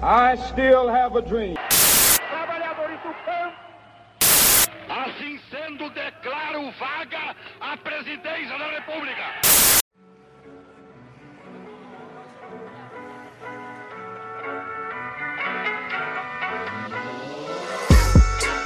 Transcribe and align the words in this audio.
I 0.00 0.36
still 0.36 0.88
have 0.88 1.18
a 1.18 1.22
dream. 1.22 1.56
Trabalhadores 2.30 3.00
do 3.00 3.12
campo. 3.24 3.56
Assim 4.88 5.40
sendo, 5.50 5.90
declaro 5.90 6.70
vaga 6.78 7.34
a 7.60 7.76
presidência 7.76 8.56
da 8.56 8.70
República. 8.70 9.22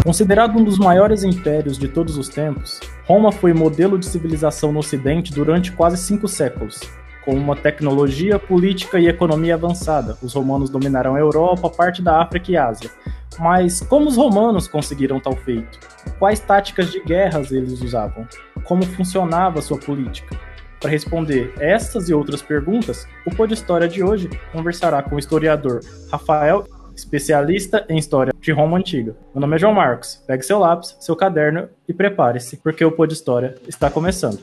Considerado 0.05 0.59
um 0.59 0.65
dos 0.65 0.79
maiores 0.79 1.25
impérios 1.25 1.79
de 1.79 1.89
todos 1.89 2.19
os 2.19 2.29
tempos, 2.29 2.79
Roma 3.07 3.33
foi 3.33 3.55
modelo 3.55 3.99
de 3.99 4.05
civilização 4.05 4.71
no 4.71 4.81
Ocidente 4.81 5.33
durante 5.33 5.73
quase 5.73 5.97
cinco 5.97 6.29
séculos. 6.29 6.81
Com 7.25 7.35
uma 7.35 7.55
tecnologia, 7.55 8.39
política 8.39 8.99
e 8.99 9.07
economia 9.07 9.55
avançada, 9.55 10.17
os 10.23 10.35
romanos 10.35 10.71
dominaram 10.71 11.15
a 11.15 11.21
Europa, 11.21 11.71
parte 11.71 12.03
da 12.03 12.21
África 12.21 12.51
e 12.51 12.57
Ásia. 12.57 12.91
Mas 13.39 13.81
como 13.81 14.09
os 14.09 14.17
romanos 14.17 14.67
conseguiram 14.67 15.21
tal 15.21 15.37
feito? 15.37 15.79
Quais 16.19 16.41
táticas 16.41 16.91
de 16.91 17.01
guerras 17.01 17.53
eles 17.53 17.81
usavam? 17.81 18.27
Como 18.65 18.85
funcionava 18.85 19.63
sua 19.63 19.79
política? 19.79 20.39
Para 20.81 20.91
responder 20.91 21.55
estas 21.61 22.09
e 22.09 22.15
outras 22.15 22.43
perguntas, 22.43 23.07
o 23.25 23.35
Pod 23.35 23.55
História 23.55 23.87
de 23.87 24.03
hoje 24.03 24.29
conversará 24.51 25.01
com 25.01 25.15
o 25.15 25.19
historiador 25.19 25.81
Rafael 26.11 26.67
especialista 26.97 27.87
em 27.89 27.99
história 27.99 28.33
de 28.39 28.53
Roma 28.53 28.79
Antiga. 28.79 29.17
Meu 29.33 29.41
nome 29.41 29.57
é 29.57 29.59
João 29.59 29.73
Marcos. 29.73 30.23
Pegue 30.27 30.43
seu 30.43 30.59
lápis, 30.59 30.97
seu 31.01 31.17
caderno 31.17 31.69
e 31.89 31.95
prepare-se, 31.95 32.57
porque 32.57 32.85
o 32.85 32.93
Pod 32.93 33.13
História 33.13 33.55
está 33.69 33.89
começando. 33.89 34.41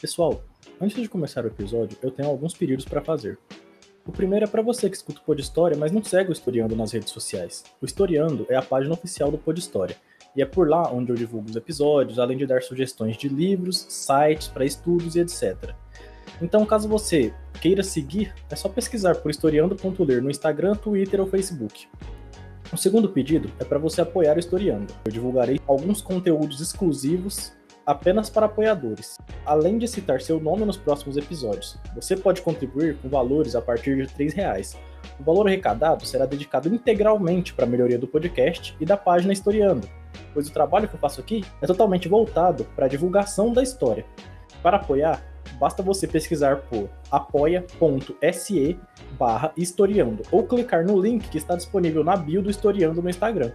Pessoal, 0.00 0.42
antes 0.80 0.96
de 0.96 1.06
começar 1.10 1.44
o 1.44 1.48
episódio, 1.48 1.98
eu 2.00 2.10
tenho 2.10 2.26
alguns 2.26 2.54
pedidos 2.54 2.86
para 2.86 3.02
fazer. 3.02 3.38
O 4.06 4.10
primeiro 4.10 4.46
é 4.46 4.48
para 4.48 4.62
você 4.62 4.88
que 4.88 4.96
escuta 4.96 5.20
o 5.20 5.22
Pod 5.22 5.38
História, 5.38 5.76
mas 5.76 5.92
não 5.92 6.02
segue 6.02 6.30
o 6.30 6.32
Historiando 6.32 6.74
nas 6.74 6.92
redes 6.92 7.10
sociais. 7.10 7.62
O 7.82 7.84
Historiando 7.84 8.46
é 8.48 8.56
a 8.56 8.62
página 8.62 8.94
oficial 8.94 9.30
do 9.30 9.36
Pod 9.36 9.60
História 9.60 9.94
e 10.34 10.40
é 10.40 10.46
por 10.46 10.70
lá 10.70 10.90
onde 10.90 11.12
eu 11.12 11.16
divulgo 11.16 11.50
os 11.50 11.56
episódios, 11.56 12.18
além 12.18 12.38
de 12.38 12.46
dar 12.46 12.62
sugestões 12.62 13.18
de 13.18 13.28
livros, 13.28 13.84
sites 13.90 14.48
para 14.48 14.64
estudos 14.64 15.16
e 15.16 15.20
etc. 15.20 15.74
Então, 16.40 16.64
caso 16.64 16.88
você 16.88 17.34
queira 17.60 17.82
seguir, 17.82 18.34
é 18.48 18.56
só 18.56 18.70
pesquisar 18.70 19.16
por 19.16 19.30
historiando.ler 19.30 20.22
no 20.22 20.30
Instagram, 20.30 20.76
Twitter 20.76 21.20
ou 21.20 21.26
Facebook. 21.26 21.86
O 22.72 22.76
segundo 22.78 23.10
pedido 23.10 23.50
é 23.58 23.64
para 23.64 23.78
você 23.78 24.00
apoiar 24.00 24.36
o 24.36 24.40
Historiando. 24.40 24.94
Eu 25.04 25.12
divulgarei 25.12 25.60
alguns 25.66 26.00
conteúdos 26.00 26.58
exclusivos 26.58 27.52
apenas 27.90 28.30
para 28.30 28.46
apoiadores, 28.46 29.18
além 29.44 29.76
de 29.76 29.88
citar 29.88 30.20
seu 30.20 30.38
nome 30.38 30.64
nos 30.64 30.76
próximos 30.76 31.16
episódios. 31.16 31.76
Você 31.96 32.16
pode 32.16 32.40
contribuir 32.40 32.96
com 32.98 33.08
valores 33.08 33.56
a 33.56 33.60
partir 33.60 33.96
de 33.96 34.24
R$ 34.24 34.30
reais. 34.32 34.78
O 35.18 35.24
valor 35.24 35.48
arrecadado 35.48 36.06
será 36.06 36.24
dedicado 36.24 36.72
integralmente 36.72 37.52
para 37.52 37.64
a 37.64 37.68
melhoria 37.68 37.98
do 37.98 38.06
podcast 38.06 38.76
e 38.78 38.86
da 38.86 38.96
página 38.96 39.32
Historiando, 39.32 39.88
pois 40.32 40.48
o 40.48 40.52
trabalho 40.52 40.88
que 40.88 40.94
eu 40.94 41.00
faço 41.00 41.20
aqui 41.20 41.44
é 41.60 41.66
totalmente 41.66 42.08
voltado 42.08 42.64
para 42.76 42.86
a 42.86 42.88
divulgação 42.88 43.52
da 43.52 43.60
história. 43.60 44.06
Para 44.62 44.76
apoiar, 44.76 45.20
basta 45.58 45.82
você 45.82 46.06
pesquisar 46.06 46.58
por 46.70 46.88
apoia.se 47.10 48.78
barra 49.18 49.52
historiando 49.56 50.22
ou 50.30 50.46
clicar 50.46 50.86
no 50.86 51.00
link 51.00 51.28
que 51.28 51.38
está 51.38 51.56
disponível 51.56 52.04
na 52.04 52.16
bio 52.16 52.40
do 52.40 52.50
Historiando 52.50 53.02
no 53.02 53.10
Instagram. 53.10 53.50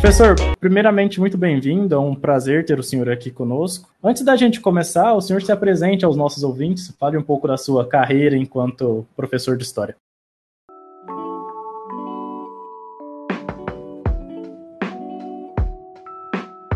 Professor, 0.00 0.34
primeiramente, 0.58 1.20
muito 1.20 1.36
bem-vindo. 1.36 1.94
É 1.94 1.98
um 1.98 2.14
prazer 2.14 2.64
ter 2.64 2.78
o 2.78 2.82
senhor 2.82 3.10
aqui 3.10 3.30
conosco. 3.30 3.90
Antes 4.02 4.24
da 4.24 4.34
gente 4.34 4.58
começar, 4.58 5.12
o 5.12 5.20
senhor 5.20 5.42
se 5.42 5.52
apresente 5.52 6.06
aos 6.06 6.16
nossos 6.16 6.42
ouvintes, 6.42 6.90
fale 6.98 7.18
um 7.18 7.22
pouco 7.22 7.46
da 7.46 7.58
sua 7.58 7.86
carreira 7.86 8.34
enquanto 8.34 9.06
professor 9.14 9.58
de 9.58 9.64
história. 9.64 9.94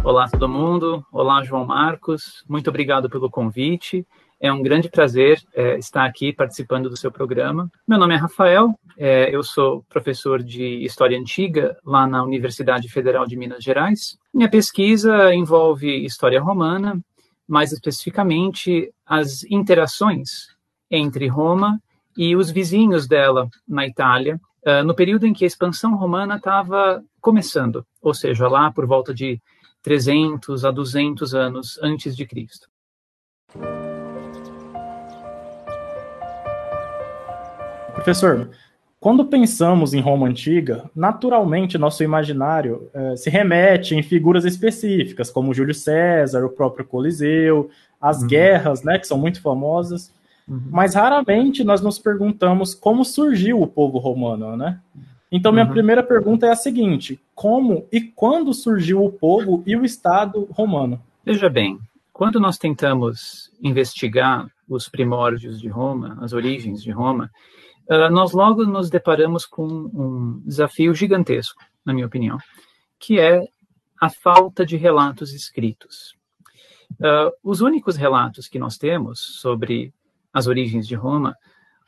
Olá, 0.05 0.29
todo 0.29 0.47
mundo. 0.47 1.03
Olá, 1.11 1.43
João 1.43 1.65
Marcos. 1.65 2.45
Muito 2.47 2.69
obrigado 2.69 3.09
pelo 3.09 3.31
convite. 3.31 4.07
É 4.45 4.53
um 4.53 4.63
grande 4.63 4.91
prazer 4.91 5.43
é, 5.55 5.79
estar 5.79 6.05
aqui 6.05 6.31
participando 6.31 6.91
do 6.91 6.99
seu 6.99 7.11
programa. 7.11 7.73
Meu 7.89 7.99
nome 7.99 8.13
é 8.13 8.19
Rafael, 8.19 8.79
é, 8.95 9.35
eu 9.35 9.43
sou 9.43 9.83
professor 9.89 10.43
de 10.43 10.85
História 10.85 11.19
Antiga 11.19 11.79
lá 11.83 12.07
na 12.07 12.23
Universidade 12.23 12.87
Federal 12.91 13.25
de 13.27 13.39
Minas 13.39 13.65
Gerais. 13.65 14.19
Minha 14.35 14.51
pesquisa 14.51 15.35
envolve 15.35 16.05
história 16.05 16.39
romana, 16.43 17.01
mais 17.49 17.73
especificamente 17.73 18.93
as 19.07 19.45
interações 19.45 20.49
entre 20.91 21.27
Roma 21.27 21.81
e 22.15 22.37
os 22.37 22.51
vizinhos 22.51 23.09
dela 23.09 23.49
na 23.67 23.87
Itália, 23.87 24.39
uh, 24.67 24.85
no 24.85 24.95
período 24.95 25.27
em 25.27 25.33
que 25.33 25.45
a 25.45 25.47
expansão 25.47 25.97
romana 25.97 26.37
estava 26.37 27.03
começando, 27.19 27.83
ou 28.03 28.13
seja, 28.13 28.47
lá 28.47 28.71
por 28.71 28.85
volta 28.87 29.15
de 29.15 29.41
300 29.83 30.67
a 30.67 30.71
200 30.71 31.35
anos 31.35 31.79
antes 31.83 32.15
de 32.15 32.27
Cristo. 32.27 32.74
Professor, 38.05 38.51
quando 39.01 39.25
pensamos 39.25 39.95
em 39.95 40.01
Roma 40.01 40.27
antiga, 40.27 40.91
naturalmente 40.95 41.79
nosso 41.79 42.05
imaginário 42.05 42.89
eh, 42.93 43.17
se 43.17 43.31
remete 43.31 43.95
em 43.95 44.03
figuras 44.03 44.45
específicas, 44.45 45.31
como 45.31 45.55
Júlio 45.55 45.75
César, 45.75 46.45
o 46.45 46.51
próprio 46.51 46.85
Coliseu, 46.85 47.71
as 48.01 48.21
uhum. 48.21 48.29
guerras, 48.29 48.83
né, 48.83 48.99
que 48.99 49.07
são 49.07 49.19
muito 49.19 49.41
famosas. 49.41 50.13
Uhum. 50.47 50.69
Mas 50.71 50.95
raramente 50.95 51.65
nós 51.65 51.81
nos 51.81 51.99
perguntamos 51.99 52.75
como 52.75 53.05
surgiu 53.05 53.63
o 53.63 53.67
povo 53.67 53.99
romano, 53.99 54.57
né? 54.57 54.79
Então, 55.33 55.51
minha 55.51 55.65
uhum. 55.65 55.73
primeira 55.73 56.03
pergunta 56.03 56.47
é 56.47 56.51
a 56.51 56.57
seguinte: 56.57 57.19
como 57.35 57.87
e 57.91 58.01
quando 58.01 58.53
surgiu 58.53 59.03
o 59.03 59.11
povo 59.11 59.63
e 59.67 59.75
o 59.75 59.85
Estado 59.85 60.47
romano? 60.51 61.01
Veja 61.25 61.49
bem, 61.49 61.79
quando 62.13 62.39
nós 62.39 62.59
tentamos 62.59 63.51
investigar 63.63 64.47
os 64.69 64.89
primórdios 64.89 65.61
de 65.61 65.69
Roma, 65.69 66.19
as 66.21 66.33
origens 66.33 66.83
de 66.83 66.91
Roma, 66.91 67.31
uh, 67.89 68.11
nós 68.11 68.33
logo 68.33 68.65
nos 68.65 68.91
deparamos 68.91 69.47
com 69.47 69.67
um 69.67 70.43
desafio 70.45 70.95
gigantesco, 70.95 71.63
na 71.85 71.93
minha 71.93 72.07
opinião, 72.07 72.39
que 72.99 73.19
é 73.19 73.47
a 74.01 74.11
falta 74.11 74.65
de 74.65 74.77
relatos 74.77 75.33
escritos. 75.33 76.15
Uh, 76.93 77.33
os 77.43 77.61
únicos 77.61 77.97
relatos 77.97 78.49
que 78.49 78.59
nós 78.59 78.77
temos 78.77 79.21
sobre 79.41 79.93
as 80.33 80.47
origens 80.47 80.87
de 80.87 80.95
Roma 80.95 81.35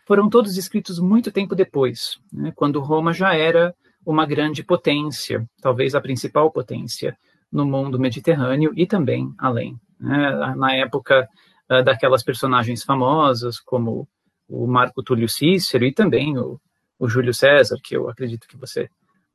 foram 0.07 0.29
todos 0.29 0.57
escritos 0.57 0.99
muito 0.99 1.33
tempo 1.33 1.55
depois, 1.55 2.19
né, 2.33 2.53
quando 2.55 2.81
Roma 2.81 3.13
já 3.13 3.35
era 3.35 3.75
uma 4.05 4.25
grande 4.25 4.63
potência, 4.63 5.45
talvez 5.61 5.95
a 5.95 6.01
principal 6.01 6.51
potência 6.51 7.17
no 7.51 7.67
mundo 7.67 7.99
mediterrâneo 7.99 8.73
e 8.77 8.87
também 8.87 9.33
além. 9.37 9.79
Né, 9.99 10.55
na 10.57 10.75
época 10.75 11.29
uh, 11.71 11.83
daquelas 11.83 12.23
personagens 12.23 12.85
famosas 12.85 13.59
como 13.59 14.09
o 14.49 14.67
Marco 14.67 15.03
Túlio 15.03 15.29
Cícero 15.29 15.85
e 15.85 15.93
também 15.93 16.37
o, 16.39 16.61
o 16.99 17.09
Júlio 17.09 17.35
César, 17.35 17.77
que 17.83 17.97
eu 17.97 18.09
acredito 18.09 18.47
que 18.49 18.57
você 18.57 18.89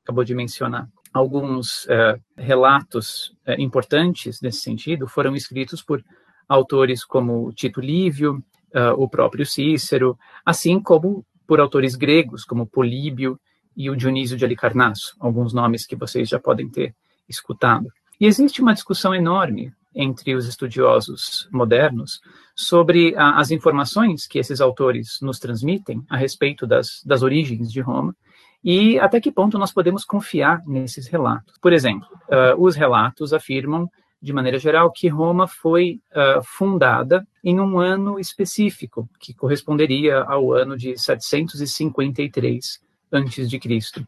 acabou 0.03 0.23
de 0.23 0.33
mencionar. 0.33 0.87
Alguns 1.13 1.85
uh, 1.85 2.19
relatos 2.37 3.35
uh, 3.47 3.59
importantes 3.59 4.39
nesse 4.41 4.61
sentido 4.61 5.07
foram 5.07 5.35
escritos 5.35 5.81
por 5.81 6.03
autores 6.47 7.03
como 7.03 7.51
Tito 7.53 7.81
Livio, 7.81 8.43
uh, 8.73 8.93
o 8.97 9.07
próprio 9.07 9.45
Cícero, 9.45 10.17
assim 10.45 10.79
como 10.79 11.25
por 11.45 11.59
autores 11.59 11.95
gregos, 11.95 12.45
como 12.45 12.65
Políbio 12.65 13.39
e 13.75 13.89
o 13.89 13.95
Dionísio 13.95 14.37
de 14.37 14.45
Alicarnasso, 14.45 15.15
alguns 15.19 15.53
nomes 15.53 15.85
que 15.85 15.95
vocês 15.95 16.29
já 16.29 16.39
podem 16.39 16.69
ter 16.69 16.95
escutado. 17.27 17.87
E 18.19 18.25
existe 18.25 18.61
uma 18.61 18.73
discussão 18.73 19.13
enorme 19.13 19.73
entre 19.93 20.35
os 20.35 20.47
estudiosos 20.47 21.47
modernos 21.51 22.19
sobre 22.55 23.15
a, 23.15 23.39
as 23.39 23.51
informações 23.51 24.25
que 24.27 24.39
esses 24.39 24.61
autores 24.61 25.19
nos 25.21 25.39
transmitem 25.39 26.03
a 26.09 26.17
respeito 26.17 26.65
das, 26.65 27.01
das 27.05 27.23
origens 27.23 27.71
de 27.71 27.81
Roma 27.81 28.15
e 28.63 28.99
até 28.99 29.19
que 29.19 29.31
ponto 29.31 29.57
nós 29.57 29.73
podemos 29.73 30.05
confiar 30.05 30.61
nesses 30.67 31.07
relatos. 31.07 31.55
Por 31.59 31.73
exemplo, 31.73 32.07
uh, 32.29 32.61
os 32.61 32.75
relatos 32.75 33.33
afirmam 33.33 33.89
de 34.21 34.31
maneira 34.31 34.59
geral, 34.59 34.91
que 34.91 35.07
Roma 35.07 35.47
foi 35.47 35.99
uh, 36.11 36.43
fundada 36.43 37.25
em 37.43 37.59
um 37.59 37.79
ano 37.79 38.19
específico, 38.19 39.09
que 39.19 39.33
corresponderia 39.33 40.21
ao 40.21 40.53
ano 40.53 40.77
de 40.77 40.95
753 40.95 42.79
a.C., 43.11 44.05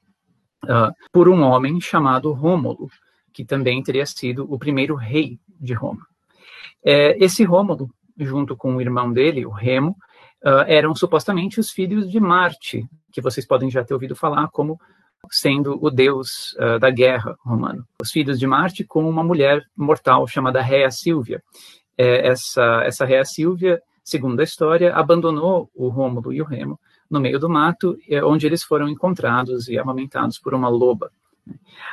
uh, 0.66 0.94
por 1.12 1.28
um 1.28 1.42
homem 1.42 1.82
chamado 1.82 2.32
Rômulo, 2.32 2.90
que 3.34 3.44
também 3.44 3.82
teria 3.82 4.06
sido 4.06 4.46
o 4.48 4.60
primeiro 4.60 4.94
rei 4.94 5.40
de 5.60 5.74
Roma. 5.74 6.06
É, 6.84 7.18
esse 7.24 7.44
Rômulo, 7.44 7.90
junto 8.18 8.56
com 8.56 8.76
o 8.76 8.82
irmão 8.82 9.12
dele, 9.12 9.46
o 9.46 9.52
Remo, 9.52 9.96
uh, 10.44 10.66
eram 10.68 10.94
supostamente 10.94 11.60
os 11.60 11.72
filhos 11.72 12.10
de 12.10 12.20
Marte, 12.20 12.86
que 13.12 13.22
vocês 13.22 13.46
podem 13.46 13.70
já 13.70 13.84
ter 13.84 13.94
ouvido 13.94 14.16
falar 14.16 14.48
como 14.50 14.80
sendo 15.32 15.80
o 15.82 15.90
deus 15.90 16.54
uh, 16.54 16.78
da 16.80 16.90
guerra 16.90 17.36
romano. 17.46 17.86
Os 18.02 18.12
filhos 18.12 18.38
de 18.38 18.46
Marte 18.46 18.84
com 18.84 19.08
uma 19.08 19.24
mulher 19.24 19.64
mortal 19.76 20.28
chamada 20.28 20.62
Réa 20.62 20.92
Silvia. 20.92 21.42
É, 21.98 22.28
essa, 22.28 22.82
essa 22.84 23.24
Silvia, 23.24 23.82
segundo 24.04 24.40
a 24.40 24.44
história, 24.44 24.94
abandonou 24.94 25.70
o 25.74 25.88
Rômulo 25.88 26.34
e 26.34 26.42
o 26.42 26.46
Remo 26.46 26.80
no 27.10 27.20
meio 27.20 27.40
do 27.40 27.48
mato, 27.48 27.96
é, 28.10 28.24
onde 28.24 28.48
eles 28.48 28.64
foram 28.64 28.90
encontrados 28.90 29.68
e 29.68 29.78
amamentados 29.78 30.40
por 30.40 30.54
uma 30.54 30.68
loba. 30.68 31.12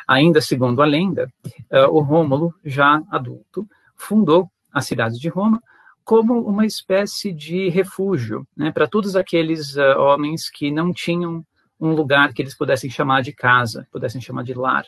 Ainda 0.07 0.41
segundo 0.41 0.83
a 0.83 0.87
lenda, 0.87 1.33
uh, 1.71 1.89
o 1.91 2.01
Rômulo, 2.01 2.55
já 2.65 3.03
adulto, 3.11 3.69
fundou 3.97 4.51
a 4.73 4.81
cidade 4.81 5.19
de 5.19 5.29
Roma 5.29 5.61
como 6.05 6.41
uma 6.41 6.67
espécie 6.67 7.33
de 7.33 7.69
refúgio 7.69 8.47
né, 8.57 8.73
para 8.73 8.89
todos 8.89 9.15
aqueles 9.15 9.77
uh, 9.77 9.99
homens 9.99 10.51
que 10.51 10.71
não 10.71 10.93
tinham 10.93 11.45
um 11.81 11.93
lugar 11.93 12.33
que 12.33 12.43
eles 12.43 12.57
pudessem 12.57 12.91
chamar 12.91 13.23
de 13.23 13.33
casa, 13.33 13.87
pudessem 13.91 14.21
chamar 14.21 14.43
de 14.45 14.55
lar, 14.55 14.85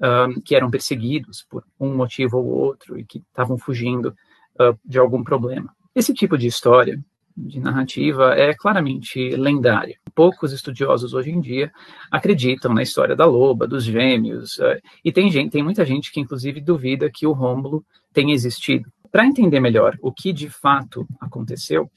uh, 0.00 0.40
que 0.42 0.54
eram 0.54 0.70
perseguidos 0.70 1.46
por 1.48 1.64
um 1.78 1.94
motivo 1.94 2.38
ou 2.38 2.46
outro 2.46 2.98
e 2.98 3.04
que 3.04 3.18
estavam 3.18 3.56
fugindo 3.56 4.14
uh, 4.60 4.78
de 4.84 4.98
algum 4.98 5.22
problema. 5.22 5.74
Esse 5.94 6.12
tipo 6.12 6.36
de 6.36 6.46
história, 6.46 6.98
de 7.36 7.60
narrativa, 7.60 8.34
é 8.34 8.54
claramente 8.54 9.30
lendária. 9.30 9.98
Poucos 10.14 10.52
estudiosos 10.52 11.14
hoje 11.14 11.30
em 11.30 11.40
dia 11.40 11.72
acreditam 12.10 12.72
na 12.72 12.82
história 12.82 13.16
da 13.16 13.26
loba, 13.26 13.66
dos 13.66 13.84
gêmeos, 13.84 14.56
uh, 14.58 14.80
e 15.04 15.10
tem, 15.10 15.30
gente, 15.30 15.50
tem 15.50 15.62
muita 15.62 15.84
gente 15.84 16.12
que, 16.12 16.20
inclusive, 16.20 16.60
duvida 16.60 17.10
que 17.12 17.26
o 17.26 17.32
Rômulo 17.32 17.84
tenha 18.12 18.32
existido. 18.32 18.88
Para 19.10 19.26
entender 19.26 19.60
melhor 19.60 19.96
o 20.02 20.12
que 20.12 20.32
de 20.32 20.48
fato 20.48 21.06
aconteceu, 21.20 21.88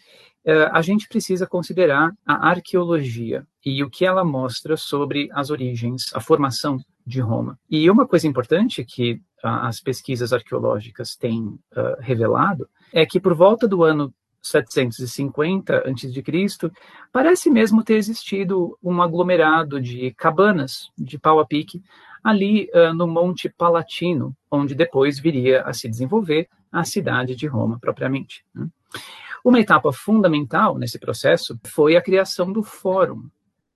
a 0.71 0.81
gente 0.81 1.09
precisa 1.09 1.45
considerar 1.45 2.13
a 2.25 2.49
arqueologia 2.49 3.45
e 3.65 3.83
o 3.83 3.89
que 3.89 4.05
ela 4.05 4.23
mostra 4.23 4.77
sobre 4.77 5.29
as 5.33 5.49
origens, 5.49 6.13
a 6.13 6.21
formação 6.21 6.79
de 7.05 7.19
Roma. 7.19 7.59
E 7.69 7.89
uma 7.89 8.07
coisa 8.07 8.27
importante 8.27 8.83
que 8.85 9.19
as 9.43 9.81
pesquisas 9.81 10.31
arqueológicas 10.31 11.15
têm 11.15 11.41
uh, 11.41 11.99
revelado 11.99 12.67
é 12.93 13.05
que 13.05 13.19
por 13.19 13.33
volta 13.33 13.67
do 13.67 13.83
ano 13.83 14.13
750 14.47 15.77
a.C., 15.77 16.71
parece 17.11 17.49
mesmo 17.49 17.83
ter 17.83 17.95
existido 17.95 18.77
um 18.83 19.01
aglomerado 19.01 19.79
de 19.81 20.11
cabanas 20.11 20.89
de 20.97 21.17
pau 21.17 21.39
a 21.39 21.45
pique 21.45 21.81
ali 22.23 22.69
uh, 22.73 22.93
no 22.93 23.07
Monte 23.07 23.49
Palatino, 23.49 24.35
onde 24.51 24.75
depois 24.75 25.19
viria 25.19 25.61
a 25.63 25.73
se 25.73 25.87
desenvolver 25.87 26.49
a 26.71 26.83
cidade 26.83 27.35
de 27.35 27.47
Roma 27.47 27.79
propriamente. 27.79 28.43
Né? 28.53 28.67
Uma 29.43 29.59
etapa 29.59 29.93
fundamental 29.93 30.77
nesse 30.77 30.99
processo 30.99 31.57
foi 31.65 31.95
a 31.95 32.01
criação 32.01 32.51
do 32.51 32.63
Fórum, 32.63 33.29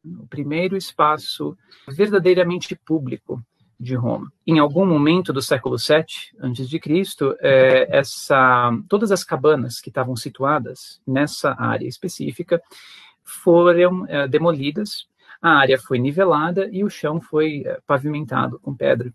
o 0.04 0.28
primeiro 0.28 0.76
espaço 0.76 1.56
verdadeiramente 1.88 2.76
público 2.76 3.42
de 3.82 3.96
Roma. 3.96 4.32
Em 4.46 4.60
algum 4.60 4.86
momento 4.86 5.34
do 5.34 5.42
século 5.42 5.76
VII 5.76 6.40
antes 6.40 6.70
de 6.70 6.80
Cristo, 6.80 7.36
é, 7.40 7.98
essa, 7.98 8.72
todas 8.88 9.12
as 9.12 9.24
cabanas 9.24 9.82
que 9.82 9.90
estavam 9.90 10.16
situadas 10.16 11.02
nessa 11.06 11.56
área 11.58 11.88
específica 11.88 12.62
foram 13.24 14.06
é, 14.08 14.28
demolidas, 14.28 15.08
a 15.42 15.58
área 15.58 15.80
foi 15.80 15.98
nivelada 15.98 16.70
e 16.72 16.84
o 16.84 16.90
chão 16.90 17.20
foi 17.20 17.64
é, 17.66 17.80
pavimentado 17.88 18.60
com 18.60 18.76
pedra. 18.76 19.12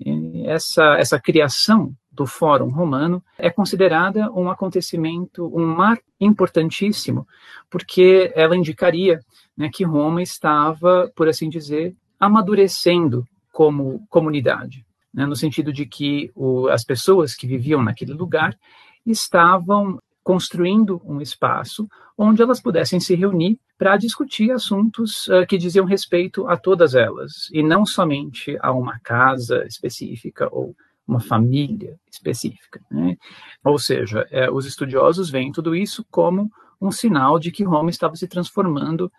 E 0.00 0.46
essa, 0.46 0.96
essa 0.98 1.20
criação 1.20 1.92
do 2.10 2.26
Fórum 2.26 2.70
Romano 2.70 3.22
é 3.36 3.50
considerada 3.50 4.32
um 4.32 4.48
acontecimento, 4.48 5.46
um 5.54 5.66
marco 5.66 6.04
importantíssimo, 6.18 7.26
porque 7.68 8.32
ela 8.34 8.56
indicaria 8.56 9.20
né, 9.56 9.68
que 9.70 9.84
Roma 9.84 10.22
estava, 10.22 11.12
por 11.14 11.28
assim 11.28 11.50
dizer, 11.50 11.94
amadurecendo 12.18 13.26
como 13.58 14.06
comunidade, 14.08 14.86
né, 15.12 15.26
no 15.26 15.34
sentido 15.34 15.72
de 15.72 15.84
que 15.84 16.30
o, 16.32 16.68
as 16.68 16.84
pessoas 16.84 17.34
que 17.34 17.44
viviam 17.44 17.82
naquele 17.82 18.12
lugar 18.12 18.56
estavam 19.04 19.98
construindo 20.22 21.02
um 21.04 21.20
espaço 21.20 21.88
onde 22.16 22.40
elas 22.40 22.60
pudessem 22.60 23.00
se 23.00 23.16
reunir 23.16 23.58
para 23.76 23.96
discutir 23.96 24.52
assuntos 24.52 25.26
uh, 25.26 25.44
que 25.44 25.58
diziam 25.58 25.84
respeito 25.84 26.46
a 26.46 26.56
todas 26.56 26.94
elas, 26.94 27.50
e 27.52 27.60
não 27.60 27.84
somente 27.84 28.56
a 28.60 28.70
uma 28.70 29.00
casa 29.00 29.66
específica 29.66 30.48
ou 30.52 30.72
uma 31.04 31.18
família 31.18 31.98
específica. 32.08 32.80
Né? 32.88 33.16
Ou 33.64 33.76
seja, 33.76 34.24
é, 34.30 34.48
os 34.48 34.66
estudiosos 34.66 35.30
veem 35.30 35.50
tudo 35.50 35.74
isso 35.74 36.06
como 36.12 36.48
um 36.80 36.92
sinal 36.92 37.40
de 37.40 37.50
que 37.50 37.64
Roma 37.64 37.90
estava 37.90 38.14
se 38.14 38.28
transformando 38.28 39.10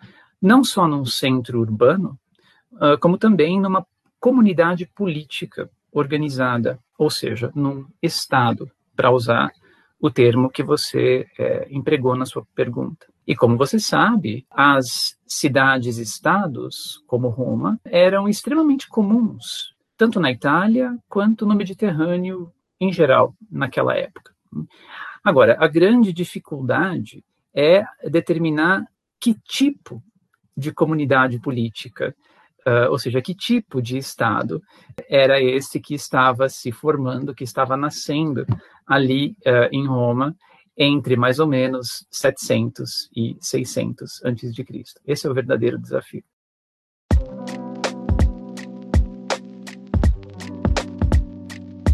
não 0.42 0.64
só 0.64 0.88
num 0.88 1.04
centro 1.04 1.60
urbano, 1.60 2.18
uh, 2.76 2.98
como 3.02 3.18
também 3.18 3.60
numa 3.60 3.86
comunidade 4.20 4.86
política 4.86 5.70
organizada, 5.92 6.80
ou 6.98 7.10
seja, 7.10 7.52
num 7.56 7.86
Estado, 8.02 8.70
para 8.96 9.12
usar 9.12 9.52
o 10.00 10.10
termo 10.10 10.50
que 10.50 10.64
você 10.64 11.28
é, 11.38 11.68
empregou 11.70 12.16
na 12.16 12.26
sua 12.26 12.46
pergunta. 12.56 13.08
E 13.26 13.36
como 13.36 13.58
você 13.58 13.80
sabe, 13.80 14.46
as 14.50 15.18
cidades-estados, 15.28 17.04
como 17.06 17.30
Roma, 17.30 17.80
eram 17.86 18.28
extremamente 18.28 18.88
comuns, 18.88 19.76
tanto 19.98 20.20
na 20.20 20.32
Itália 20.32 20.98
quanto 21.08 21.46
no 21.46 21.56
Mediterrâneo 21.56 22.52
em 22.80 22.92
geral, 22.94 23.36
naquela 23.52 23.96
época. 23.96 24.34
Agora, 25.24 25.58
a 25.60 25.68
grande 25.68 26.14
dificuldade 26.14 27.24
é 27.54 27.84
determinar 28.10 28.88
que 29.20 29.34
tipo 29.34 30.02
de 30.56 30.72
comunidade 30.72 31.40
política, 31.40 32.16
uh, 32.68 32.92
ou 32.92 33.00
seja, 33.00 33.22
que 33.22 33.34
tipo 33.34 33.82
de 33.82 33.98
Estado 33.98 34.62
era 35.10 35.42
esse 35.42 35.80
que 35.80 35.94
estava 35.94 36.50
se 36.50 36.72
formando, 36.72 37.34
que 37.34 37.44
estava 37.44 37.76
nascendo 37.78 38.46
ali 38.88 39.36
uh, 39.46 39.70
em 39.72 39.88
Roma 39.88 40.36
entre 40.78 41.18
mais 41.18 41.40
ou 41.40 41.48
menos 41.48 42.08
700 42.10 43.10
e 43.16 43.38
600 43.42 44.24
antes 44.24 44.56
de 44.56 44.64
Cristo. 44.64 45.02
Esse 45.06 45.28
é 45.28 45.30
o 45.30 45.34
verdadeiro 45.34 45.78
desafio. 45.78 46.24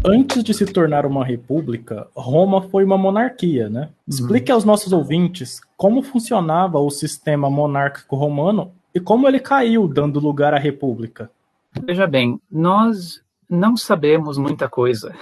Antes 0.08 0.44
de 0.44 0.54
se 0.54 0.64
tornar 0.66 1.04
uma 1.04 1.24
república, 1.24 2.06
Roma 2.14 2.62
foi 2.62 2.84
uma 2.84 2.96
monarquia, 2.96 3.68
né? 3.68 3.88
Explique 4.06 4.52
aos 4.52 4.64
nossos 4.64 4.92
ouvintes 4.92 5.60
como 5.76 6.00
funcionava 6.00 6.78
o 6.78 6.90
sistema 6.90 7.50
monárquico 7.50 8.14
romano 8.14 8.72
e 8.96 9.00
como 9.00 9.28
ele 9.28 9.38
caiu, 9.38 9.86
dando 9.86 10.18
lugar 10.18 10.54
à 10.54 10.58
república. 10.58 11.30
Veja 11.84 12.06
bem, 12.06 12.40
nós 12.50 13.22
não 13.46 13.76
sabemos 13.76 14.38
muita 14.38 14.70
coisa 14.70 15.14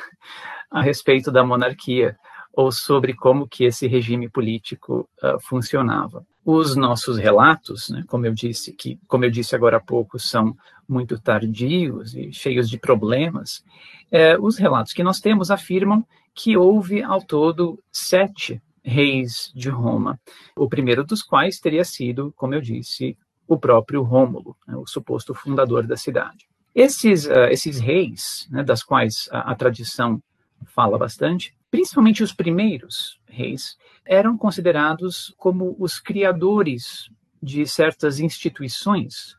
a 0.70 0.80
respeito 0.80 1.32
da 1.32 1.42
monarquia 1.42 2.16
ou 2.52 2.70
sobre 2.70 3.14
como 3.14 3.48
que 3.48 3.64
esse 3.64 3.88
regime 3.88 4.28
político 4.28 5.08
uh, 5.20 5.40
funcionava. 5.40 6.24
Os 6.44 6.76
nossos 6.76 7.18
relatos, 7.18 7.88
né, 7.88 8.04
como 8.06 8.24
eu 8.26 8.32
disse 8.32 8.72
que, 8.72 8.96
como 9.08 9.24
eu 9.24 9.30
disse 9.30 9.56
agora 9.56 9.78
há 9.78 9.80
pouco, 9.80 10.20
são 10.20 10.56
muito 10.88 11.20
tardios 11.20 12.14
e 12.14 12.32
cheios 12.32 12.70
de 12.70 12.78
problemas. 12.78 13.64
É, 14.08 14.38
os 14.38 14.56
relatos 14.56 14.92
que 14.92 15.02
nós 15.02 15.18
temos 15.18 15.50
afirmam 15.50 16.06
que 16.32 16.56
houve 16.56 17.02
ao 17.02 17.20
todo 17.20 17.82
sete 17.90 18.62
reis 18.84 19.50
de 19.52 19.68
Roma, 19.68 20.20
o 20.54 20.68
primeiro 20.68 21.02
dos 21.02 21.24
quais 21.24 21.58
teria 21.58 21.84
sido, 21.84 22.32
como 22.36 22.54
eu 22.54 22.60
disse, 22.60 23.16
o 23.46 23.58
próprio 23.58 24.02
Rômulo, 24.02 24.56
né, 24.66 24.76
o 24.76 24.86
suposto 24.86 25.34
fundador 25.34 25.86
da 25.86 25.96
cidade. 25.96 26.46
Esses, 26.74 27.26
uh, 27.26 27.46
esses 27.50 27.78
reis, 27.78 28.48
né, 28.50 28.62
das 28.62 28.82
quais 28.82 29.28
a, 29.30 29.52
a 29.52 29.54
tradição 29.54 30.22
fala 30.66 30.98
bastante, 30.98 31.54
principalmente 31.70 32.22
os 32.22 32.32
primeiros 32.32 33.20
reis, 33.28 33.76
eram 34.04 34.36
considerados 34.36 35.34
como 35.36 35.76
os 35.78 35.98
criadores 36.00 37.10
de 37.42 37.66
certas 37.66 38.18
instituições 38.18 39.36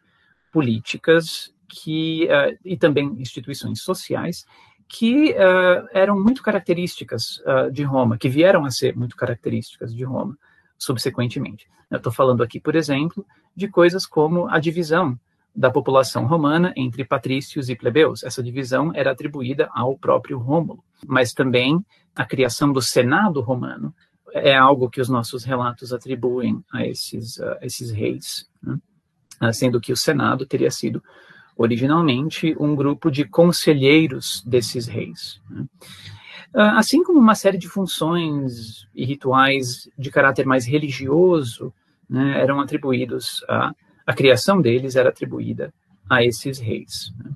políticas 0.52 1.54
que, 1.68 2.26
uh, 2.26 2.58
e 2.64 2.78
também 2.78 3.08
instituições 3.20 3.82
sociais 3.82 4.46
que 4.88 5.32
uh, 5.32 5.88
eram 5.92 6.22
muito 6.22 6.44
características 6.44 7.42
de 7.72 7.82
Roma, 7.82 8.20
que 8.20 8.30
vieram 8.30 8.66
a 8.66 8.70
ser 8.70 8.96
muito 8.96 9.16
características 9.16 9.94
de 9.94 10.04
Roma 10.04 10.38
subsequentemente. 10.78 11.68
Eu 11.90 11.98
estou 11.98 12.12
falando 12.12 12.44
aqui, 12.44 12.60
por 12.60 12.76
exemplo, 12.76 13.26
de 13.56 13.68
coisas 13.68 14.06
como 14.06 14.48
a 14.48 14.60
divisão 14.60 15.18
da 15.56 15.72
população 15.72 16.26
romana 16.26 16.74
entre 16.76 17.06
patrícios 17.06 17.70
e 17.70 17.76
plebeus. 17.76 18.24
Essa 18.24 18.44
divisão 18.44 18.92
era 18.94 19.12
atribuída 19.12 19.70
ao 19.74 19.98
próprio 19.98 20.38
Rômulo, 20.38 20.84
mas 21.08 21.34
também 21.34 21.84
a 22.16 22.26
criação 22.26 22.74
do 22.74 22.82
Senado 22.82 23.40
romano 23.42 23.94
é 24.34 24.56
algo 24.56 24.90
que 24.90 25.00
os 25.00 25.08
nossos 25.08 25.46
relatos 25.46 25.94
atribuem 25.94 26.62
a 26.74 26.86
esses, 26.86 27.40
a 27.40 27.60
esses 27.62 27.90
reis, 27.90 28.50
né? 28.62 28.78
Ah, 29.40 29.52
sendo 29.52 29.82
que 29.82 29.92
o 29.92 29.98
Senado 29.98 30.46
teria 30.46 30.72
sido 30.72 31.04
originalmente 31.58 32.56
um 32.60 32.76
grupo 32.76 33.10
de 33.10 33.26
conselheiros 33.26 34.42
desses 34.46 34.88
reis. 34.88 35.42
Né? 35.50 35.66
Ah, 36.56 36.80
assim 36.80 37.04
como 37.04 37.20
uma 37.20 37.36
série 37.36 37.58
de 37.58 37.68
funções 37.68 38.88
e 38.96 39.06
rituais 39.06 39.90
de 39.98 40.10
caráter 40.10 40.46
mais 40.46 40.66
religioso 40.66 41.74
né, 42.10 42.40
eram 42.42 42.60
atribuídos 42.62 43.44
a 43.50 43.72
a 44.06 44.14
criação 44.14 44.62
deles 44.62 44.96
era 44.96 45.10
atribuída 45.10 45.74
a 46.10 46.24
esses 46.24 46.60
reis. 46.60 47.12
Né? 47.18 47.32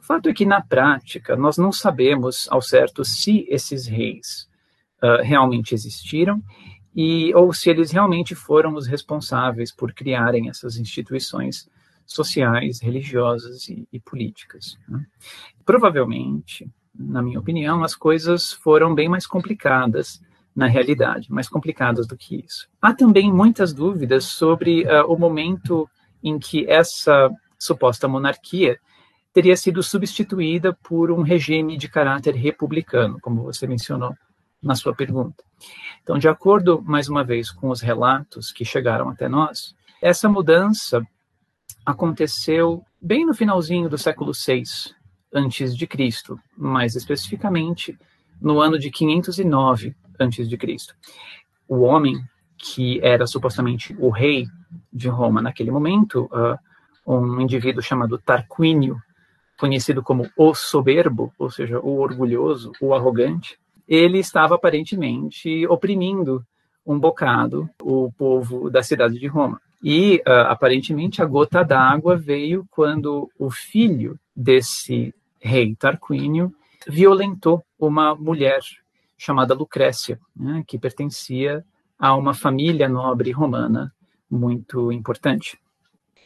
O 0.00 0.02
fato 0.02 0.28
é 0.28 0.34
que, 0.34 0.46
na 0.46 0.60
prática, 0.60 1.36
nós 1.36 1.58
não 1.58 1.70
sabemos 1.70 2.48
ao 2.50 2.62
certo 2.62 3.04
se 3.04 3.46
esses 3.48 3.86
reis 3.86 4.48
uh, 5.02 5.22
realmente 5.22 5.74
existiram 5.74 6.42
e 6.96 7.34
ou 7.34 7.52
se 7.52 7.68
eles 7.68 7.90
realmente 7.90 8.34
foram 8.34 8.74
os 8.74 8.86
responsáveis 8.86 9.72
por 9.72 9.92
criarem 9.92 10.48
essas 10.48 10.76
instituições 10.76 11.68
sociais, 12.06 12.80
religiosas 12.80 13.68
e, 13.68 13.86
e 13.92 14.00
políticas. 14.00 14.78
Né? 14.88 15.04
Provavelmente, 15.64 16.70
na 16.94 17.20
minha 17.20 17.40
opinião, 17.40 17.82
as 17.82 17.94
coisas 17.94 18.52
foram 18.52 18.94
bem 18.94 19.08
mais 19.08 19.26
complicadas 19.26 20.22
na 20.54 20.66
realidade, 20.66 21.32
mais 21.32 21.48
complicadas 21.48 22.06
do 22.06 22.16
que 22.16 22.36
isso. 22.46 22.68
Há 22.80 22.94
também 22.94 23.32
muitas 23.32 23.72
dúvidas 23.72 24.24
sobre 24.24 24.84
uh, 24.84 25.04
o 25.08 25.18
momento 25.18 25.88
em 26.22 26.38
que 26.38 26.68
essa 26.70 27.30
suposta 27.58 28.06
monarquia 28.06 28.78
teria 29.32 29.56
sido 29.56 29.82
substituída 29.82 30.72
por 30.72 31.10
um 31.10 31.22
regime 31.22 31.76
de 31.76 31.88
caráter 31.88 32.34
republicano, 32.36 33.18
como 33.20 33.42
você 33.42 33.66
mencionou 33.66 34.14
na 34.62 34.76
sua 34.76 34.94
pergunta. 34.94 35.42
Então, 36.02 36.18
de 36.18 36.28
acordo, 36.28 36.80
mais 36.82 37.08
uma 37.08 37.24
vez, 37.24 37.50
com 37.50 37.68
os 37.68 37.80
relatos 37.80 38.52
que 38.52 38.64
chegaram 38.64 39.08
até 39.08 39.28
nós, 39.28 39.74
essa 40.00 40.28
mudança 40.28 41.04
aconteceu 41.84 42.84
bem 43.02 43.26
no 43.26 43.34
finalzinho 43.34 43.88
do 43.88 43.98
século 43.98 44.32
VI 44.32 44.62
antes 45.34 45.76
de 45.76 45.86
Cristo, 45.86 46.38
mais 46.56 46.94
especificamente 46.94 47.98
no 48.40 48.60
ano 48.60 48.78
de 48.78 48.90
509 48.90 49.94
antes 50.18 50.48
de 50.48 50.56
Cristo. 50.56 50.94
O 51.68 51.80
homem 51.80 52.22
que 52.56 53.00
era 53.02 53.26
supostamente 53.26 53.94
o 53.98 54.08
rei 54.08 54.46
de 54.92 55.08
Roma 55.08 55.42
naquele 55.42 55.70
momento, 55.70 56.30
uh, 56.32 56.58
um 57.06 57.40
indivíduo 57.40 57.82
chamado 57.82 58.16
Tarquínio, 58.18 58.96
conhecido 59.58 60.02
como 60.02 60.30
o 60.36 60.54
soberbo, 60.54 61.32
ou 61.38 61.50
seja, 61.50 61.78
o 61.80 61.98
orgulhoso, 61.98 62.72
o 62.80 62.94
arrogante, 62.94 63.58
ele 63.86 64.18
estava 64.18 64.54
aparentemente 64.54 65.66
oprimindo 65.66 66.44
um 66.86 66.98
bocado 66.98 67.68
o 67.82 68.10
povo 68.12 68.70
da 68.70 68.82
cidade 68.82 69.18
de 69.18 69.26
Roma. 69.26 69.60
E 69.82 70.22
uh, 70.26 70.48
aparentemente 70.48 71.20
a 71.20 71.26
gota 71.26 71.62
d'água 71.62 72.16
veio 72.16 72.66
quando 72.70 73.30
o 73.38 73.50
filho 73.50 74.18
desse 74.34 75.14
rei 75.44 75.76
Tarquínio 75.76 76.52
violentou 76.88 77.62
uma 77.78 78.14
mulher 78.14 78.60
chamada 79.16 79.54
Lucrécia, 79.54 80.18
né, 80.34 80.64
que 80.66 80.78
pertencia 80.78 81.64
a 81.98 82.16
uma 82.16 82.34
família 82.34 82.88
nobre 82.88 83.30
romana 83.30 83.92
muito 84.28 84.90
importante. 84.90 85.58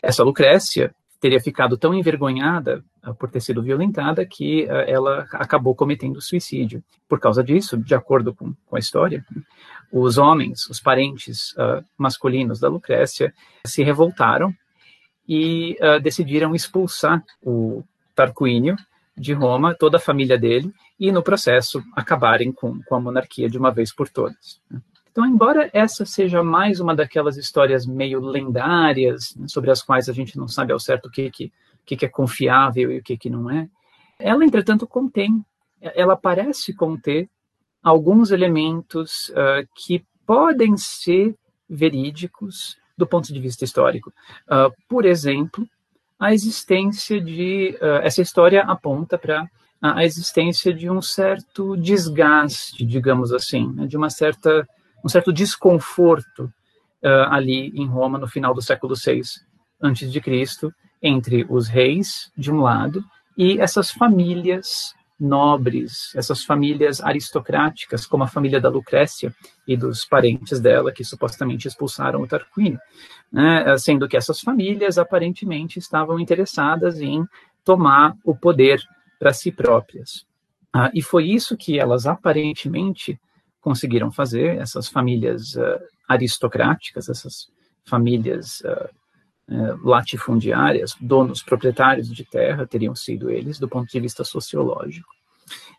Essa 0.01 0.23
Lucrécia 0.23 0.95
teria 1.21 1.41
ficado 1.41 1.77
tão 1.77 1.93
envergonhada 1.93 2.85
uh, 3.05 3.15
por 3.15 3.29
ter 3.29 3.41
sido 3.41 3.63
violentada 3.63 4.25
que 4.25 4.65
uh, 4.65 4.73
ela 4.87 5.27
acabou 5.33 5.75
cometendo 5.75 6.21
suicídio. 6.21 6.83
Por 7.09 7.19
causa 7.19 7.43
disso, 7.43 7.77
de 7.77 7.95
acordo 7.95 8.33
com, 8.33 8.55
com 8.67 8.77
a 8.77 8.79
história, 8.79 9.25
os 9.93 10.17
homens, 10.17 10.67
os 10.69 10.81
parentes 10.81 11.53
uh, 11.53 11.85
masculinos 11.97 12.61
da 12.61 12.69
Lucrécia, 12.69 13.35
se 13.67 13.83
revoltaram 13.83 14.55
e 15.31 15.77
decidiram 16.03 16.55
expulsar 16.55 17.23
o 17.43 17.85
Tarquínio 18.15 18.77
de 19.19 19.33
Roma, 19.33 19.75
toda 19.75 19.97
a 19.97 20.01
família 20.01 20.39
dele, 20.39 20.73
e 20.99 21.13
no 21.13 21.23
processo 21.23 21.83
acabarem 21.95 22.53
com, 22.53 22.83
com 22.83 22.95
a 22.95 23.01
monarquia 23.01 23.49
de 23.49 23.59
uma 23.59 23.71
vez 23.71 23.95
por 23.95 24.09
todas. 24.09 24.61
Né. 24.71 24.81
Então, 25.11 25.27
embora 25.27 25.69
essa 25.73 26.05
seja 26.05 26.45
mais 26.45 26.79
uma 26.79 26.95
daquelas 26.95 27.37
histórias 27.37 27.85
meio 27.85 28.21
lendárias, 28.21 29.35
né, 29.37 29.49
sobre 29.49 29.71
as 29.71 29.83
quais 29.83 30.09
a 30.09 30.13
gente 30.13 30.39
não 30.39 30.47
sabe 30.47 30.73
ao 30.73 30.79
certo 30.79 31.07
o 31.07 31.11
que, 31.11 31.31
que, 31.31 31.51
que 31.85 32.05
é 32.05 32.09
confiável 32.09 32.93
e 32.93 32.99
o 32.99 33.03
que, 33.03 33.17
que 33.17 33.29
não 33.29 33.51
é, 33.51 33.69
ela, 34.19 34.45
entretanto, 34.45 34.87
contém, 34.87 35.45
ela 35.81 36.17
parece 36.17 36.73
conter 36.75 37.29
alguns 37.83 38.31
elementos 38.31 39.31
uh, 39.31 39.67
que 39.75 40.05
podem 40.27 40.77
ser 40.77 41.35
verídicos 41.69 42.77
do 42.97 43.07
ponto 43.07 43.33
de 43.33 43.41
vista 43.41 43.65
histórico. 43.65 44.13
Uh, 44.47 44.73
por 44.89 45.05
exemplo, 45.05 45.67
a 46.19 46.33
existência 46.33 47.21
de. 47.21 47.79
Uh, 47.81 48.03
essa 48.03 48.21
história 48.21 48.63
aponta 48.63 49.17
para 49.17 49.49
a 49.81 50.05
existência 50.05 50.75
de 50.75 50.91
um 50.91 51.01
certo 51.01 51.77
desgaste, 51.77 52.85
digamos 52.85 53.33
assim, 53.33 53.73
né, 53.75 53.87
de 53.87 53.97
uma 53.97 54.11
certa 54.11 54.67
um 55.05 55.09
certo 55.09 55.33
desconforto 55.33 56.53
uh, 57.03 57.31
ali 57.31 57.73
em 57.75 57.87
Roma 57.87 58.19
no 58.19 58.27
final 58.27 58.53
do 58.53 58.61
século 58.61 58.95
VI 58.95 59.23
antes 59.81 60.11
de 60.11 60.21
Cristo 60.21 60.75
entre 61.01 61.47
os 61.49 61.69
reis 61.69 62.33
de 62.37 62.51
um 62.51 62.61
lado 62.61 63.05
e 63.37 63.61
essas 63.61 63.91
famílias 63.91 64.95
nobres, 65.19 66.15
essas 66.15 66.45
famílias 66.45 67.01
aristocráticas, 67.01 68.07
como 68.07 68.23
a 68.23 68.29
família 68.29 68.61
da 68.61 68.69
Lucrécia 68.69 69.35
e 69.67 69.77
dos 69.77 70.05
parentes 70.05 70.61
dela 70.61 70.93
que 70.93 71.03
supostamente 71.03 71.67
expulsaram 71.67 72.23
o 72.23 72.27
Tarquínio, 72.27 72.79
né, 73.33 73.77
sendo 73.79 74.09
que 74.09 74.17
essas 74.17 74.41
famílias 74.41 74.97
aparentemente 74.97 75.79
estavam 75.79 76.21
interessadas 76.21 77.01
em 77.01 77.27
tomar 77.65 78.17
o 78.25 78.35
poder 78.35 78.81
para 79.19 79.33
si 79.33 79.51
próprias. 79.51 80.25
Ah, 80.73 80.91
e 80.95 81.03
foi 81.03 81.27
isso 81.29 81.57
que 81.57 81.79
elas 81.79 82.07
aparentemente 82.07 83.19
conseguiram 83.61 84.13
fazer, 84.13 84.59
essas 84.59 84.89
famílias 84.89 85.55
uh, 85.57 85.79
aristocráticas, 86.09 87.09
essas 87.09 87.49
famílias 87.85 88.61
uh, 88.61 88.89
latifundiárias, 89.83 90.95
donos 91.01 91.43
proprietários 91.43 92.09
de 92.09 92.25
terra, 92.25 92.67
teriam 92.67 92.95
sido 92.95 93.31
eles, 93.31 93.59
do 93.59 93.69
ponto 93.69 93.91
de 93.91 94.01
vista 94.01 94.23
sociológico. 94.23 95.09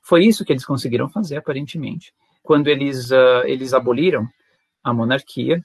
Foi 0.02 0.26
isso 0.26 0.44
que 0.44 0.52
eles 0.52 0.66
conseguiram 0.66 1.08
fazer, 1.10 1.38
aparentemente, 1.38 2.12
quando 2.42 2.68
eles, 2.68 3.12
eles 3.46 3.74
aboliram 3.74 4.28
a 4.84 4.92
monarquia 4.92 5.64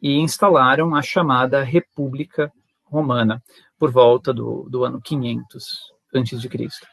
e 0.00 0.18
instalaram 0.18 0.94
a 0.94 1.02
chamada 1.02 1.62
República 1.62 2.50
Romana, 2.84 3.42
por 3.78 3.90
volta 3.90 4.32
do, 4.32 4.66
do 4.70 4.84
ano 4.84 5.00
500 5.00 5.64
antes 6.14 6.40
de 6.40 6.48
Cristo. 6.48 6.86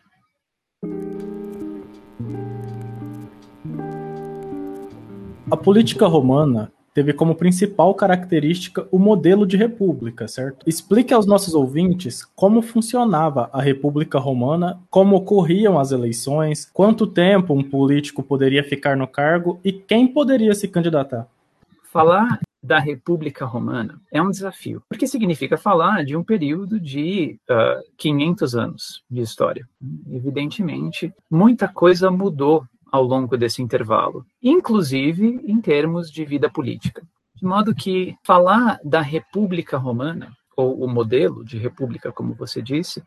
A 5.52 5.58
política 5.58 6.08
romana 6.08 6.72
teve 6.94 7.14
como 7.14 7.36
principal 7.36 7.94
característica 7.94 8.88
o 8.92 9.00
modelo 9.00 9.46
de 9.46 9.58
república, 9.58 10.28
certo? 10.28 10.68
Explique 10.68 11.14
aos 11.14 11.26
nossos 11.26 11.54
ouvintes 11.54 12.26
como 12.36 12.62
funcionava 12.62 13.50
a 13.54 13.62
República 13.62 14.20
Romana, 14.20 14.80
como 14.90 15.16
ocorriam 15.16 15.80
as 15.80 15.92
eleições, 15.92 16.70
quanto 16.74 17.08
tempo 17.08 17.54
um 17.54 17.64
político 17.64 18.24
poderia 18.24 18.64
ficar 18.64 18.98
no 18.98 19.08
cargo 19.08 19.60
e 19.64 19.72
quem 19.72 20.08
poderia 20.08 20.54
se 20.54 20.68
candidatar. 20.68 21.28
Falar 21.92 22.40
da 22.62 22.78
República 22.78 23.46
Romana 23.46 24.00
é 24.12 24.22
um 24.22 24.30
desafio, 24.30 24.84
porque 24.88 25.08
significa 25.08 25.58
falar 25.58 26.04
de 26.04 26.16
um 26.16 26.24
período 26.24 26.80
de 26.80 27.40
uh, 27.50 27.84
500 27.98 28.56
anos 28.56 29.04
de 29.10 29.22
história. 29.22 29.68
Evidentemente, 30.12 31.14
muita 31.32 31.68
coisa 31.68 32.12
mudou 32.12 32.66
ao 32.92 33.04
longo 33.04 33.38
desse 33.38 33.62
intervalo, 33.62 34.26
inclusive 34.42 35.42
em 35.46 35.62
termos 35.62 36.12
de 36.12 36.26
vida 36.26 36.50
política. 36.50 37.04
De 37.36 37.46
modo 37.46 37.74
que 37.74 38.16
falar 38.24 38.80
da 38.84 39.02
República 39.02 39.78
Romana, 39.78 40.32
ou 40.56 40.84
o 40.84 40.90
modelo 40.90 41.44
de 41.46 41.58
república, 41.58 42.12
como 42.12 42.34
você 42.34 42.62
disse, 42.62 43.02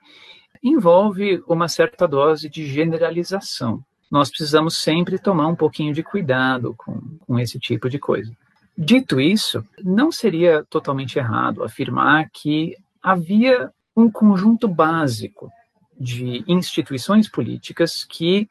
envolve 0.62 1.42
uma 1.46 1.68
certa 1.68 2.08
dose 2.08 2.48
de 2.48 2.66
generalização. 2.66 3.84
Nós 4.10 4.30
precisamos 4.30 4.78
sempre 4.78 5.18
tomar 5.18 5.48
um 5.48 5.56
pouquinho 5.56 5.92
de 5.92 6.02
cuidado 6.02 6.74
com, 6.76 6.98
com 7.26 7.38
esse 7.38 7.58
tipo 7.58 7.90
de 7.90 7.98
coisa. 7.98 8.32
Dito 8.76 9.20
isso, 9.20 9.62
não 9.82 10.10
seria 10.10 10.64
totalmente 10.64 11.18
errado 11.18 11.62
afirmar 11.62 12.30
que 12.32 12.74
havia 13.02 13.70
um 13.94 14.10
conjunto 14.10 14.66
básico 14.66 15.50
de 15.98 16.42
instituições 16.48 17.28
políticas 17.28 18.04
que 18.04 18.48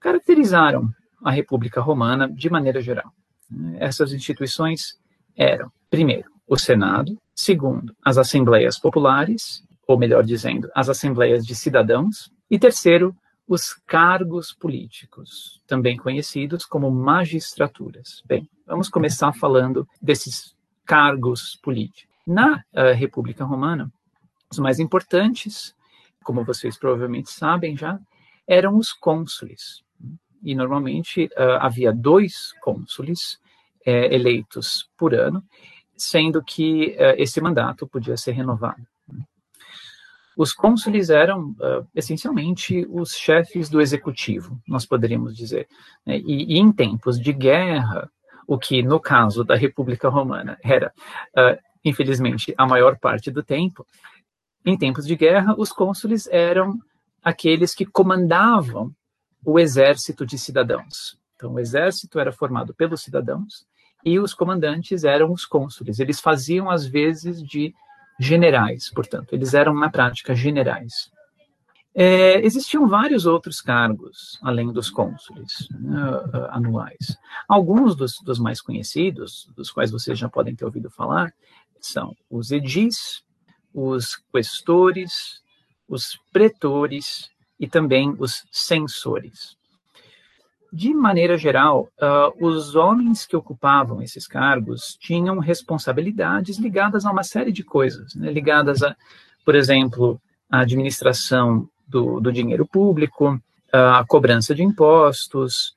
caracterizaram 0.00 0.90
a 1.24 1.30
República 1.30 1.80
Romana 1.80 2.28
de 2.28 2.48
maneira 2.48 2.80
geral. 2.80 3.12
Essas 3.78 4.12
instituições 4.12 4.98
eram, 5.36 5.70
primeiro, 5.90 6.30
o 6.46 6.56
Senado, 6.56 7.18
segundo, 7.34 7.94
as 8.04 8.18
Assembleias 8.18 8.78
Populares, 8.78 9.62
ou 9.86 9.98
melhor 9.98 10.24
dizendo, 10.24 10.70
as 10.74 10.88
Assembleias 10.88 11.46
de 11.46 11.54
Cidadãos, 11.54 12.30
e 12.50 12.58
terceiro, 12.58 13.14
os 13.46 13.72
cargos 13.86 14.52
políticos, 14.52 15.62
também 15.66 15.96
conhecidos 15.96 16.64
como 16.66 16.90
magistraturas. 16.90 18.22
Bem, 18.26 18.48
vamos 18.66 18.88
começar 18.88 19.32
falando 19.32 19.88
desses 20.00 20.54
cargos 20.84 21.58
políticos. 21.62 22.14
Na 22.26 22.56
uh, 22.56 22.94
República 22.94 23.44
Romana, 23.44 23.90
os 24.50 24.58
mais 24.58 24.78
importantes, 24.78 25.74
como 26.22 26.44
vocês 26.44 26.78
provavelmente 26.78 27.30
sabem 27.30 27.74
já, 27.74 27.98
eram 28.46 28.76
os 28.76 28.92
cônsules 28.92 29.82
e 30.42 30.54
normalmente 30.54 31.26
uh, 31.36 31.58
havia 31.60 31.92
dois 31.92 32.52
cônsules 32.60 33.38
é, 33.84 34.14
eleitos 34.14 34.88
por 34.96 35.14
ano, 35.14 35.42
sendo 35.96 36.42
que 36.42 36.96
uh, 36.98 37.14
esse 37.16 37.40
mandato 37.40 37.86
podia 37.86 38.16
ser 38.16 38.32
renovado. 38.32 38.86
Os 40.36 40.52
cônsules 40.52 41.10
eram 41.10 41.50
uh, 41.50 41.84
essencialmente 41.92 42.86
os 42.90 43.16
chefes 43.16 43.68
do 43.68 43.80
executivo, 43.80 44.56
nós 44.68 44.86
poderíamos 44.86 45.36
dizer. 45.36 45.66
Né? 46.06 46.18
E, 46.18 46.54
e, 46.54 46.58
em 46.58 46.70
tempos 46.70 47.18
de 47.18 47.32
guerra, 47.32 48.08
o 48.46 48.56
que 48.56 48.80
no 48.80 49.00
caso 49.00 49.42
da 49.42 49.56
República 49.56 50.08
Romana 50.08 50.56
era, 50.62 50.92
uh, 51.36 51.58
infelizmente, 51.84 52.54
a 52.56 52.64
maior 52.66 52.96
parte 53.00 53.32
do 53.32 53.42
tempo, 53.42 53.84
em 54.64 54.78
tempos 54.78 55.06
de 55.06 55.16
guerra, 55.16 55.56
os 55.58 55.72
cônsules 55.72 56.28
eram 56.28 56.78
aqueles 57.20 57.74
que 57.74 57.84
comandavam 57.84 58.94
o 59.44 59.58
exército 59.58 60.26
de 60.26 60.38
cidadãos. 60.38 61.18
Então, 61.36 61.54
o 61.54 61.60
exército 61.60 62.18
era 62.18 62.32
formado 62.32 62.74
pelos 62.74 63.02
cidadãos 63.02 63.66
e 64.04 64.18
os 64.18 64.34
comandantes 64.34 65.04
eram 65.04 65.32
os 65.32 65.44
cônsules. 65.44 66.00
Eles 66.00 66.20
faziam, 66.20 66.70
às 66.70 66.86
vezes, 66.86 67.42
de 67.42 67.74
generais, 68.18 68.90
portanto, 68.90 69.32
eles 69.32 69.54
eram, 69.54 69.72
na 69.74 69.88
prática, 69.88 70.34
generais. 70.34 71.10
É, 71.94 72.44
existiam 72.44 72.86
vários 72.86 73.26
outros 73.26 73.60
cargos, 73.60 74.38
além 74.42 74.72
dos 74.72 74.90
cônsules 74.90 75.68
né, 75.70 76.00
anuais. 76.50 77.16
Alguns 77.48 77.96
dos, 77.96 78.20
dos, 78.22 78.38
mais 78.38 78.60
conhecidos, 78.60 79.48
dos 79.56 79.70
quais 79.70 79.90
vocês 79.90 80.18
já 80.18 80.28
podem 80.28 80.54
ter 80.54 80.64
ouvido 80.64 80.90
falar, 80.90 81.32
são 81.80 82.14
os 82.30 82.50
edis, 82.50 83.22
os 83.72 84.16
questores, 84.32 85.42
os 85.88 86.18
pretores 86.32 87.30
e 87.58 87.66
também 87.66 88.14
os 88.18 88.44
censores. 88.50 89.56
De 90.72 90.92
maneira 90.92 91.38
geral, 91.38 91.88
uh, 92.00 92.46
os 92.46 92.74
homens 92.74 93.24
que 93.24 93.36
ocupavam 93.36 94.02
esses 94.02 94.26
cargos 94.26 94.96
tinham 95.00 95.38
responsabilidades 95.38 96.58
ligadas 96.58 97.06
a 97.06 97.10
uma 97.10 97.22
série 97.22 97.50
de 97.50 97.64
coisas, 97.64 98.14
né, 98.14 98.30
ligadas 98.30 98.82
a, 98.82 98.94
por 99.44 99.54
exemplo, 99.54 100.20
a 100.50 100.60
administração 100.60 101.68
do, 101.86 102.20
do 102.20 102.30
dinheiro 102.30 102.66
público, 102.66 103.40
a 103.72 104.04
cobrança 104.06 104.54
de 104.54 104.62
impostos, 104.62 105.74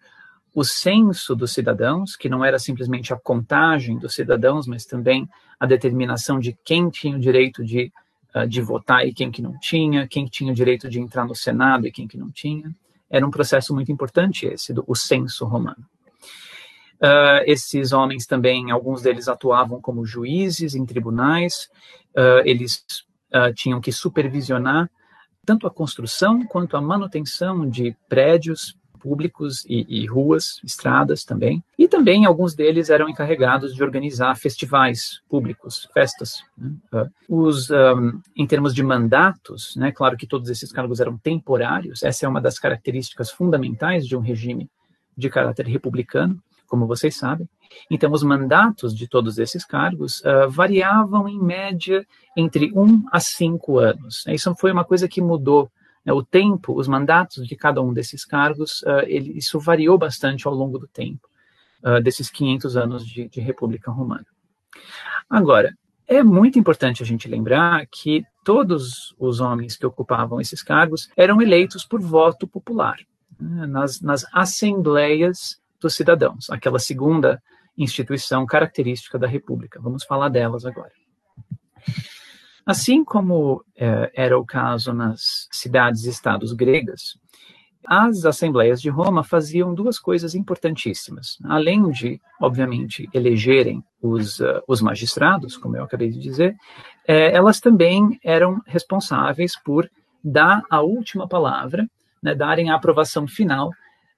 o 0.54 0.64
censo 0.64 1.36
dos 1.36 1.54
cidadãos, 1.54 2.16
que 2.16 2.30
não 2.30 2.44
era 2.44 2.60
simplesmente 2.60 3.14
a 3.14 3.18
contagem 3.18 3.98
dos 3.98 4.14
cidadãos, 4.14 4.68
mas 4.68 4.86
também 4.86 5.28
a 5.60 5.66
determinação 5.66 6.40
de 6.40 6.58
quem 6.66 6.90
tinha 6.90 7.16
o 7.16 7.20
direito 7.20 7.64
de, 7.64 7.92
uh, 8.36 8.48
de 8.48 8.62
votar 8.62 9.06
e 9.08 9.14
quem 9.14 9.32
que 9.32 9.42
não 9.42 9.58
tinha, 9.60 10.08
quem 10.08 10.26
tinha 10.26 10.52
o 10.52 10.56
direito 10.56 10.90
de 10.90 11.00
entrar 11.00 11.26
no 11.26 11.36
Senado 11.36 11.88
e 11.88 11.92
quem 11.92 12.08
que 12.08 12.18
não 12.18 12.32
tinha. 12.32 12.74
Era 13.10 13.26
um 13.26 13.32
processo 13.32 13.74
muito 13.74 13.92
importante 13.92 14.46
esse, 14.46 14.74
do, 14.74 14.84
o 14.88 14.96
censo 14.96 15.46
romano. 15.46 15.86
Uh, 17.02 17.42
esses 17.48 17.92
homens 17.94 18.28
também, 18.28 18.70
alguns 18.70 19.02
deles 19.02 19.28
atuavam 19.28 19.82
como 19.82 20.06
juízes 20.06 20.76
em 20.76 20.86
tribunais, 20.86 21.68
uh, 22.16 22.46
eles 22.46 22.86
uh, 23.34 23.52
tinham 23.56 23.82
que 23.82 23.92
supervisionar 23.92 24.90
tanto 25.44 25.66
a 25.66 25.72
construção 25.72 26.46
quanto 26.46 26.78
a 26.78 26.82
manutenção 26.82 27.68
de 27.68 27.96
prédios 28.08 28.78
públicos 29.02 29.66
e, 29.68 29.86
e, 29.88 30.06
ruas, 30.06 30.60
estradas 30.64 31.24
também. 31.24 31.64
E 31.78 31.88
também 31.88 32.26
alguns 32.26 32.54
deles 32.54 32.90
eram 32.90 33.10
encarregados 33.10 33.74
de 33.74 33.84
organizar 33.84 34.36
festivais 34.36 35.22
públicos, 35.30 35.88
festas. 35.94 36.44
Né? 36.58 36.72
Uh, 36.94 37.44
os, 37.44 37.70
um, 37.70 38.20
em 38.36 38.46
termos 38.46 38.74
de 38.74 38.84
mandatos, 38.84 39.76
né, 39.76 39.92
claro 39.92 40.16
que 40.16 40.28
todos 40.28 40.50
esses 40.50 40.72
cargos 40.72 41.00
eram 41.00 41.18
temporários, 41.18 42.04
essa 42.04 42.26
é 42.26 42.30
uma 42.30 42.42
das 42.42 42.60
características 42.60 43.32
fundamentais 43.32 44.06
de 44.06 44.16
um 44.16 44.20
regime 44.20 44.70
de 45.18 45.30
caráter 45.30 45.66
republicano, 45.66 46.42
como 46.68 46.88
vocês 46.88 47.18
sabem. 47.18 47.50
Então, 47.90 48.12
os 48.12 48.24
mandatos 48.24 48.96
de 48.96 49.08
todos 49.08 49.38
esses 49.38 49.66
cargos 49.66 50.22
uh, 50.22 50.50
variavam, 50.50 51.28
em 51.28 51.38
média, 51.38 52.06
entre 52.36 52.72
um 52.74 53.04
a 53.12 53.20
cinco 53.20 53.78
anos. 53.78 54.24
Isso 54.28 54.54
foi 54.56 54.72
uma 54.72 54.86
coisa 54.86 55.08
que 55.08 55.22
mudou 55.22 55.70
o 56.08 56.24
tempo, 56.24 56.78
os 56.78 56.88
mandatos 56.88 57.48
de 57.48 57.56
cada 57.56 57.82
um 57.82 57.94
desses 57.94 58.26
cargos, 58.26 58.82
uh, 58.84 59.04
ele, 59.06 59.38
isso 59.38 59.60
variou 59.60 59.98
bastante 59.98 60.48
ao 60.48 60.54
longo 60.54 60.80
do 60.80 60.88
tempo, 60.88 61.28
uh, 61.84 62.02
desses 62.02 62.30
500 62.30 62.78
anos 62.78 63.06
de, 63.06 63.28
de 63.28 63.40
República 63.40 63.92
Romana. 63.92 64.26
Agora, 65.30 65.76
é 66.08 66.24
muito 66.24 66.58
importante 66.58 67.04
a 67.04 67.06
gente 67.06 67.28
lembrar 67.28 67.86
que 67.88 68.26
todos 68.44 69.16
os 69.20 69.40
homens 69.40 69.78
que 69.78 69.86
ocupavam 69.86 70.42
esses 70.42 70.64
cargos 70.64 71.10
eram 71.16 71.42
eleitos 71.42 71.86
por 71.86 72.02
voto 72.02 72.48
popular, 72.48 72.98
né, 73.40 73.66
nas, 73.68 74.02
nas 74.02 74.26
assembleias 74.34 75.62
dos 75.80 75.94
cidadãos, 75.94 76.50
aquela 76.50 76.80
segunda 76.80 77.42
instituição 77.78 78.46
característica 78.46 79.18
da 79.18 79.28
República. 79.28 79.80
Vamos 79.80 80.04
falar 80.04 80.30
delas 80.30 80.66
agora. 80.66 80.92
Assim 82.66 83.04
como 83.04 83.64
é, 83.76 84.12
era 84.16 84.38
o 84.38 84.46
caso 84.46 84.94
nas 84.94 85.48
cidades 85.52 86.06
e 86.06 86.10
estados 86.10 86.54
gregas, 86.54 87.18
as 87.86 88.26
assembleias 88.26 88.82
de 88.82 88.90
Roma 88.90 89.24
faziam 89.24 89.74
duas 89.74 89.98
coisas 89.98 90.36
importantíssimas. 90.36 91.38
Além 91.44 91.90
de, 91.90 92.22
obviamente, 92.40 93.10
elegerem 93.14 93.84
os, 94.02 94.40
uh, 94.40 94.62
os 94.68 94.82
magistrados, 94.82 95.58
como 95.58 95.76
eu 95.76 95.84
acabei 95.84 96.10
de 96.10 96.20
dizer, 96.20 96.56
é, 97.08 97.36
elas 97.36 97.60
também 97.60 98.20
eram 98.24 98.62
responsáveis 98.66 99.56
por 99.56 99.90
dar 100.24 100.62
a 100.70 100.82
última 100.82 101.28
palavra, 101.28 101.90
né, 102.22 102.36
darem 102.36 102.70
a 102.70 102.76
aprovação 102.76 103.28
final 103.28 103.72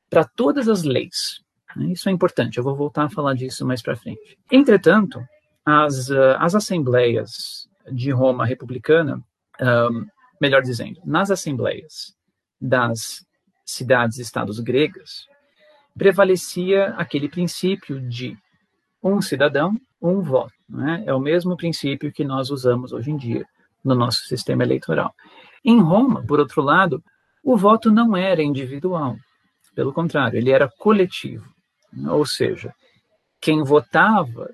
para 0.09 0.25
todas 0.25 0.67
as 0.67 0.83
leis. 0.83 1.41
Isso 1.89 2.09
é 2.09 2.11
importante, 2.11 2.57
eu 2.57 2.63
vou 2.63 2.75
voltar 2.75 3.05
a 3.05 3.09
falar 3.09 3.33
disso 3.33 3.65
mais 3.65 3.81
para 3.81 3.95
frente. 3.95 4.37
Entretanto, 4.51 5.19
as, 5.65 6.09
uh, 6.09 6.35
as 6.37 6.53
assembleias 6.53 7.67
de 7.91 8.11
Roma 8.11 8.45
republicana, 8.45 9.21
um, 9.61 10.05
melhor 10.39 10.61
dizendo, 10.61 10.99
nas 11.05 11.31
assembleias 11.31 12.13
das 12.59 13.25
cidades-estados 13.65 14.59
gregas, 14.59 15.25
prevalecia 15.97 16.87
aquele 16.97 17.29
princípio 17.29 18.01
de 18.01 18.37
um 19.01 19.21
cidadão, 19.21 19.77
um 20.01 20.21
voto. 20.21 20.53
É? 20.87 21.09
é 21.09 21.13
o 21.13 21.19
mesmo 21.19 21.55
princípio 21.55 22.11
que 22.11 22.23
nós 22.23 22.49
usamos 22.49 22.93
hoje 22.93 23.11
em 23.11 23.17
dia 23.17 23.45
no 23.83 23.93
nosso 23.93 24.23
sistema 24.23 24.63
eleitoral. 24.63 25.13
Em 25.63 25.79
Roma, 25.79 26.23
por 26.25 26.39
outro 26.39 26.61
lado, 26.61 27.03
o 27.43 27.57
voto 27.57 27.91
não 27.91 28.15
era 28.15 28.41
individual. 28.41 29.17
Pelo 29.75 29.93
contrário, 29.93 30.37
ele 30.37 30.51
era 30.51 30.69
coletivo. 30.79 31.45
Ou 32.09 32.25
seja, 32.25 32.73
quem 33.41 33.63
votava 33.63 34.49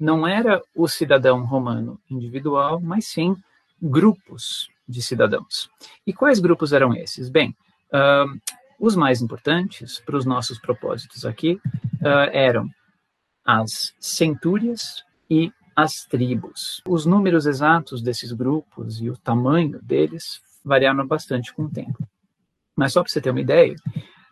não 0.00 0.26
era 0.26 0.62
o 0.74 0.88
cidadão 0.88 1.44
romano 1.44 2.00
individual, 2.10 2.80
mas 2.80 3.06
sim 3.06 3.36
grupos 3.80 4.68
de 4.88 5.02
cidadãos. 5.02 5.68
E 6.06 6.12
quais 6.12 6.40
grupos 6.40 6.72
eram 6.72 6.94
esses? 6.94 7.28
Bem, 7.28 7.54
uh, 7.92 8.40
os 8.80 8.96
mais 8.96 9.20
importantes 9.20 10.00
para 10.00 10.16
os 10.16 10.24
nossos 10.24 10.58
propósitos 10.58 11.26
aqui 11.26 11.60
uh, 12.00 12.30
eram 12.32 12.66
as 13.44 13.94
centúrias 14.00 15.04
e 15.28 15.52
as 15.76 16.04
tribos. 16.04 16.82
Os 16.88 17.04
números 17.04 17.46
exatos 17.46 18.02
desses 18.02 18.32
grupos 18.32 19.00
e 19.00 19.10
o 19.10 19.16
tamanho 19.18 19.80
deles 19.82 20.40
variaram 20.64 21.06
bastante 21.06 21.54
com 21.54 21.64
o 21.64 21.70
tempo. 21.70 22.06
Mas 22.74 22.94
só 22.94 23.02
para 23.02 23.12
você 23.12 23.20
ter 23.20 23.30
uma 23.30 23.40
ideia, 23.40 23.76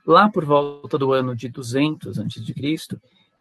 lá 0.06 0.30
por 0.30 0.44
volta 0.44 0.96
do 0.96 1.12
ano 1.12 1.36
de 1.36 1.48
200 1.48 2.18
a.C., 2.18 2.98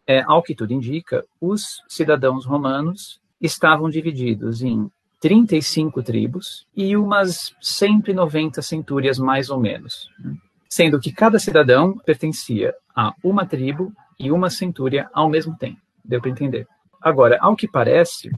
é, 0.08 0.24
ao 0.26 0.42
que 0.42 0.54
tudo 0.54 0.72
indica, 0.72 1.22
os 1.38 1.82
cidadãos 1.86 2.46
romanos 2.46 3.20
estavam 3.38 3.90
divididos 3.90 4.62
em 4.62 4.90
35 5.20 6.02
tribos 6.02 6.66
e 6.74 6.96
umas 6.96 7.54
190 7.60 8.62
centúrias, 8.62 9.18
mais 9.18 9.50
ou 9.50 9.60
menos. 9.60 10.08
Né? 10.18 10.34
Sendo 10.66 10.98
que 10.98 11.12
cada 11.12 11.38
cidadão 11.38 11.98
pertencia 12.06 12.74
a 12.96 13.12
uma 13.22 13.44
tribo 13.44 13.92
e 14.18 14.32
uma 14.32 14.48
centúria 14.48 15.10
ao 15.12 15.28
mesmo 15.28 15.54
tempo. 15.56 15.80
Deu 16.02 16.22
para 16.22 16.30
entender? 16.30 16.66
Agora, 17.02 17.36
ao 17.40 17.54
que 17.54 17.68
parece, 17.68 18.30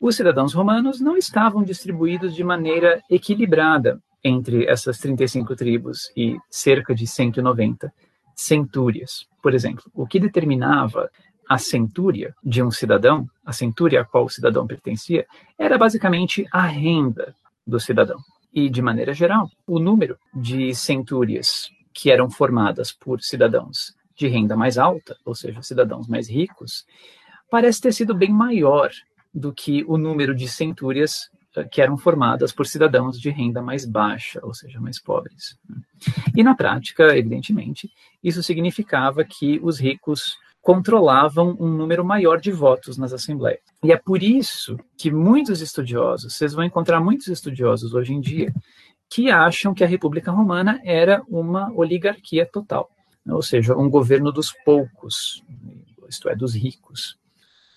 os 0.00 0.16
cidadãos 0.16 0.54
romanos 0.54 1.00
não 1.00 1.18
estavam 1.18 1.62
distribuídos 1.62 2.34
de 2.34 2.42
maneira 2.42 3.02
equilibrada 3.10 4.00
entre 4.24 4.66
essas 4.66 4.98
35 4.98 5.54
tribos 5.54 6.10
e 6.16 6.38
cerca 6.48 6.94
de 6.94 7.06
190 7.06 7.92
centúrias. 8.40 9.26
Por 9.42 9.54
exemplo, 9.54 9.84
o 9.94 10.06
que 10.06 10.18
determinava 10.18 11.10
a 11.48 11.58
centúria 11.58 12.34
de 12.42 12.62
um 12.62 12.70
cidadão, 12.70 13.28
a 13.44 13.52
centúria 13.52 14.00
a 14.00 14.04
qual 14.04 14.24
o 14.24 14.30
cidadão 14.30 14.66
pertencia, 14.66 15.26
era 15.58 15.76
basicamente 15.76 16.46
a 16.52 16.64
renda 16.64 17.34
do 17.66 17.78
cidadão. 17.78 18.18
E, 18.52 18.68
de 18.68 18.80
maneira 18.80 19.12
geral, 19.12 19.50
o 19.66 19.78
número 19.78 20.16
de 20.34 20.74
centúrias 20.74 21.68
que 21.92 22.10
eram 22.10 22.30
formadas 22.30 22.92
por 22.92 23.20
cidadãos 23.20 23.94
de 24.16 24.26
renda 24.28 24.56
mais 24.56 24.78
alta, 24.78 25.16
ou 25.24 25.34
seja, 25.34 25.62
cidadãos 25.62 26.06
mais 26.08 26.28
ricos, 26.28 26.84
parece 27.50 27.80
ter 27.80 27.92
sido 27.92 28.14
bem 28.14 28.30
maior 28.30 28.90
do 29.34 29.52
que 29.52 29.84
o 29.84 29.96
número 29.96 30.34
de 30.34 30.48
centúrias 30.48 31.30
que 31.70 31.82
eram 31.82 31.96
formadas 31.96 32.52
por 32.52 32.66
cidadãos 32.66 33.18
de 33.18 33.30
renda 33.30 33.60
mais 33.60 33.84
baixa, 33.84 34.40
ou 34.42 34.54
seja, 34.54 34.80
mais 34.80 35.00
pobres. 35.00 35.58
E 36.36 36.42
na 36.42 36.54
prática, 36.54 37.16
evidentemente, 37.16 37.90
isso 38.22 38.42
significava 38.42 39.24
que 39.24 39.58
os 39.62 39.80
ricos 39.80 40.36
controlavam 40.62 41.56
um 41.58 41.68
número 41.68 42.04
maior 42.04 42.40
de 42.40 42.52
votos 42.52 42.98
nas 42.98 43.12
assembleias. 43.12 43.60
E 43.82 43.92
é 43.92 43.96
por 43.96 44.22
isso 44.22 44.78
que 44.96 45.10
muitos 45.10 45.60
estudiosos, 45.60 46.34
vocês 46.34 46.52
vão 46.52 46.64
encontrar 46.64 47.00
muitos 47.00 47.28
estudiosos 47.28 47.94
hoje 47.94 48.12
em 48.12 48.20
dia, 48.20 48.52
que 49.08 49.30
acham 49.30 49.74
que 49.74 49.82
a 49.82 49.88
República 49.88 50.30
Romana 50.30 50.80
era 50.84 51.22
uma 51.28 51.72
oligarquia 51.72 52.46
total, 52.46 52.88
ou 53.26 53.42
seja, 53.42 53.76
um 53.76 53.90
governo 53.90 54.30
dos 54.30 54.52
poucos, 54.64 55.42
isto 56.08 56.28
é, 56.28 56.36
dos 56.36 56.54
ricos. 56.54 57.18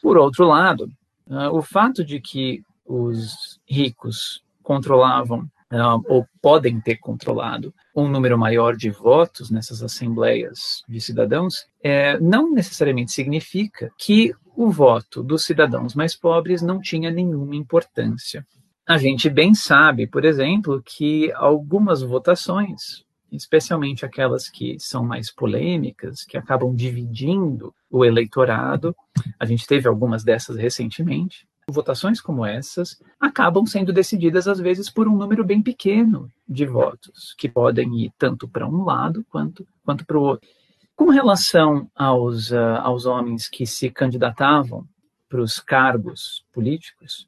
Por 0.01 0.17
outro 0.17 0.45
lado, 0.45 0.91
uh, 1.27 1.49
o 1.51 1.61
fato 1.61 2.03
de 2.03 2.19
que 2.19 2.63
os 2.85 3.59
ricos 3.67 4.43
controlavam 4.61 5.49
uh, 5.73 6.01
ou 6.07 6.25
podem 6.41 6.79
ter 6.79 6.97
controlado 6.97 7.73
um 7.95 8.07
número 8.07 8.37
maior 8.37 8.75
de 8.75 8.89
votos 8.89 9.49
nessas 9.49 9.81
assembleias 9.81 10.83
de 10.87 11.01
cidadãos, 11.01 11.65
é, 11.83 12.19
não 12.19 12.51
necessariamente 12.51 13.11
significa 13.11 13.91
que 13.97 14.33
o 14.55 14.69
voto 14.69 15.23
dos 15.23 15.43
cidadãos 15.43 15.95
mais 15.95 16.15
pobres 16.15 16.61
não 16.61 16.79
tinha 16.79 17.09
nenhuma 17.09 17.55
importância. 17.55 18.45
A 18.85 18.97
gente 18.97 19.29
bem 19.29 19.55
sabe, 19.55 20.05
por 20.05 20.25
exemplo, 20.25 20.81
que 20.85 21.31
algumas 21.33 22.01
votações, 22.01 23.03
especialmente 23.31 24.05
aquelas 24.05 24.49
que 24.49 24.77
são 24.79 25.03
mais 25.03 25.31
polêmicas, 25.31 26.23
que 26.23 26.37
acabam 26.37 26.75
dividindo 26.75 27.73
o 27.89 28.03
eleitorado, 28.03 28.95
a 29.39 29.45
gente 29.45 29.65
teve 29.65 29.87
algumas 29.87 30.23
dessas 30.23 30.57
recentemente, 30.57 31.47
votações 31.69 32.21
como 32.21 32.45
essas 32.45 33.01
acabam 33.19 33.65
sendo 33.65 33.93
decididas 33.93 34.47
às 34.47 34.59
vezes 34.59 34.89
por 34.89 35.07
um 35.07 35.15
número 35.15 35.43
bem 35.43 35.61
pequeno 35.61 36.31
de 36.47 36.65
votos, 36.65 37.33
que 37.37 37.47
podem 37.49 38.05
ir 38.05 38.11
tanto 38.17 38.47
para 38.47 38.67
um 38.67 38.83
lado 38.83 39.25
quanto, 39.29 39.67
quanto 39.83 40.05
para 40.05 40.17
o 40.17 40.21
outro. 40.21 40.47
Com 40.95 41.09
relação 41.09 41.89
aos, 41.95 42.51
uh, 42.51 42.79
aos 42.81 43.05
homens 43.05 43.47
que 43.47 43.65
se 43.65 43.89
candidatavam 43.89 44.85
para 45.27 45.41
os 45.41 45.59
cargos 45.59 46.45
políticos, 46.53 47.27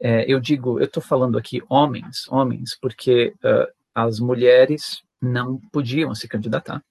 é, 0.00 0.24
eu 0.30 0.40
digo, 0.40 0.78
eu 0.80 0.86
estou 0.86 1.02
falando 1.02 1.38
aqui 1.38 1.62
homens, 1.68 2.26
homens, 2.28 2.76
porque 2.80 3.32
uh, 3.44 3.72
as 3.94 4.18
mulheres 4.18 5.02
não 5.24 5.58
podiam 5.72 6.14
se 6.14 6.28
candidatar. 6.28 6.82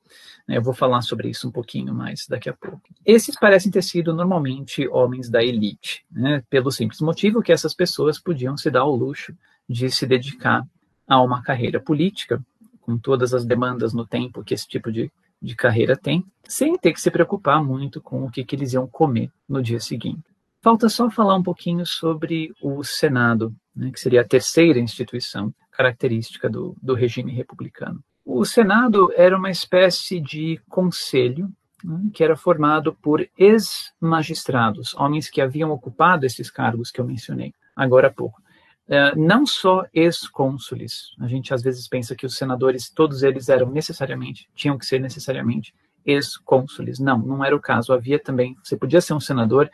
Eu 0.48 0.62
vou 0.62 0.74
falar 0.74 1.02
sobre 1.02 1.30
isso 1.30 1.48
um 1.48 1.52
pouquinho 1.52 1.93
mais 1.93 2.28
daqui 2.28 2.50
a 2.50 2.54
pouco. 2.54 2.82
Esses 3.06 3.38
parecem 3.39 3.72
ter 3.72 3.82
sido 3.82 4.13
normalmente 4.13 4.88
homens 4.89 5.30
da 5.30 5.41
elite, 5.41 6.06
né, 6.12 6.43
pelo 6.50 6.72
simples 6.72 7.00
motivo 7.00 7.41
que 7.41 7.52
essas 7.52 7.74
pessoas 7.74 8.19
podiam 8.19 8.58
se 8.58 8.69
dar 8.69 8.82
ao 8.82 8.96
luxo 8.96 9.34
de 9.67 9.89
se 9.89 10.06
dedicar 10.06 10.67
a 11.08 11.22
uma 11.22 11.41
carreira 11.41 11.80
política, 11.80 12.43
com 12.82 12.98
todas 12.98 13.34
as 13.34 13.46
demandas 13.46 13.93
no 13.93 14.06
tempo 14.06 14.43
que 14.43 14.54
esse 14.54 14.67
tipo 14.67 14.91
de, 14.91 15.10
de 15.41 15.56
carreira 15.56 15.96
tem, 15.96 16.26
sem 16.43 16.78
ter 16.78 16.91
que 16.91 17.00
se 17.00 17.10
preocupar 17.10 17.63
muito 17.63 18.02
com 18.02 18.26
o 18.26 18.30
que, 18.30 18.43
que 18.43 18.56
eles 18.56 18.74
iam 18.74 18.88
comer 18.88 19.32
no 19.48 19.62
dia 19.62 19.80
seguinte. 19.80 20.24
Falta 20.62 20.88
só 20.89 21.10
falar 21.10 21.36
um 21.36 21.43
pouquinho 21.43 21.86
sobre 21.86 22.54
o 22.62 22.84
Senado, 22.84 23.54
né, 23.76 23.91
que 23.91 24.00
seria 24.00 24.22
a 24.22 24.28
terceira 24.28 24.80
instituição 24.80 25.54
característica 25.72 26.50
do, 26.50 26.76
do 26.82 26.93
regime 26.93 27.32
republicano. 27.32 28.04
O 28.26 28.46
Senado 28.46 29.12
era 29.16 29.38
uma 29.38 29.52
espécie 29.52 30.20
de 30.20 30.60
conselho 30.70 31.52
né, 31.84 32.10
que 32.14 32.24
era 32.24 32.36
formado 32.38 32.94
por 32.94 33.28
ex-magistrados, 33.38 34.94
homens 34.96 35.30
que 35.30 35.42
haviam 35.42 35.72
ocupado 35.72 36.26
esses 36.26 36.50
cargos 36.50 36.90
que 36.90 37.02
eu 37.02 37.06
mencionei 37.06 37.54
agora 37.76 38.08
há 38.08 38.12
pouco. 38.12 38.42
Uh, 38.88 39.18
não 39.18 39.46
só 39.46 39.86
ex-cônsules. 39.94 41.16
A 41.20 41.28
gente 41.28 41.54
às 41.54 41.62
vezes 41.62 41.88
pensa 41.88 42.16
que 42.16 42.26
os 42.26 42.36
senadores, 42.36 42.90
todos 42.90 43.24
eles 43.24 43.50
eram 43.50 43.70
necessariamente, 43.70 44.50
tinham 44.54 44.78
que 44.78 44.86
ser 44.86 45.00
necessariamente 45.00 45.74
ex-cônsules. 46.06 47.00
Não, 47.00 47.18
não 47.18 47.44
era 47.44 47.56
o 47.56 47.62
caso. 47.62 47.94
Havia 47.94 48.20
também, 48.20 48.56
você 48.64 48.76
podia 48.76 49.02
ser 49.02 49.14
um 49.14 49.20
senador 49.20 49.70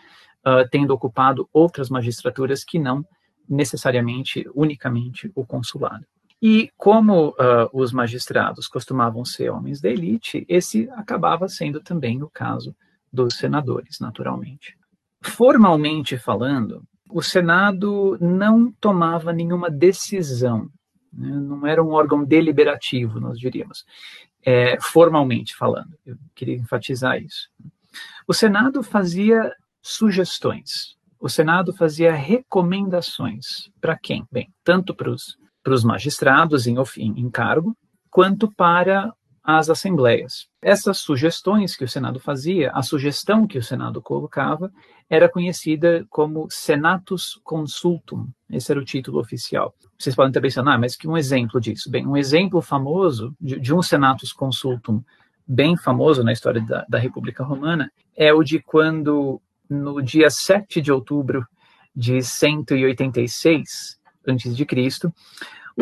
uh, 0.46 0.68
tendo 0.70 0.92
ocupado 0.92 1.50
outras 1.52 1.90
magistraturas 1.90 2.64
que 2.64 2.78
não 2.78 3.04
necessariamente, 3.48 4.48
unicamente, 4.54 5.32
o 5.36 5.44
consulado. 5.44 6.06
E 6.42 6.70
como 6.78 7.30
uh, 7.30 7.70
os 7.74 7.92
magistrados 7.92 8.68
costumavam 8.68 9.26
ser 9.26 9.50
homens 9.50 9.82
da 9.82 9.90
elite, 9.90 10.46
esse 10.48 10.90
acabava 10.92 11.50
sendo 11.50 11.82
também 11.82 12.24
o 12.24 12.30
caso 12.30 12.76
dos 13.12 13.36
senadores, 13.36 14.00
naturalmente. 14.00 14.78
Formalmente 15.22 16.18
falando, 16.18 16.84
o 17.10 17.22
Senado 17.22 18.18
não 18.22 18.72
tomava 18.80 19.34
nenhuma 19.34 19.70
decisão, 19.70 20.70
né? 21.12 21.28
não 21.30 21.68
era 21.68 21.84
um 21.84 21.90
órgão 21.90 22.24
deliberativo, 22.24 23.20
nós 23.20 23.38
diríamos, 23.38 23.86
é, 24.46 24.80
formalmente 24.80 25.56
falando. 25.56 25.98
Eu 26.06 26.16
queria 26.34 26.56
enfatizar 26.56 27.22
isso. 27.22 27.50
O 28.28 28.34
Senado 28.34 28.82
fazia 28.82 29.54
sugestões, 29.82 30.96
o 31.20 31.28
Senado 31.28 31.74
fazia 31.74 32.14
recomendações. 32.14 33.70
Para 33.82 33.98
quem? 33.98 34.26
Bem, 34.32 34.54
tanto 34.64 34.96
para 34.96 35.10
os 35.10 35.38
para 35.70 35.76
os 35.76 35.84
magistrados 35.84 36.66
em, 36.66 36.76
em 36.98 37.30
cargo, 37.30 37.78
quanto 38.10 38.52
para 38.52 39.14
as 39.44 39.70
assembleias. 39.70 40.48
Essas 40.60 40.98
sugestões 40.98 41.76
que 41.76 41.84
o 41.84 41.88
Senado 41.88 42.20
fazia, 42.20 42.72
a 42.72 42.82
sugestão 42.82 43.46
que 43.46 43.60
o 43.60 43.62
Senado 43.62 44.02
colocava, 44.02 44.72
era 45.08 45.30
conhecida 45.30 46.08
como 46.10 46.48
Senatus 46.50 47.40
Consultum. 47.44 48.28
Esse 48.50 48.72
era 48.72 48.82
o 48.82 48.84
título 48.84 49.20
oficial. 49.20 49.76
Vocês 49.96 50.16
podem 50.16 50.32
estar 50.32 50.42
pensando, 50.42 50.72
ah, 50.72 50.78
mas 50.78 50.96
que 50.96 51.08
um 51.08 51.16
exemplo 51.16 51.62
disso? 51.62 51.90
Bem, 51.92 52.08
um 52.08 52.18
exemplo 52.18 52.60
famoso 52.64 53.36
de, 53.40 53.60
de 53.60 53.72
um 53.72 53.84
Senatus 53.84 54.34
Consultum 54.34 55.04
bem 55.48 55.78
famoso 55.78 56.24
na 56.24 56.34
história 56.34 56.62
da, 56.62 56.84
da 56.90 56.98
República 56.98 57.44
Romana 57.44 57.92
é 58.18 58.34
o 58.34 58.42
de 58.42 58.60
quando, 58.60 59.40
no 59.70 60.02
dia 60.02 60.32
7 60.32 60.82
de 60.82 60.92
outubro 60.92 61.46
de 61.96 62.24
186 62.24 64.00
a.C., 64.28 65.12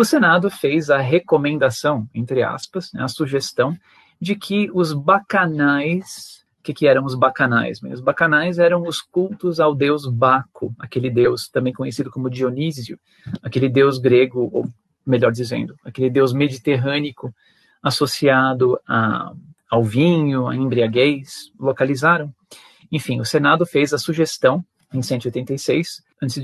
o 0.02 0.06
Senado 0.06 0.50
fez 0.50 0.90
a 0.90 1.00
recomendação, 1.00 2.08
entre 2.14 2.44
aspas, 2.44 2.92
né, 2.94 3.04
a 3.04 3.08
sugestão 3.08 3.76
de 4.20 4.36
que 4.36 4.70
os 4.74 4.94
bacanais, 4.94 6.46
o 6.60 6.64
que, 6.64 6.74
que 6.74 6.88
eram 6.88 7.04
os 7.04 7.16
bacanais? 7.16 7.82
Os 7.82 8.02
bacanais 8.02 8.60
eram 8.60 8.84
os 8.84 9.02
cultos 9.02 9.60
ao 9.60 9.74
deus 9.74 10.06
Baco, 10.06 10.74
aquele 10.78 11.10
deus 11.10 11.48
também 11.48 11.74
conhecido 11.74 12.12
como 12.12 12.30
Dionísio, 12.30 13.00
aquele 13.42 13.70
deus 13.70 13.98
grego, 13.98 14.50
ou 14.52 14.70
melhor 15.06 15.32
dizendo, 15.32 15.76
aquele 15.84 16.10
deus 16.10 16.34
mediterrâneo 16.34 17.14
associado 17.82 18.80
a, 18.88 19.32
ao 19.70 19.84
vinho, 19.84 20.48
à 20.48 20.56
embriaguez, 20.56 21.52
localizaram. 21.60 22.34
Enfim, 22.92 23.20
o 23.20 23.26
Senado 23.26 23.66
fez 23.66 23.94
a 23.94 23.98
sugestão 23.98 24.64
em 24.94 25.02
186 25.02 26.02
a.C., 26.22 26.42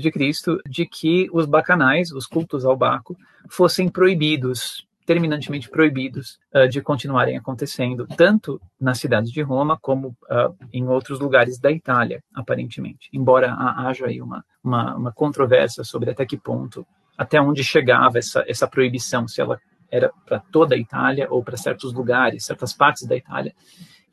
de 0.68 0.86
que 0.86 1.28
os 1.32 1.46
bacanais, 1.46 2.12
os 2.12 2.26
cultos 2.26 2.64
ao 2.64 2.76
Baco, 2.76 3.16
fossem 3.48 3.88
proibidos, 3.88 4.86
terminantemente 5.04 5.68
proibidos, 5.68 6.38
uh, 6.54 6.68
de 6.68 6.80
continuarem 6.80 7.36
acontecendo, 7.36 8.06
tanto 8.16 8.60
na 8.80 8.94
cidade 8.94 9.30
de 9.32 9.42
Roma 9.42 9.78
como 9.80 10.08
uh, 10.08 10.54
em 10.72 10.86
outros 10.86 11.20
lugares 11.20 11.58
da 11.58 11.70
Itália, 11.70 12.22
aparentemente. 12.34 13.08
Embora 13.12 13.54
haja 13.54 14.06
aí 14.06 14.20
uma, 14.22 14.44
uma, 14.62 14.96
uma 14.96 15.12
controvérsia 15.12 15.84
sobre 15.84 16.10
até 16.10 16.24
que 16.24 16.36
ponto, 16.36 16.86
até 17.18 17.40
onde 17.40 17.62
chegava 17.62 18.18
essa, 18.18 18.44
essa 18.46 18.66
proibição, 18.66 19.26
se 19.26 19.40
ela 19.40 19.60
era 19.90 20.10
para 20.26 20.40
toda 20.40 20.74
a 20.74 20.78
Itália 20.78 21.28
ou 21.30 21.42
para 21.42 21.56
certos 21.56 21.92
lugares, 21.92 22.44
certas 22.44 22.72
partes 22.72 23.06
da 23.06 23.16
Itália, 23.16 23.54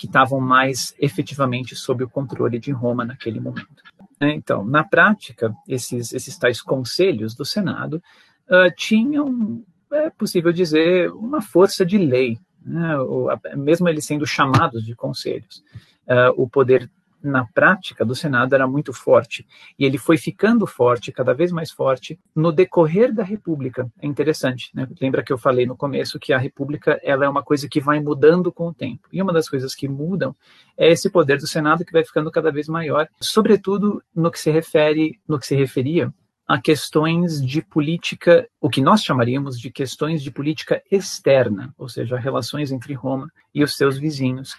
que 0.02 0.08
estavam 0.08 0.40
mais 0.42 0.96
efetivamente 0.98 1.76
sob 1.76 2.04
o 2.04 2.10
controle 2.10 2.58
de 2.58 2.72
Roma 2.72 3.06
naquele 3.06 3.40
momento. 3.40 3.84
Né? 4.20 4.34
Então, 4.34 4.66
na 4.66 4.84
prática, 4.84 5.56
esses, 5.68 6.12
esses 6.12 6.36
tais 6.40 6.60
conselhos 6.60 7.36
do 7.36 7.46
Senado 7.46 8.02
uh, 8.48 8.76
tinham, 8.76 9.64
é 9.94 10.10
possível 10.10 10.52
dizer, 10.52 11.12
uma 11.12 11.40
força 11.40 11.86
de 11.86 12.00
lei, 12.00 12.40
né? 12.66 12.98
Ou, 12.98 13.28
mesmo 13.56 13.88
eles 13.88 14.04
sendo 14.04 14.26
chamados 14.26 14.84
de 14.84 14.96
conselhos. 14.96 15.64
Uh, 16.08 16.34
o 16.36 16.50
poder 16.50 16.90
na 17.24 17.46
prática 17.46 18.06
do 18.06 18.16
Senado 18.16 18.54
era 18.54 18.68
muito 18.68 18.94
forte 18.94 19.46
e 19.78 19.86
ele 19.86 19.98
foi 19.98 20.18
ficando 20.18 20.66
forte, 20.66 21.12
cada 21.12 21.34
vez 21.34 21.52
mais 21.52 21.72
forte, 21.72 22.20
no 22.36 22.52
decorrer 22.52 23.14
da 23.14 23.24
República. 23.24 23.92
É 24.02 24.08
interessante, 24.08 24.70
né? 24.74 24.88
Lembra 25.00 25.24
que 25.24 25.32
eu 25.32 25.38
falei 25.38 25.66
no 25.66 25.76
começo 25.76 26.20
que 26.20 26.34
a 26.34 26.38
República 26.38 27.00
ela 27.04 27.26
é 27.26 27.30
uma 27.30 27.44
coisa 27.44 27.68
que 27.70 27.80
vai 27.80 28.00
mudando 28.00 28.52
com 28.52 28.68
o 28.68 28.74
tempo. 28.74 29.08
E 29.12 29.22
uma 29.22 29.34
das 29.34 29.48
coisas 29.48 29.76
que 29.76 29.88
mudam 29.88 30.36
é 30.78 30.92
esse 30.92 31.10
poder 31.10 31.38
do 31.38 31.48
Senado 31.48 31.86
que 31.86 31.94
vai 31.94 32.04
ficando 32.04 32.32
cada 32.32 32.52
vez 32.52 32.68
maior, 32.68 33.08
sobretudo 33.20 34.04
no 34.16 34.32
que 34.32 34.40
se 34.40 34.52
refere, 34.52 35.20
no 35.28 35.40
que 35.40 35.48
se 35.48 35.56
referia 35.56 36.14
a 36.48 36.60
questões 36.60 37.42
de 37.42 37.62
política, 37.62 38.46
o 38.60 38.70
que 38.70 38.82
nós 38.82 39.02
chamaríamos 39.04 39.58
de 39.58 39.72
questões 39.72 40.22
de 40.22 40.30
política 40.30 40.82
externa, 40.92 41.74
ou 41.78 41.88
seja, 41.88 42.18
relações 42.18 42.74
entre 42.74 42.94
Roma 42.94 43.32
e 43.54 43.64
os 43.64 43.78
seus 43.78 43.98
vizinhos 43.98 44.56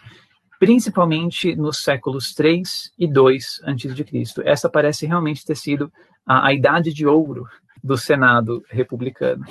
principalmente 0.62 1.56
nos 1.56 1.82
séculos 1.82 2.32
3 2.34 2.92
e 2.96 3.08
2 3.08 3.62
a.C. 3.64 4.42
Essa 4.44 4.70
parece 4.70 5.06
realmente 5.06 5.44
ter 5.44 5.56
sido 5.56 5.92
a, 6.24 6.46
a 6.46 6.52
idade 6.52 6.92
de 6.92 7.04
ouro 7.04 7.48
do 7.82 7.98
Senado 7.98 8.64
republicano. 8.68 9.44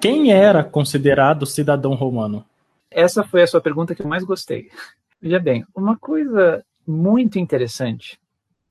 Quem 0.00 0.32
era 0.32 0.64
considerado 0.64 1.44
cidadão 1.44 1.92
romano? 1.92 2.42
Essa 2.90 3.22
foi 3.22 3.42
a 3.42 3.46
sua 3.46 3.60
pergunta 3.60 3.94
que 3.94 4.00
eu 4.00 4.08
mais 4.08 4.24
gostei. 4.24 4.70
Veja 5.20 5.38
bem, 5.38 5.62
uma 5.76 5.98
coisa 5.98 6.64
muito 6.86 7.38
interessante, 7.38 8.18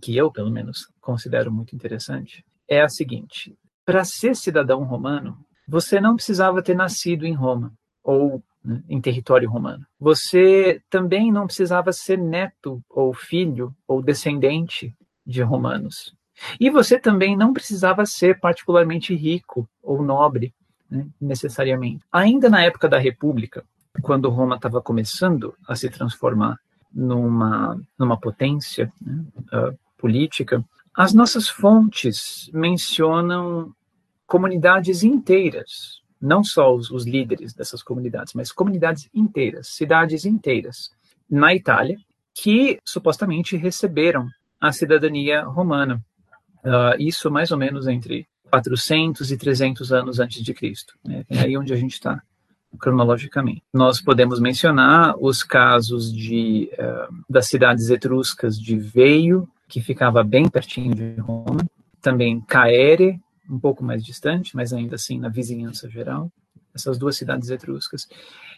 que 0.02 0.18
eu, 0.18 0.32
pelo 0.32 0.50
menos, 0.50 0.90
considero 1.00 1.52
muito 1.52 1.76
interessante, 1.76 2.44
é 2.68 2.82
a 2.82 2.90
seguinte: 2.90 3.56
para 3.86 4.04
ser 4.04 4.36
cidadão 4.36 4.84
romano, 4.84 5.38
você 5.68 6.00
não 6.00 6.16
precisava 6.16 6.62
ter 6.62 6.76
nascido 6.76 7.26
em 7.26 7.34
Roma 7.34 7.74
ou 8.04 8.44
né, 8.64 8.82
em 8.90 9.00
território 9.02 9.50
romano. 9.50 9.86
Você 10.00 10.82
também 10.90 11.32
não 11.32 11.46
precisava 11.46 11.92
ser 11.92 12.18
neto 12.18 12.84
ou 12.90 13.14
filho 13.14 13.76
ou 13.88 14.02
descendente 14.02 14.94
de 15.26 15.42
romanos. 15.42 16.16
E 16.60 16.70
você 16.70 17.00
também 17.00 17.36
não 17.36 17.54
precisava 17.54 18.06
ser 18.06 18.40
particularmente 18.40 19.16
rico 19.16 19.68
ou 19.82 20.04
nobre, 20.04 20.54
né, 20.90 21.08
necessariamente. 21.20 22.04
Ainda 22.12 22.50
na 22.50 22.62
época 22.62 22.90
da 22.90 22.98
República, 22.98 23.64
quando 24.02 24.30
Roma 24.30 24.56
estava 24.56 24.82
começando 24.82 25.56
a 25.68 25.76
se 25.76 25.90
transformar 25.90 26.58
numa, 26.94 27.80
numa 27.98 28.20
potência 28.20 28.92
né, 29.02 29.24
uh, 29.54 29.78
política, 29.98 30.64
as 30.96 31.14
nossas 31.14 31.50
fontes 31.50 32.50
mencionam 32.54 33.74
comunidades 34.26 35.04
inteiras, 35.04 36.02
não 36.22 36.44
só 36.44 36.74
os, 36.74 36.90
os, 36.90 37.06
líderes 37.06 37.54
dessas 37.54 37.84
comunidades, 37.84 38.34
mas 38.34 38.52
comunidades 38.52 39.10
inteiras, 39.14 39.68
cidades 39.68 40.26
inteiras, 40.26 40.90
na 41.30 41.54
Itália, 41.54 41.98
que 42.34 42.80
supostamente 42.84 43.56
receberam 43.56 44.28
a 44.60 44.72
cidadania 44.72 45.44
romana. 45.44 46.04
Uh, 46.64 47.00
isso 47.00 47.30
mais 47.30 47.52
ou 47.52 47.58
menos 47.58 47.88
entre 47.88 48.28
400 48.50 49.32
e 49.32 49.38
300 49.38 49.92
anos 49.92 50.20
antes 50.20 50.44
de 50.44 50.54
Cristo. 50.54 50.96
Né? 51.04 51.26
É 51.30 51.40
aí 51.40 51.58
onde 51.58 51.74
a 51.74 51.78
gente 51.78 51.94
está 51.94 52.22
cronologicamente. 52.80 53.64
Nós 53.74 54.02
podemos 54.02 54.40
mencionar 54.40 55.16
os 55.20 55.44
casos 55.44 56.12
de 56.12 56.70
uh, 56.74 57.24
das 57.30 57.48
cidades 57.48 57.90
etruscas 57.90 58.60
de 58.60 58.78
Veio, 58.78 59.48
que 59.68 59.82
ficava 59.82 60.24
bem 60.24 60.50
pertinho 60.50 60.94
de 60.94 61.16
Roma, 61.22 61.66
também 62.02 62.42
Caere, 62.42 63.20
um 63.50 63.60
pouco 63.60 63.84
mais 63.84 64.04
distante, 64.04 64.56
mas 64.56 64.74
ainda 64.74 64.96
assim 64.96 65.20
na 65.20 65.30
vizinhança 65.30 65.90
geral, 65.90 66.32
essas 66.74 66.98
duas 66.98 67.16
cidades 67.16 67.50
etruscas. 67.50 68.08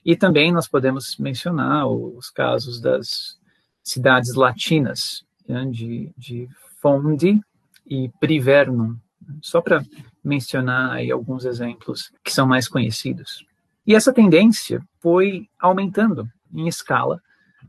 E 0.03 0.15
também 0.15 0.51
nós 0.51 0.67
podemos 0.67 1.17
mencionar 1.17 1.87
os 1.87 2.29
casos 2.29 2.81
das 2.81 3.37
cidades 3.83 4.33
latinas, 4.33 5.23
né, 5.47 5.65
de, 5.65 6.11
de 6.17 6.49
Fondi 6.81 7.39
e 7.85 8.09
Privernum, 8.19 8.97
só 9.41 9.61
para 9.61 9.83
mencionar 10.23 10.91
aí 10.91 11.11
alguns 11.11 11.45
exemplos 11.45 12.11
que 12.23 12.31
são 12.31 12.47
mais 12.47 12.67
conhecidos. 12.67 13.45
E 13.85 13.95
essa 13.95 14.11
tendência 14.11 14.81
foi 14.99 15.47
aumentando 15.59 16.29
em 16.53 16.67
escala 16.67 17.21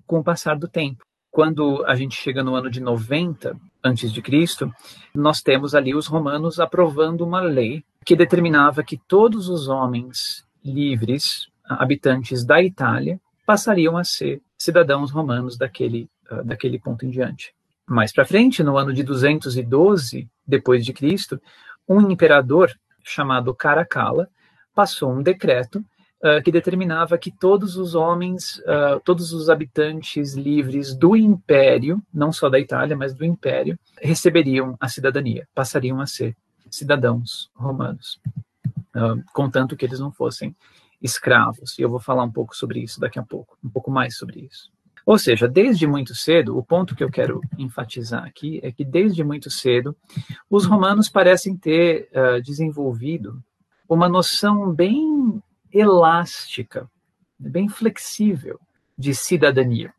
com 0.07 0.19
o 0.19 0.25
passar 0.25 0.59
do 0.59 0.67
tempo. 0.67 1.05
Quando 1.39 1.85
a 1.87 1.95
gente 1.95 2.17
chega 2.17 2.43
no 2.43 2.57
ano 2.57 2.69
de 2.69 2.81
90 2.81 3.57
antes 3.85 4.13
de 4.13 4.21
Cristo, 4.21 4.75
nós 5.15 5.41
temos 5.41 5.73
ali 5.73 5.95
os 5.95 6.09
romanos 6.09 6.59
aprovando 6.59 7.25
uma 7.25 7.41
lei 7.41 7.85
que 8.05 8.17
determinava 8.17 8.83
que 8.83 8.99
todos 9.07 9.49
os 9.49 9.69
homens 9.69 10.45
livres, 10.65 11.47
habitantes 11.63 12.45
da 12.45 12.61
Itália, 12.61 13.21
passariam 13.47 13.97
a 13.97 14.03
ser 14.03 14.43
cidadãos 14.59 15.13
romanos 15.13 15.57
daquele, 15.57 16.11
uh, 16.29 16.43
daquele 16.45 16.77
ponto 16.77 17.07
em 17.07 17.11
diante. 17.11 17.55
Mais 17.87 18.13
para 18.13 18.27
frente, 18.27 18.65
no 18.65 18.77
ano 18.77 18.93
de 18.93 19.05
212 19.05 20.29
depois 20.45 20.85
de 20.85 20.93
Cristo, 20.93 21.41
um 21.89 22.11
imperador 22.11 22.69
chamado 23.05 23.55
Caracalla 23.55 24.29
passou 24.75 25.13
um 25.13 25.23
decreto 25.23 25.85
uh, 26.23 26.43
que 26.43 26.53
determinava 26.53 27.19
que 27.19 27.31
todos 27.31 27.77
os 27.77 27.95
homens, 27.95 28.59
uh, 28.59 29.01
todos 29.05 29.33
os 29.33 29.49
habitantes 29.49 30.35
livres 30.35 30.95
do 30.95 31.17
império, 31.17 32.03
não 32.13 32.33
só 32.33 32.49
da 32.49 32.59
Itália, 32.59 32.97
mas 32.97 33.15
do 33.15 33.25
império, 33.25 33.79
receberiam 34.01 34.77
a 34.81 34.89
cidadania, 34.89 35.49
passariam 35.55 36.01
a 36.01 36.07
ser 36.07 36.37
cidadãos 36.71 37.51
romanos, 37.55 38.21
uh, 38.95 39.23
contanto 39.33 39.77
que 39.77 39.85
eles 39.85 40.01
não 40.01 40.13
fossem 40.13 40.55
escravos. 41.01 41.79
E 41.79 41.83
eu 41.83 41.91
vou 41.91 42.01
falar 42.01 42.25
um 42.25 42.33
pouco 42.33 42.57
sobre 42.57 42.81
isso 42.81 43.01
daqui 43.01 43.19
a 43.19 43.23
pouco, 43.23 43.57
um 43.65 43.69
pouco 43.69 43.91
mais 43.91 44.17
sobre 44.17 44.41
isso. 44.41 44.71
Ou 45.07 45.19
seja, 45.19 45.49
desde 45.49 45.87
muito 45.87 46.15
cedo, 46.15 46.59
o 46.59 46.63
ponto 46.63 46.95
que 46.95 47.03
eu 47.03 47.11
quero 47.11 47.41
enfatizar 47.57 48.25
aqui 48.25 48.61
é 48.63 48.71
que 48.71 48.85
desde 48.85 49.25
muito 49.25 49.51
cedo, 49.51 49.97
os 50.51 50.67
romanos 50.67 51.09
parecem 51.09 51.57
ter 51.57 52.11
uh, 52.13 52.43
desenvolvido 52.43 53.43
uma 53.89 54.07
noção 54.07 54.71
bem 54.71 55.43
elástica, 55.73 56.91
bem 57.39 57.69
flexível 57.69 58.61
de 58.97 59.15
cidadania. 59.15 59.93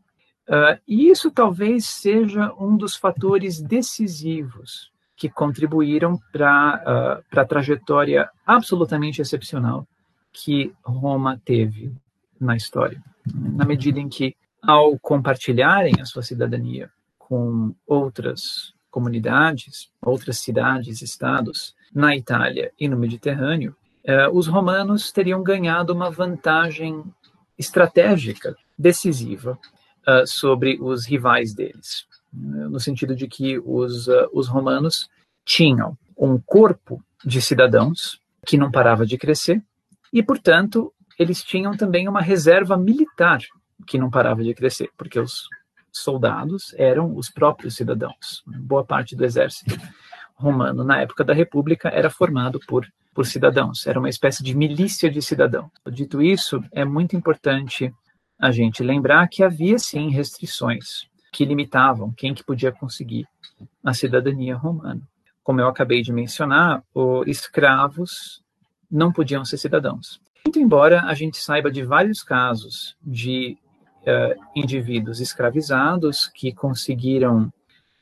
Uh, 0.48 0.80
e 0.88 1.10
isso 1.10 1.30
talvez 1.30 1.86
seja 1.86 2.52
um 2.60 2.76
dos 2.76 2.96
fatores 2.96 3.62
decisivos 3.62 4.92
que 5.16 5.30
contribuíram 5.30 6.20
para 6.32 7.22
uh, 7.32 7.40
a 7.40 7.46
trajetória 7.46 8.30
absolutamente 8.46 9.22
excepcional 9.22 9.88
que 10.32 10.74
Roma 10.84 11.40
teve 11.46 11.94
na 12.40 12.56
história. 12.56 13.02
Na 13.26 13.66
medida 13.66 14.00
em 14.00 14.10
que, 14.10 14.36
ao 14.62 14.98
compartilharem 14.98 15.96
a 16.02 16.06
sua 16.06 16.24
cidadania 16.24 16.90
com 17.18 17.76
outras 17.86 18.74
comunidades, 18.90 19.92
outras 20.02 20.40
cidades, 20.40 21.02
estados 21.02 21.76
na 21.94 22.16
Itália 22.16 22.72
e 22.80 22.88
no 22.88 22.98
Mediterrâneo, 22.98 23.76
os 24.32 24.48
romanos 24.48 25.12
teriam 25.12 25.44
ganhado 25.44 25.94
uma 25.94 26.10
vantagem 26.10 27.04
estratégica 27.58 28.56
decisiva 28.78 29.60
uh, 30.08 30.26
sobre 30.26 30.78
os 30.82 31.06
rivais 31.06 31.54
deles, 31.54 32.06
no 32.32 32.80
sentido 32.80 33.16
de 33.16 33.28
que 33.28 33.60
os, 33.60 34.08
os 34.32 34.48
romanos 34.48 35.10
tinham 35.44 35.98
um 36.18 36.40
corpo 36.40 37.04
de 37.26 37.42
cidadãos 37.42 38.22
que 38.46 38.58
não 38.58 38.72
parava 38.72 39.06
de 39.06 39.18
crescer 39.18 39.62
e, 40.14 40.24
portanto, 40.24 40.94
eles 41.18 41.44
tinham 41.44 41.76
também 41.76 42.08
uma 42.08 42.22
reserva 42.22 42.78
militar 42.78 43.42
que 43.86 43.98
não 43.98 44.10
parava 44.10 44.44
de 44.44 44.54
crescer, 44.54 44.90
porque 44.98 45.20
os 45.20 45.48
soldados 45.92 46.74
eram 46.78 47.16
os 47.16 47.30
próprios 47.30 47.76
cidadãos. 47.76 48.44
Boa 48.46 48.86
parte 48.86 49.16
do 49.16 49.26
exército 49.26 49.76
romano 50.40 50.84
na 50.84 51.02
época 51.02 51.24
da 51.24 51.34
República 51.34 51.90
era 51.90 52.10
formado 52.10 52.60
por 52.68 52.88
por 53.20 53.26
cidadãos, 53.26 53.86
era 53.86 54.00
uma 54.00 54.08
espécie 54.08 54.42
de 54.42 54.56
milícia 54.56 55.10
de 55.12 55.22
cidadãos. 55.22 55.70
Dito 55.92 56.22
isso, 56.22 56.64
é 56.72 56.86
muito 56.86 57.18
importante 57.18 57.94
a 58.40 58.50
gente 58.50 58.82
lembrar 58.82 59.28
que 59.28 59.44
havia 59.44 59.78
sim 59.78 60.10
restrições 60.10 61.06
que 61.32 61.44
limitavam 61.44 62.14
quem 62.16 62.34
que 62.34 62.44
podia 62.44 62.72
conseguir 62.72 63.28
a 63.84 63.94
cidadania 63.94 64.56
romana. 64.56 65.02
Como 65.44 65.60
eu 65.60 65.68
acabei 65.68 66.02
de 66.02 66.14
mencionar, 66.14 66.82
os 66.94 67.28
escravos 67.28 68.42
não 68.90 69.12
podiam 69.12 69.44
ser 69.44 69.58
cidadãos. 69.58 70.22
Muito 70.46 70.60
embora 70.60 71.02
a 71.02 71.14
gente 71.14 71.38
saiba 71.38 71.70
de 71.70 71.84
vários 71.84 72.24
casos 72.24 72.96
de 73.06 73.58
uh, 74.04 74.42
indivíduos 74.56 75.20
escravizados 75.20 76.28
que 76.34 76.54
conseguiram 76.54 77.52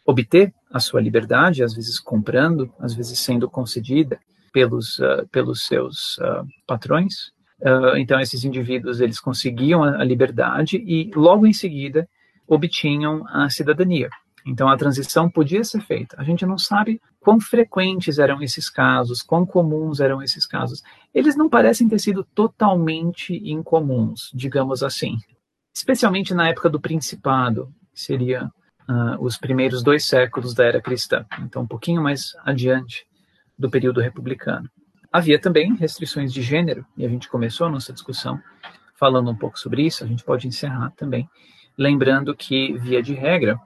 obter 0.06 0.54
a 0.72 0.80
sua 0.80 1.02
liberdade, 1.02 1.64
às 1.64 1.74
vezes 1.74 2.00
comprando, 2.00 2.72
às 2.80 2.94
vezes 2.94 3.20
sendo 3.20 3.50
concedida, 3.50 4.20
pelos, 4.52 4.98
uh, 5.00 5.28
pelos 5.32 5.66
seus 5.66 6.18
uh, 6.18 6.46
patrões. 6.66 7.32
Uh, 7.60 7.98
então, 7.98 8.20
esses 8.20 8.44
indivíduos 8.44 9.00
eles 9.00 9.20
conseguiam 9.20 9.84
a, 9.84 10.02
a 10.02 10.04
liberdade 10.04 10.78
e, 10.78 11.12
logo 11.16 11.46
em 11.46 11.54
seguida, 11.54 12.08
obtinham 12.48 13.24
a 13.28 13.50
cidadania. 13.50 14.10
Então, 14.46 14.70
a 14.70 14.78
transição 14.78 15.30
podia 15.30 15.64
ser 15.64 15.82
feita. 15.82 16.16
A 16.18 16.24
gente 16.24 16.46
não 16.46 16.58
sabe 16.58 17.02
quão 17.20 17.40
frequentes 17.40 18.18
eram 18.18 18.42
esses 18.42 18.70
casos, 18.70 19.22
quão 19.22 19.46
comuns 19.46 20.00
eram 20.00 20.24
esses 20.24 20.46
casos. 20.46 20.82
Eles 21.14 21.36
não 21.36 21.50
parecem 21.50 21.90
ter 21.90 22.00
sido 22.00 22.24
totalmente 22.24 23.34
incomuns, 23.34 24.32
digamos 24.34 24.84
assim. 24.84 25.18
Especialmente 25.76 26.34
na 26.34 26.48
época 26.48 26.70
do 26.70 26.80
Principado, 26.80 27.68
que 27.94 28.02
seria 28.02 28.50
uh, 28.90 29.22
os 29.24 29.38
primeiros 29.38 29.84
dois 29.84 30.06
séculos 30.06 30.54
da 30.54 30.66
era 30.66 30.82
cristã. 30.82 31.26
Então, 31.40 31.64
um 31.64 31.68
pouquinho 31.68 32.02
mais 32.02 32.36
adiante 32.44 33.06
do 33.58 33.70
período 33.70 34.02
republicano. 34.02 34.70
Havia 35.12 35.40
também 35.40 35.76
restrições 35.76 36.34
de 36.34 36.42
gênero, 36.42 36.86
e 36.96 37.06
a 37.06 37.10
gente 37.10 37.30
começou 37.30 37.68
a 37.68 37.70
nossa 37.70 37.94
discussão 37.94 38.42
falando 38.96 39.30
um 39.30 39.36
pouco 39.36 39.60
sobre 39.60 39.84
isso, 39.86 40.04
a 40.04 40.08
gente 40.08 40.24
pode 40.24 40.48
encerrar 40.48 40.92
também, 40.92 41.30
lembrando 41.78 42.36
que, 42.36 42.74
via 42.80 43.02
de 43.02 43.14
regra, 43.14 43.60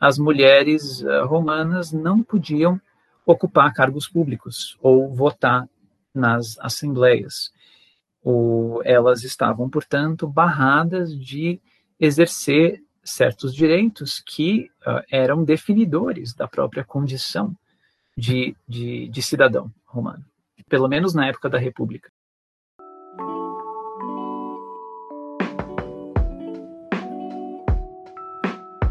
as 0.00 0.18
mulheres 0.18 1.02
uh, 1.02 1.26
romanas 1.26 1.92
não 1.92 2.22
podiam 2.22 2.80
ocupar 3.26 3.72
cargos 3.74 4.08
públicos 4.08 4.78
ou 4.80 5.14
votar 5.14 5.68
nas 6.14 6.58
assembleias. 6.58 7.52
Ou 8.22 8.82
elas 8.84 9.22
estavam, 9.22 9.68
portanto, 9.68 10.26
barradas 10.26 11.16
de 11.16 11.60
exercer 11.98 12.82
certos 13.10 13.54
direitos 13.54 14.22
que 14.24 14.70
uh, 14.86 15.02
eram 15.10 15.44
definidores 15.44 16.34
da 16.34 16.48
própria 16.48 16.84
condição 16.84 17.54
de, 18.16 18.54
de, 18.68 19.08
de 19.08 19.22
cidadão 19.22 19.70
romano, 19.86 20.24
pelo 20.68 20.88
menos 20.88 21.14
na 21.14 21.26
época 21.26 21.48
da 21.48 21.58
República. 21.58 22.10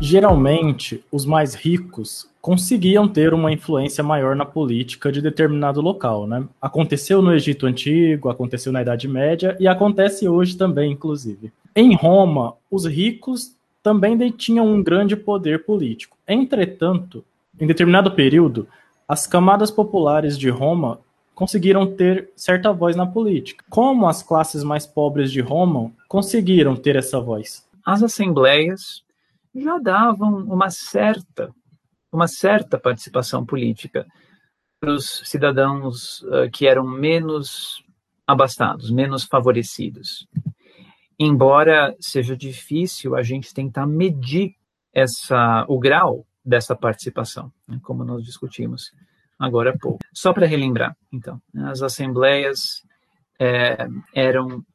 Geralmente, 0.02 1.04
os 1.12 1.26
mais 1.26 1.54
ricos 1.54 2.26
conseguiam 2.42 3.06
ter 3.06 3.34
uma 3.34 3.52
influência 3.52 4.02
maior 4.02 4.34
na 4.34 4.46
política 4.46 5.12
de 5.12 5.22
determinado 5.22 5.82
local, 5.82 6.26
né? 6.26 6.48
Aconteceu 6.62 7.22
no 7.22 7.34
Egito 7.34 7.66
Antigo, 7.66 8.30
aconteceu 8.30 8.72
na 8.72 8.82
Idade 8.82 9.10
Média 9.10 9.58
e 9.60 9.68
acontece 9.68 10.28
hoje 10.28 10.58
também, 10.58 10.94
inclusive. 10.94 11.52
Em 11.76 11.94
Roma, 11.96 12.56
os 12.72 12.86
ricos 12.86 13.54
também 13.90 14.16
detinham 14.16 14.68
um 14.68 14.84
grande 14.84 15.16
poder 15.16 15.66
político. 15.66 16.16
Entretanto, 16.28 17.26
em 17.60 17.66
determinado 17.66 18.12
período, 18.12 18.68
as 19.08 19.26
camadas 19.26 19.72
populares 19.72 20.38
de 20.38 20.48
Roma 20.48 21.00
conseguiram 21.34 21.88
ter 21.96 22.30
certa 22.36 22.72
voz 22.72 22.96
na 22.96 23.08
política. 23.08 23.66
Como 23.68 24.08
as 24.08 24.22
classes 24.22 24.64
mais 24.64 24.86
pobres 24.86 25.32
de 25.32 25.42
Roma 25.42 25.92
conseguiram 26.08 26.76
ter 26.76 26.96
essa 26.96 27.20
voz? 27.20 27.68
As 27.84 28.04
assembleias 28.04 29.04
já 29.56 29.80
davam 29.80 30.38
uma 30.44 30.70
certa 30.70 31.50
uma 32.12 32.28
certa 32.28 32.78
participação 32.78 33.44
política 33.44 34.06
para 34.80 34.94
os 34.94 35.24
cidadãos 35.26 36.22
uh, 36.22 36.48
que 36.54 36.68
eram 36.68 36.84
menos 36.84 37.84
abastados, 38.28 38.92
menos 38.92 39.24
favorecidos. 39.24 40.28
Embora 41.20 41.96
seja 42.00 42.36
difícil 42.36 43.16
a 43.16 43.22
gente 43.22 43.54
tentar 43.54 43.86
medir 43.86 44.56
essa, 44.94 45.66
o 45.68 45.78
grau 45.78 46.26
dessa 46.44 46.76
participação, 46.76 47.52
né, 47.68 47.80
como 47.84 48.06
nós 48.06 48.24
discutimos 48.24 48.94
agora 49.38 49.72
há 49.72 49.78
pouco. 49.78 50.00
Só 50.14 50.34
para 50.34 50.48
relembrar, 50.48 50.96
então, 51.12 51.42
as 51.66 51.82
assembleias 51.82 52.84
é, 53.40 53.88
eram 54.14 54.66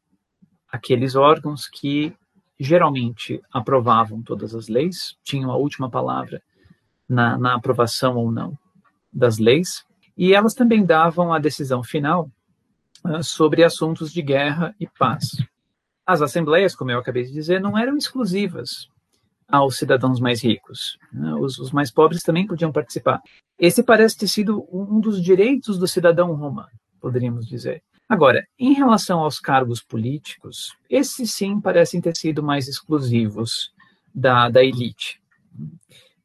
aqueles 0.70 1.14
órgãos 1.14 1.66
que 1.66 2.14
geralmente 2.59 3.40
aprovavam 3.52 4.22
todas 4.22 4.54
as 4.54 4.68
leis, 4.68 5.16
tinham 5.22 5.50
a 5.50 5.57
última 5.57 5.90
palavra 5.90 6.42
na, 7.09 7.38
na 7.38 7.54
aprovação 7.54 8.16
ou 8.16 8.30
não 8.30 8.57
das 9.12 9.38
leis, 9.38 9.85
e 10.16 10.35
elas 10.35 10.54
também 10.54 10.85
davam 10.85 11.33
a 11.33 11.38
decisão 11.38 11.83
final 11.83 12.30
uh, 13.04 13.22
sobre 13.22 13.64
assuntos 13.64 14.12
de 14.12 14.22
guerra 14.22 14.74
e 14.78 14.87
paz. 14.87 15.37
As 16.07 16.21
assembleias, 16.21 16.75
como 16.75 16.90
eu 16.90 16.99
acabei 16.99 17.25
de 17.25 17.33
dizer, 17.33 17.61
não 17.61 17.79
eram 17.79 17.97
exclusivas 17.97 18.88
aos 19.49 19.77
cidadãos 19.77 20.21
mais 20.21 20.43
ricos. 20.43 20.99
Né? 21.12 21.35
Os, 21.35 21.59
os, 21.59 21.71
mais 21.71 21.90
pobres 21.90 22.23
também 22.23 22.47
podiam 22.47 22.73
participar. 22.73 23.23
Esse 23.59 23.83
parece 23.83 24.19
ter 24.19 24.29
sido 24.29 24.67
um 24.73 25.01
dos 25.01 25.23
direitos 25.23 25.79
do 25.79 25.87
cidadão 25.87 26.33
romano, 26.35 26.69
poderíamos 27.01 27.47
dizer. 27.47 27.83
Agora, 28.09 28.47
em 28.59 28.75
relação 28.75 29.21
aos 29.21 29.40
cargos 29.40 29.83
políticos, 29.83 30.77
esses 30.90 31.33
sim 31.33 31.61
parecem 31.61 32.01
ter 32.01 32.17
sido 32.17 32.43
mais 32.43 32.69
exclusivos 32.69 33.73
da, 34.14 34.49
da 34.51 34.62
elite 34.62 35.21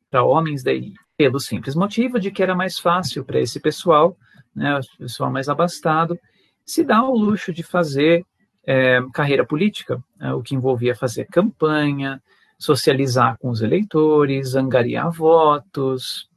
para 0.10 0.24
homens 0.24 0.64
daí, 0.64 0.94
pelo 1.16 1.40
simples 1.40 1.76
motivo 1.76 2.20
de 2.20 2.32
que 2.32 2.42
era 2.42 2.56
mais 2.56 2.80
fácil 2.80 3.24
para 3.24 3.40
esse 3.40 3.60
pessoal, 3.60 4.18
né, 4.56 4.78
o 4.80 4.98
pessoal 4.98 5.32
mais 5.32 5.48
abastado, 5.48 6.20
se 6.66 6.84
dar 6.84 7.04
o 7.04 7.16
luxo 7.16 7.54
de 7.54 7.64
fazer 7.64 8.26
é, 8.66 9.00
carreira 9.14 9.46
política, 9.46 10.02
né, 10.20 10.34
o 10.34 10.42
que 10.42 10.56
envolvia 10.56 10.96
fazer 10.96 11.26
campanha, 11.26 12.22
socializar 12.58 13.38
com 13.38 13.50
os 13.50 13.62
eleitores, 13.62 14.56
angariar 14.56 15.12
votos, 15.12 16.28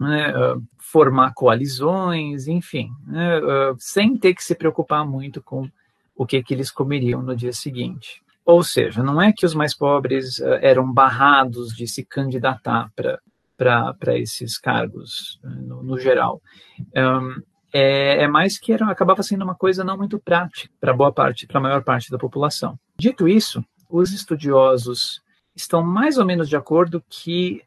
né, 0.00 0.32
uh, 0.36 0.62
formar 0.78 1.32
coalizões, 1.34 2.48
enfim, 2.48 2.90
né, 3.06 3.38
uh, 3.38 3.76
sem 3.78 4.16
ter 4.16 4.34
que 4.34 4.42
se 4.42 4.54
preocupar 4.54 5.06
muito 5.06 5.42
com 5.42 5.68
o 6.14 6.26
que, 6.26 6.42
que 6.42 6.54
eles 6.54 6.70
comeriam 6.70 7.22
no 7.22 7.36
dia 7.36 7.52
seguinte. 7.52 8.22
Ou 8.44 8.62
seja, 8.62 9.02
não 9.02 9.20
é 9.20 9.32
que 9.32 9.44
os 9.44 9.54
mais 9.54 9.74
pobres 9.74 10.38
uh, 10.38 10.58
eram 10.62 10.90
barrados 10.90 11.74
de 11.74 11.86
se 11.88 12.04
candidatar 12.04 12.90
para 12.94 14.16
esses 14.16 14.56
cargos, 14.56 15.40
uh, 15.42 15.48
no, 15.48 15.82
no, 15.82 15.98
geral. 15.98 16.40
Um, 16.96 17.42
é, 17.76 18.22
é, 18.22 18.28
mais 18.28 18.58
que 18.58 18.72
era, 18.72 18.90
acabava 18.90 19.22
sendo 19.22 19.44
uma 19.44 19.54
coisa 19.54 19.84
não 19.84 19.98
muito 19.98 20.18
prática 20.18 20.72
para 20.80 20.94
boa 20.94 21.12
parte, 21.12 21.46
para 21.46 21.58
a 21.58 21.62
maior 21.62 21.84
parte 21.84 22.10
da 22.10 22.16
população. 22.16 22.78
Dito 22.98 23.28
isso, 23.28 23.62
os 23.90 24.12
estudiosos 24.12 25.20
estão 25.54 25.82
mais 25.82 26.16
ou 26.16 26.24
menos 26.24 26.48
de 26.48 26.56
acordo 26.56 27.04
que 27.06 27.62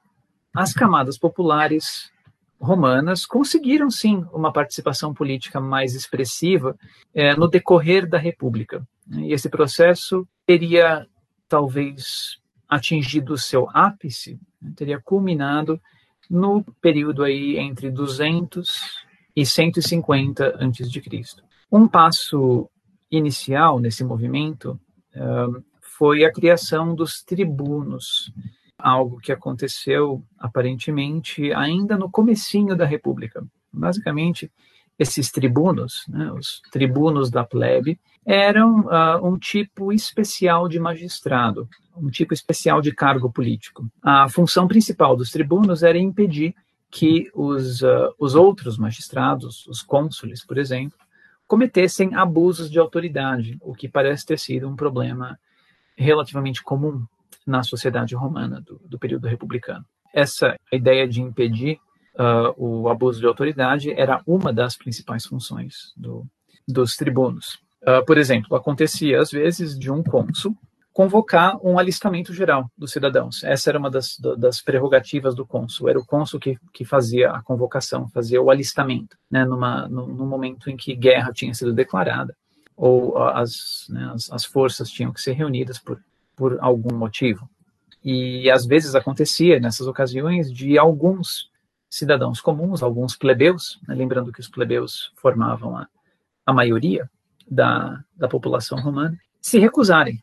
as 0.56 0.74
camadas 0.74 1.16
populares 1.16 2.12
romanas 2.60 3.24
conseguiram 3.24 3.92
sim 3.92 4.26
uma 4.34 4.52
participação 4.52 5.14
política 5.14 5.60
mais 5.60 5.94
expressiva 5.94 6.76
é, 7.14 7.36
no 7.36 7.48
decorrer 7.48 8.10
da 8.10 8.18
República. 8.18 8.82
E 9.12 9.32
esse 9.32 9.48
processo 9.48 10.28
teria 10.44 11.06
talvez 11.48 12.40
atingido 12.68 13.34
o 13.34 13.38
seu 13.38 13.68
ápice, 13.76 14.40
né, 14.60 14.74
teria 14.76 15.00
culminado 15.00 15.80
no 16.28 16.64
período 16.82 17.24
aí 17.24 17.58
entre 17.60 17.92
200 17.92 19.08
e 19.36 19.46
150 19.46 20.58
antes 20.60 20.92
de 20.92 21.02
Cristo. 21.02 21.44
Um 21.72 21.88
passo 21.88 22.70
inicial 23.12 23.80
nesse 23.80 24.04
movimento 24.04 24.80
uh, 25.16 25.64
foi 25.82 26.24
a 26.24 26.32
criação 26.32 26.96
dos 26.96 27.22
tribunos, 27.24 28.32
algo 28.78 29.20
que 29.20 29.32
aconteceu 29.32 30.24
aparentemente 30.38 31.52
ainda 31.54 31.98
no 31.98 32.10
comecinho 32.10 32.76
da 32.76 32.86
República. 32.86 33.46
Basicamente, 33.72 34.52
esses 34.98 35.32
tribunos, 35.32 36.06
né, 36.10 36.32
os 36.32 36.62
tribunos 36.72 37.30
da 37.30 37.44
plebe, 37.44 38.00
eram 38.26 38.82
uh, 38.82 39.26
um 39.26 39.38
tipo 39.38 39.94
especial 39.94 40.68
de 40.68 40.80
magistrado, 40.80 41.68
um 41.96 42.10
tipo 42.10 42.34
especial 42.34 42.82
de 42.82 42.94
cargo 42.94 43.32
político. 43.32 43.90
A 44.02 44.28
função 44.30 44.68
principal 44.68 45.16
dos 45.16 45.32
tribunos 45.32 45.84
era 45.84 45.98
impedir 45.98 46.54
que 46.90 47.30
os, 47.34 47.82
uh, 47.82 48.14
os 48.18 48.36
outros 48.36 48.78
magistrados, 48.78 49.66
os 49.68 49.82
cônsules, 49.82 50.44
por 50.46 50.58
exemplo, 50.58 50.98
cometessem 51.48 52.16
abusos 52.16 52.70
de 52.70 52.80
autoridade, 52.80 53.58
o 53.62 53.74
que 53.74 53.88
parece 53.88 54.26
ter 54.26 54.40
sido 54.40 54.68
um 54.68 54.76
problema 54.76 55.40
relativamente 55.96 56.64
comum 56.64 57.06
na 57.46 57.64
sociedade 57.64 58.16
romana 58.16 58.62
do, 58.62 58.80
do 58.86 59.00
período 59.00 59.28
republicano. 59.28 59.86
Essa 60.14 60.56
ideia 60.72 61.08
de 61.08 61.22
impedir 61.22 61.80
uh, 62.16 62.54
o 62.58 62.90
abuso 62.90 63.20
de 63.20 63.26
autoridade 63.26 63.92
era 63.92 64.22
uma 64.26 64.54
das 64.54 64.78
principais 64.78 65.26
funções 65.26 65.94
do, 65.96 66.26
dos 66.68 66.96
tribunos. 66.96 67.60
Uh, 67.82 68.06
por 68.06 68.18
exemplo, 68.18 68.56
acontecia 68.56 69.20
às 69.20 69.32
vezes 69.32 69.78
de 69.78 69.92
um 69.92 70.04
cônsul 70.04 70.56
convocar 71.00 71.58
um 71.66 71.80
alistamento 71.80 72.34
geral 72.34 72.70
dos 72.78 72.92
cidadãos. 72.92 73.42
Essa 73.46 73.70
era 73.70 73.80
uma 73.80 73.90
das, 73.90 74.18
das 74.38 74.62
prerrogativas 74.62 75.34
do 75.34 75.48
cônsul. 75.48 75.88
Era 75.88 75.98
o 75.98 76.06
cônsul 76.06 76.42
que, 76.42 76.58
que 76.74 76.84
fazia 76.84 77.32
a 77.32 77.42
convocação, 77.42 78.10
fazia 78.10 78.42
o 78.42 78.52
alistamento, 78.52 79.18
né, 79.32 79.46
numa, 79.46 79.88
no, 79.88 80.06
no 80.08 80.26
momento 80.26 80.70
em 80.70 80.76
que 80.76 80.94
guerra 80.94 81.32
tinha 81.32 81.54
sido 81.54 81.72
declarada 81.72 82.36
ou 82.76 83.18
as, 83.18 83.86
né, 83.88 84.12
as, 84.14 84.30
as, 84.30 84.44
forças 84.44 84.92
tinham 84.92 85.14
que 85.14 85.22
ser 85.22 85.32
reunidas 85.32 85.80
por, 85.80 86.04
por 86.36 86.58
algum 86.60 86.94
motivo. 86.94 87.50
E 88.04 88.52
às 88.52 88.66
vezes 88.66 88.94
acontecia 88.94 89.58
nessas 89.58 89.88
ocasiões 89.88 90.52
de 90.52 90.78
alguns 90.78 91.50
cidadãos 91.90 92.42
comuns, 92.42 92.84
alguns 92.84 93.16
plebeus, 93.16 93.80
né, 93.88 93.96
lembrando 93.96 94.34
que 94.34 94.42
os 94.42 94.50
plebeus 94.50 95.14
formavam 95.16 95.78
a, 95.78 95.88
a 96.46 96.52
maioria 96.52 97.10
da, 97.50 98.04
da 98.18 98.28
população 98.28 98.78
romana, 98.82 99.18
se 99.42 99.60
recusarem 99.60 100.22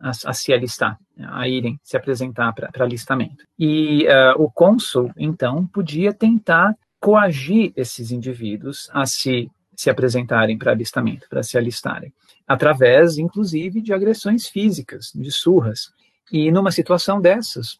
a, 0.00 0.10
a, 0.10 0.32
se 0.32 0.52
alistar, 0.52 0.98
a 1.18 1.48
irem 1.48 1.78
se 1.82 1.96
apresentar 1.96 2.52
para 2.52 2.84
alistamento. 2.84 3.44
E 3.58 4.06
uh, 4.06 4.42
o 4.42 4.50
cônsul, 4.50 5.10
então, 5.16 5.66
podia 5.66 6.12
tentar 6.12 6.76
coagir 7.00 7.72
esses 7.76 8.10
indivíduos 8.10 8.88
a 8.92 9.06
se, 9.06 9.50
se 9.76 9.90
apresentarem 9.90 10.56
para 10.56 10.72
alistamento, 10.72 11.26
para 11.28 11.42
se 11.42 11.58
alistarem, 11.58 12.12
através, 12.46 13.18
inclusive, 13.18 13.80
de 13.80 13.92
agressões 13.92 14.46
físicas, 14.46 15.12
de 15.14 15.30
surras. 15.30 15.90
E 16.30 16.50
numa 16.50 16.70
situação 16.70 17.20
dessas, 17.20 17.78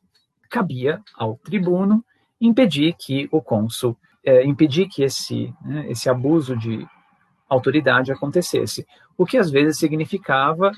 cabia 0.51 1.01
ao 1.17 1.37
tribuno 1.39 2.05
impedir 2.41 2.95
que 2.99 3.29
o 3.31 3.41
cônsul, 3.41 3.97
é, 4.25 4.45
impedir 4.45 4.89
que 4.89 5.03
esse, 5.03 5.55
né, 5.65 5.87
esse 5.89 6.09
abuso 6.11 6.57
de 6.57 6.87
autoridade 7.49 8.11
acontecesse, 8.11 8.87
o 9.17 9.25
que 9.25 9.39
às 9.39 9.51
vezes 9.51 9.79
significava 9.79 10.73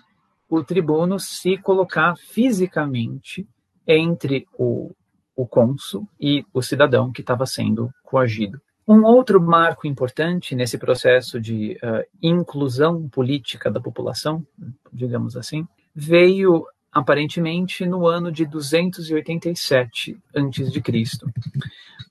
o 0.54 0.64
tribuno 0.64 1.18
se 1.18 1.56
colocar 1.56 2.14
fisicamente 2.16 3.46
entre 3.86 4.46
o, 4.58 4.90
o 5.36 5.46
cônsul 5.46 6.08
e 6.20 6.44
o 6.52 6.62
cidadão 6.62 7.12
que 7.12 7.20
estava 7.20 7.46
sendo 7.46 7.90
coagido. 8.02 8.60
Um 8.86 9.02
outro 9.04 9.40
marco 9.40 9.86
importante 9.86 10.54
nesse 10.54 10.76
processo 10.76 11.40
de 11.40 11.78
uh, 11.82 12.04
inclusão 12.22 13.08
política 13.08 13.70
da 13.70 13.80
população, 13.80 14.46
digamos 14.92 15.36
assim, 15.36 15.66
veio 15.94 16.66
aparentemente 16.92 17.86
no 17.86 18.06
ano 18.06 18.30
de 18.30 18.44
287 18.46 20.16
a.C., 20.34 20.92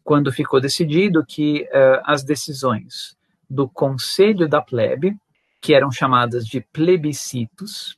quando 0.03 0.31
ficou 0.31 0.59
decidido 0.59 1.23
que 1.25 1.61
uh, 1.63 2.01
as 2.05 2.23
decisões 2.23 3.15
do 3.49 3.69
Conselho 3.69 4.49
da 4.49 4.61
Plebe, 4.61 5.15
que 5.61 5.73
eram 5.73 5.91
chamadas 5.91 6.45
de 6.45 6.59
plebiscitos, 6.59 7.97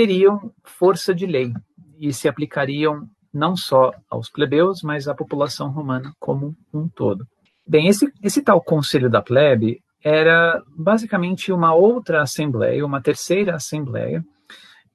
teriam 0.00 0.50
força 0.64 1.14
de 1.14 1.26
lei 1.26 1.52
e 1.98 2.10
se 2.10 2.26
aplicariam 2.26 3.06
não 3.30 3.54
só 3.54 3.92
aos 4.08 4.30
plebeus, 4.30 4.82
mas 4.82 5.06
à 5.06 5.14
população 5.14 5.68
romana 5.70 6.10
como 6.18 6.56
um 6.72 6.88
todo. 6.88 7.26
Bem, 7.66 7.86
esse, 7.86 8.10
esse 8.22 8.40
tal 8.40 8.62
Conselho 8.62 9.10
da 9.10 9.20
Plebe 9.20 9.82
era 10.02 10.62
basicamente 10.74 11.52
uma 11.52 11.74
outra 11.74 12.22
assembleia, 12.22 12.84
uma 12.84 13.02
terceira 13.02 13.54
assembleia, 13.54 14.24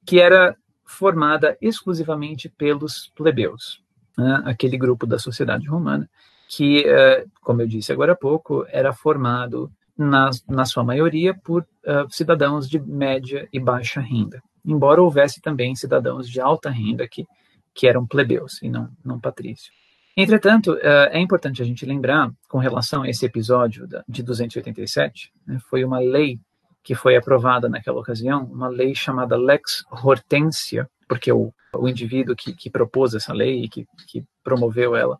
que 0.04 0.18
era 0.18 0.56
formada 0.84 1.56
exclusivamente 1.62 2.48
pelos 2.48 3.12
plebeus, 3.14 3.80
né? 4.18 4.42
aquele 4.44 4.76
grupo 4.76 5.06
da 5.06 5.20
sociedade 5.20 5.68
romana, 5.68 6.10
que, 6.48 6.84
eh, 6.84 7.24
como 7.42 7.62
eu 7.62 7.68
disse 7.68 7.92
agora 7.92 8.12
há 8.12 8.16
pouco, 8.16 8.66
era 8.70 8.92
formado 8.92 9.70
na, 9.96 10.30
na 10.48 10.64
sua 10.64 10.82
maioria 10.82 11.32
por 11.32 11.62
uh, 11.62 12.10
cidadãos 12.10 12.68
de 12.68 12.78
média 12.78 13.48
e 13.52 13.58
baixa 13.58 14.00
renda, 14.00 14.42
embora 14.66 15.02
houvesse 15.02 15.40
também 15.40 15.74
cidadãos 15.74 16.28
de 16.28 16.40
alta 16.40 16.68
renda 16.68 17.06
que, 17.08 17.24
que 17.74 17.86
eram 17.86 18.06
plebeus 18.06 18.60
e 18.62 18.68
não, 18.68 18.88
não 19.04 19.20
patrícios. 19.20 19.70
Entretanto, 20.16 20.72
uh, 20.72 21.08
é 21.10 21.20
importante 21.20 21.60
a 21.60 21.64
gente 21.64 21.84
lembrar, 21.84 22.30
com 22.48 22.58
relação 22.58 23.02
a 23.02 23.08
esse 23.08 23.24
episódio 23.26 23.86
de 24.08 24.22
287, 24.22 25.30
né, 25.46 25.58
foi 25.68 25.84
uma 25.84 25.98
lei 25.98 26.38
que 26.82 26.94
foi 26.94 27.16
aprovada 27.16 27.68
naquela 27.68 28.00
ocasião, 28.00 28.44
uma 28.44 28.68
lei 28.68 28.94
chamada 28.94 29.36
Lex 29.36 29.84
Hortensia, 29.90 30.88
porque 31.08 31.30
o, 31.30 31.52
o 31.74 31.88
indivíduo 31.88 32.34
que, 32.34 32.54
que 32.54 32.70
propôs 32.70 33.14
essa 33.14 33.34
lei 33.34 33.64
e 33.64 33.68
que, 33.68 33.86
que 34.06 34.24
promoveu 34.42 34.96
ela 34.96 35.18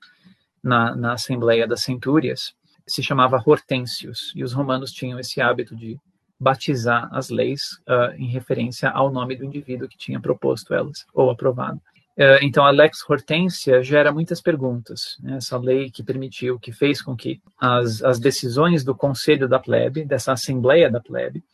na, 0.62 0.96
na 0.96 1.12
Assembleia 1.12 1.66
das 1.66 1.82
Centúrias 1.82 2.54
se 2.86 3.02
chamava 3.02 3.42
Hortensius, 3.44 4.32
e 4.34 4.44
os 4.44 4.52
romanos 4.52 4.92
tinham 4.92 5.18
esse 5.18 5.40
hábito 5.40 5.74
de 5.74 5.98
batizar 6.38 7.08
as 7.12 7.30
leis 7.30 7.80
uh, 7.88 8.14
em 8.16 8.26
referência 8.26 8.90
ao 8.90 9.10
nome 9.10 9.36
do 9.36 9.44
indivíduo 9.44 9.88
que 9.88 9.96
tinha 9.96 10.20
proposto 10.20 10.74
elas 10.74 11.06
ou 11.14 11.30
aprovado. 11.30 11.80
Uh, 12.18 12.40
então, 12.40 12.64
a 12.64 12.70
Lex 12.70 12.98
Hortensia 13.08 13.82
gera 13.82 14.10
muitas 14.12 14.40
perguntas. 14.40 15.16
Né? 15.22 15.36
Essa 15.36 15.58
lei 15.58 15.90
que 15.90 16.02
permitiu, 16.02 16.58
que 16.58 16.72
fez 16.72 17.02
com 17.02 17.14
que 17.14 17.40
as, 17.60 18.02
as 18.02 18.18
decisões 18.18 18.82
do 18.82 18.94
Conselho 18.94 19.48
da 19.48 19.58
Plebe, 19.58 20.04
dessa 20.04 20.32
Assembleia 20.32 20.90
da 20.90 21.00
Plebe, 21.00 21.44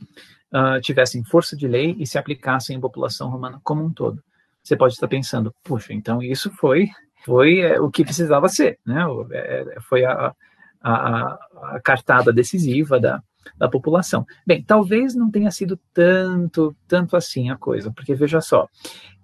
uh, 0.53 0.81
tivessem 0.81 1.25
força 1.25 1.57
de 1.57 1.67
lei 1.67 1.97
e 1.99 2.07
se 2.07 2.17
aplicassem 2.17 2.77
à 2.77 2.81
população 2.81 3.29
romana 3.29 3.61
como 3.65 3.85
um 3.85 3.93
todo. 3.93 4.23
Você 4.63 4.77
pode 4.77 4.95
estar 4.95 5.09
pensando, 5.09 5.53
puxa, 5.65 5.93
então 5.93 6.23
isso 6.23 6.51
foi 6.53 6.89
foi 7.25 7.61
é, 7.61 7.81
o 7.81 7.91
que 7.91 8.05
precisava 8.05 8.49
ser, 8.49 8.79
né? 8.85 9.05
É, 9.33 9.77
foi 9.81 10.05
a, 10.05 10.35
a, 10.81 11.39
a 11.75 11.81
cartada 11.83 12.33
decisiva 12.33 12.99
da, 12.99 13.23
da 13.57 13.69
população. 13.69 14.27
Bem, 14.47 14.63
talvez 14.63 15.15
não 15.15 15.31
tenha 15.31 15.51
sido 15.51 15.79
tanto, 15.93 16.75
tanto 16.87 17.17
assim 17.17 17.51
a 17.51 17.57
coisa, 17.57 17.93
porque 17.93 18.15
veja 18.15 18.41
só, 18.41 18.69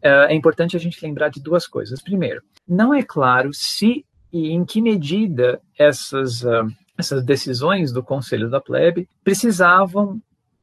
é, 0.03 0.33
é 0.33 0.35
importante 0.35 0.77
a 0.77 0.81
gente 0.81 1.05
lembrar 1.05 1.29
de 1.29 1.43
duas 1.43 1.67
coisas. 1.67 2.01
Primeiro, 2.01 2.43
não 2.67 2.93
é 2.95 3.03
claro 3.03 3.51
se 3.53 4.05
e 4.33 4.51
em 4.51 4.65
que 4.65 4.83
medida 4.83 5.61
essas, 5.79 6.43
uh, 6.43 6.67
essas 6.97 7.25
decisões 7.25 7.93
do 7.93 8.03
Conselho 8.03 8.51
da 8.51 8.61
Plebe 8.61 9.09
precisavam 9.25 10.21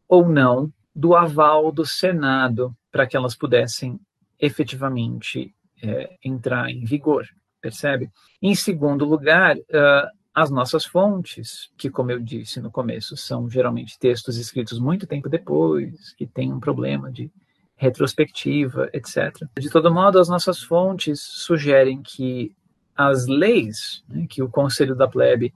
ou 0.07 0.27
não 0.27 0.71
do 0.95 1.15
aval 1.15 1.71
do 1.71 1.85
Senado 1.85 2.75
para 2.91 3.07
que 3.07 3.17
elas 3.17 3.35
pudessem 3.35 3.99
efetivamente 4.39 5.53
é, 5.81 6.15
entrar 6.23 6.69
em 6.69 6.85
vigor, 6.85 7.25
percebe? 7.59 8.09
Em 8.41 8.55
segundo 8.55 9.03
lugar, 9.03 9.57
uh, 9.57 10.07
as 10.35 10.51
nossas 10.51 10.85
fontes, 10.85 11.71
que, 11.77 11.89
como 11.89 12.11
eu 12.11 12.19
disse 12.19 12.59
no 12.59 12.69
começo, 12.69 13.15
são 13.15 13.49
geralmente 13.49 13.97
textos 13.97 14.35
escritos 14.35 14.77
muito 14.77 15.07
tempo 15.07 15.29
depois, 15.29 16.13
que 16.17 16.27
têm 16.27 16.51
um 16.51 16.59
problema 16.59 17.09
de 17.09 17.31
retrospectiva, 17.77 18.89
etc. 18.93 19.47
De 19.57 19.69
todo 19.69 19.93
modo, 19.93 20.19
as 20.19 20.27
nossas 20.27 20.61
fontes 20.61 21.21
sugerem 21.21 22.01
que 22.01 22.53
as 22.97 23.27
leis 23.27 24.03
né, 24.09 24.25
que 24.29 24.43
o 24.43 24.49
Conselho 24.49 24.95
da 24.95 25.07
Plebe 25.07 25.53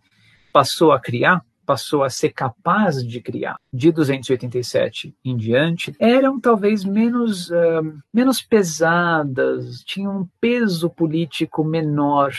passou 0.53 0.93
a 0.93 0.99
criar, 0.99 1.43
passou 1.65 2.03
a 2.03 2.09
ser 2.09 2.29
capaz 2.29 3.05
de 3.05 3.21
criar, 3.21 3.57
de 3.71 3.91
287 3.91 5.13
em 5.23 5.37
diante, 5.37 5.93
eram 5.99 6.39
talvez 6.39 6.83
menos, 6.83 7.49
uh, 7.49 7.99
menos 8.13 8.41
pesadas, 8.41 9.83
tinham 9.85 10.21
um 10.21 10.27
peso 10.41 10.89
político 10.89 11.63
menor 11.63 12.31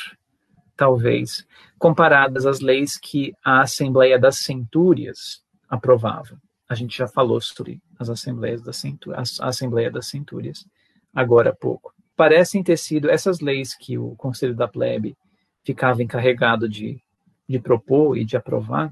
talvez, 0.80 1.46
comparadas 1.78 2.46
às 2.46 2.60
leis 2.60 2.96
que 2.96 3.34
a 3.44 3.60
Assembleia 3.60 4.18
das 4.18 4.38
Centúrias 4.38 5.42
aprovava. 5.68 6.40
A 6.66 6.74
gente 6.74 6.96
já 6.96 7.06
falou 7.06 7.38
sobre 7.38 7.82
as 7.98 8.08
Assembleias 8.08 8.62
das 8.62 8.78
Centúrias, 8.78 9.38
a 9.42 9.48
Assembleia 9.48 9.90
das 9.90 10.06
Centúrias 10.06 10.66
agora 11.14 11.50
há 11.50 11.54
pouco. 11.54 11.92
Parecem 12.16 12.62
ter 12.62 12.78
sido 12.78 13.10
essas 13.10 13.40
leis 13.40 13.76
que 13.76 13.98
o 13.98 14.16
Conselho 14.16 14.54
da 14.54 14.66
Plebe 14.66 15.14
ficava 15.62 16.02
encarregado 16.02 16.66
de, 16.66 16.98
de 17.46 17.58
propor 17.58 18.16
e 18.16 18.24
de 18.24 18.38
aprovar, 18.38 18.88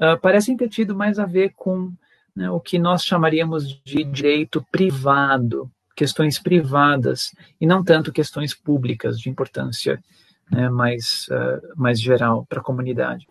uh, 0.00 0.18
parecem 0.22 0.56
ter 0.56 0.70
tido 0.70 0.96
mais 0.96 1.18
a 1.18 1.26
ver 1.26 1.52
com 1.54 1.92
né, 2.34 2.50
o 2.50 2.58
que 2.58 2.78
nós 2.78 3.04
chamaríamos 3.04 3.68
de 3.84 4.02
direito 4.02 4.64
privado, 4.72 5.70
questões 5.94 6.38
privadas, 6.38 7.34
e 7.60 7.66
não 7.66 7.84
tanto 7.84 8.12
questões 8.12 8.54
públicas 8.54 9.20
de 9.20 9.28
importância 9.28 10.02
né, 10.50 10.68
mais, 10.68 11.26
uh, 11.30 11.60
mais 11.76 12.00
geral 12.00 12.46
para 12.48 12.60
a 12.60 12.62
comunidade. 12.62 13.26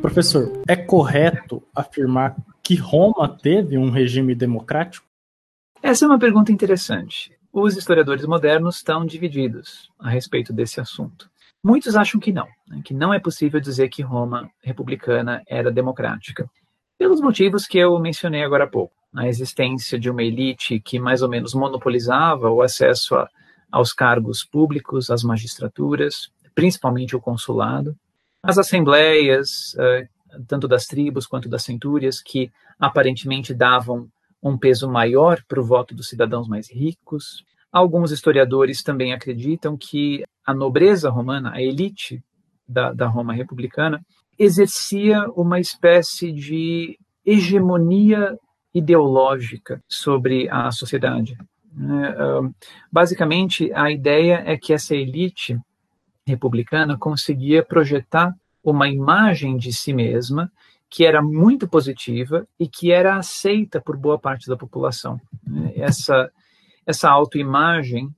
Professor, 0.00 0.62
é 0.68 0.76
correto 0.76 1.62
afirmar 1.74 2.36
que 2.62 2.74
Roma 2.74 3.28
teve 3.28 3.78
um 3.78 3.90
regime 3.90 4.34
democrático? 4.34 5.06
Essa 5.82 6.04
é 6.04 6.08
uma 6.08 6.18
pergunta 6.18 6.52
interessante. 6.52 7.32
Os 7.52 7.76
historiadores 7.76 8.26
modernos 8.26 8.76
estão 8.76 9.04
divididos 9.06 9.90
a 9.98 10.10
respeito 10.10 10.52
desse 10.52 10.80
assunto. 10.80 11.30
Muitos 11.64 11.94
acham 11.94 12.20
que 12.20 12.32
não, 12.32 12.48
né, 12.66 12.80
que 12.84 12.92
não 12.92 13.14
é 13.14 13.20
possível 13.20 13.60
dizer 13.60 13.88
que 13.88 14.02
Roma 14.02 14.50
republicana 14.62 15.42
era 15.46 15.70
democrática, 15.70 16.50
pelos 17.02 17.20
motivos 17.20 17.66
que 17.66 17.78
eu 17.78 17.98
mencionei 17.98 18.44
agora 18.44 18.62
há 18.62 18.68
pouco 18.68 18.94
a 19.12 19.26
existência 19.26 19.98
de 19.98 20.08
uma 20.08 20.22
elite 20.22 20.78
que 20.78 21.00
mais 21.00 21.20
ou 21.20 21.28
menos 21.28 21.52
monopolizava 21.52 22.48
o 22.48 22.62
acesso 22.62 23.16
a, 23.16 23.28
aos 23.72 23.92
cargos 23.92 24.44
públicos, 24.44 25.10
às 25.10 25.24
magistraturas, 25.24 26.30
principalmente 26.54 27.16
o 27.16 27.20
consulado, 27.20 27.96
as 28.40 28.56
assembleias, 28.56 29.74
uh, 29.74 30.42
tanto 30.46 30.68
das 30.68 30.86
tribos 30.86 31.26
quanto 31.26 31.48
das 31.48 31.64
centúrias, 31.64 32.22
que 32.22 32.52
aparentemente 32.78 33.52
davam 33.52 34.08
um 34.40 34.56
peso 34.56 34.88
maior 34.88 35.42
para 35.48 35.60
o 35.60 35.64
voto 35.64 35.96
dos 35.96 36.08
cidadãos 36.08 36.46
mais 36.46 36.70
ricos. 36.70 37.44
Alguns 37.72 38.12
historiadores 38.12 38.80
também 38.80 39.12
acreditam 39.12 39.76
que 39.76 40.22
a 40.46 40.54
nobreza 40.54 41.10
romana, 41.10 41.50
a 41.52 41.60
elite 41.60 42.22
da, 42.66 42.92
da 42.92 43.08
Roma 43.08 43.32
republicana, 43.32 44.00
exercia 44.42 45.28
uma 45.36 45.60
espécie 45.60 46.32
de 46.32 46.98
hegemonia 47.24 48.36
ideológica 48.74 49.82
sobre 49.88 50.48
a 50.48 50.70
sociedade. 50.70 51.36
Né? 51.72 52.14
Basicamente, 52.90 53.72
a 53.72 53.90
ideia 53.90 54.42
é 54.44 54.56
que 54.56 54.72
essa 54.72 54.94
elite 54.94 55.58
republicana 56.26 56.96
conseguia 56.98 57.62
projetar 57.62 58.34
uma 58.64 58.88
imagem 58.88 59.56
de 59.56 59.72
si 59.72 59.92
mesma 59.92 60.50
que 60.88 61.04
era 61.04 61.22
muito 61.22 61.66
positiva 61.66 62.46
e 62.58 62.68
que 62.68 62.92
era 62.92 63.16
aceita 63.16 63.80
por 63.80 63.96
boa 63.96 64.18
parte 64.18 64.46
da 64.48 64.56
população. 64.56 65.20
Né? 65.46 65.72
Essa, 65.76 66.30
essa 66.86 67.10
autoimagem 67.10 68.10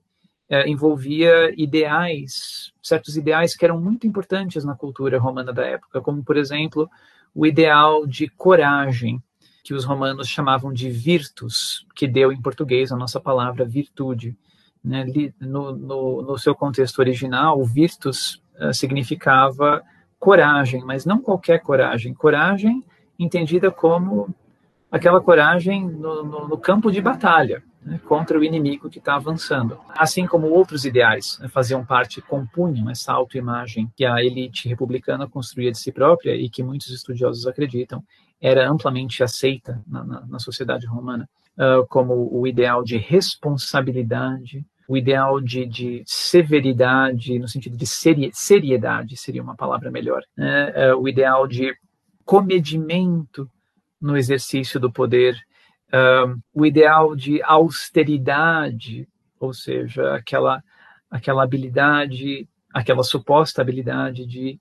é, 0.49 0.69
envolvia 0.69 1.53
ideais, 1.57 2.73
certos 2.83 3.17
ideais 3.17 3.57
que 3.57 3.65
eram 3.65 3.81
muito 3.81 4.07
importantes 4.07 4.65
na 4.65 4.75
cultura 4.75 5.19
romana 5.19 5.53
da 5.53 5.65
época, 5.65 6.01
como, 6.01 6.23
por 6.23 6.37
exemplo, 6.37 6.89
o 7.35 7.47
ideal 7.47 8.07
de 8.07 8.29
coragem, 8.29 9.23
que 9.63 9.73
os 9.73 9.85
romanos 9.85 10.29
chamavam 10.29 10.73
de 10.73 10.91
virtus, 10.91 11.87
que 11.95 12.07
deu 12.07 12.31
em 12.31 12.41
português 12.41 12.93
a 12.93 12.97
nossa 12.97 13.19
palavra 13.19 13.65
virtude. 13.65 14.37
Né? 14.85 15.07
No, 15.41 15.75
no, 15.75 16.23
no, 16.23 16.39
seu 16.39 16.55
contexto 16.55 16.99
original, 16.99 17.65
virtus 17.65 18.43
uh, 18.61 18.75
significava 18.75 19.83
coragem, 20.19 20.85
mas 20.85 21.07
não 21.07 21.23
qualquer 21.23 21.61
coragem. 21.61 22.13
Coragem 22.13 22.85
entendida 23.19 23.71
como 23.71 24.35
aquela 24.93 25.21
coragem 25.21 25.89
no, 25.89 26.47
no 26.47 26.59
campo 26.59 26.93
de 26.93 27.01
batalha, 27.01 27.63
né, 27.85 28.01
contra 28.07 28.39
o 28.39 28.45
inimigo 28.45 28.89
que 28.89 28.99
está 28.99 29.15
avançando. 29.15 29.79
Assim 29.91 30.27
como 30.27 30.49
outros 30.49 30.85
ideais 30.85 31.39
né, 31.41 31.49
faziam 31.49 31.85
parte, 31.85 32.23
compunham 32.23 32.89
essa 32.91 33.13
autoimagem 33.13 33.91
que 33.95 34.05
a 34.05 34.25
elite 34.25 34.69
republicana 34.69 35.29
construía 35.29 35.71
de 35.71 35.79
si 35.79 35.93
própria 35.93 36.35
e 36.35 36.49
que 36.49 36.63
muitos 36.63 36.89
estudiosos 36.89 37.47
acreditam 37.47 38.03
era 38.41 38.69
amplamente 38.69 39.23
aceita 39.23 39.83
na, 39.87 40.05
na, 40.05 40.27
na 40.27 40.39
sociedade 40.39 40.87
romana, 40.87 41.29
uh, 41.57 41.87
como 41.87 42.29
o 42.31 42.47
ideal 42.47 42.83
de 42.83 42.97
responsabilidade, 42.97 44.65
o 44.87 44.97
ideal 44.97 45.41
de, 45.41 45.65
de 45.65 46.03
severidade, 46.07 47.39
no 47.39 47.49
sentido 47.49 47.77
de 47.77 47.87
seri 47.87 48.31
seriedade, 48.35 49.17
seria 49.17 49.43
uma 49.43 49.57
palavra 49.57 49.91
melhor, 49.91 50.23
né? 50.37 50.93
uh, 50.93 50.99
o 50.99 51.09
ideal 51.09 51.47
de 51.47 51.75
comedimento 52.25 53.49
no 54.01 54.17
exercício 54.17 54.79
do 54.79 54.93
poder, 54.93 55.35
o 56.53 56.67
ideal 56.67 57.15
de 57.15 57.43
austeridade, 57.43 59.09
ou 59.39 59.53
seja, 59.53 60.15
aquela, 60.15 60.63
aquela 61.11 61.43
habilidade, 61.43 62.49
aquela 62.73 63.03
suposta 63.03 63.63
habilidade 63.63 64.27
de, 64.27 64.59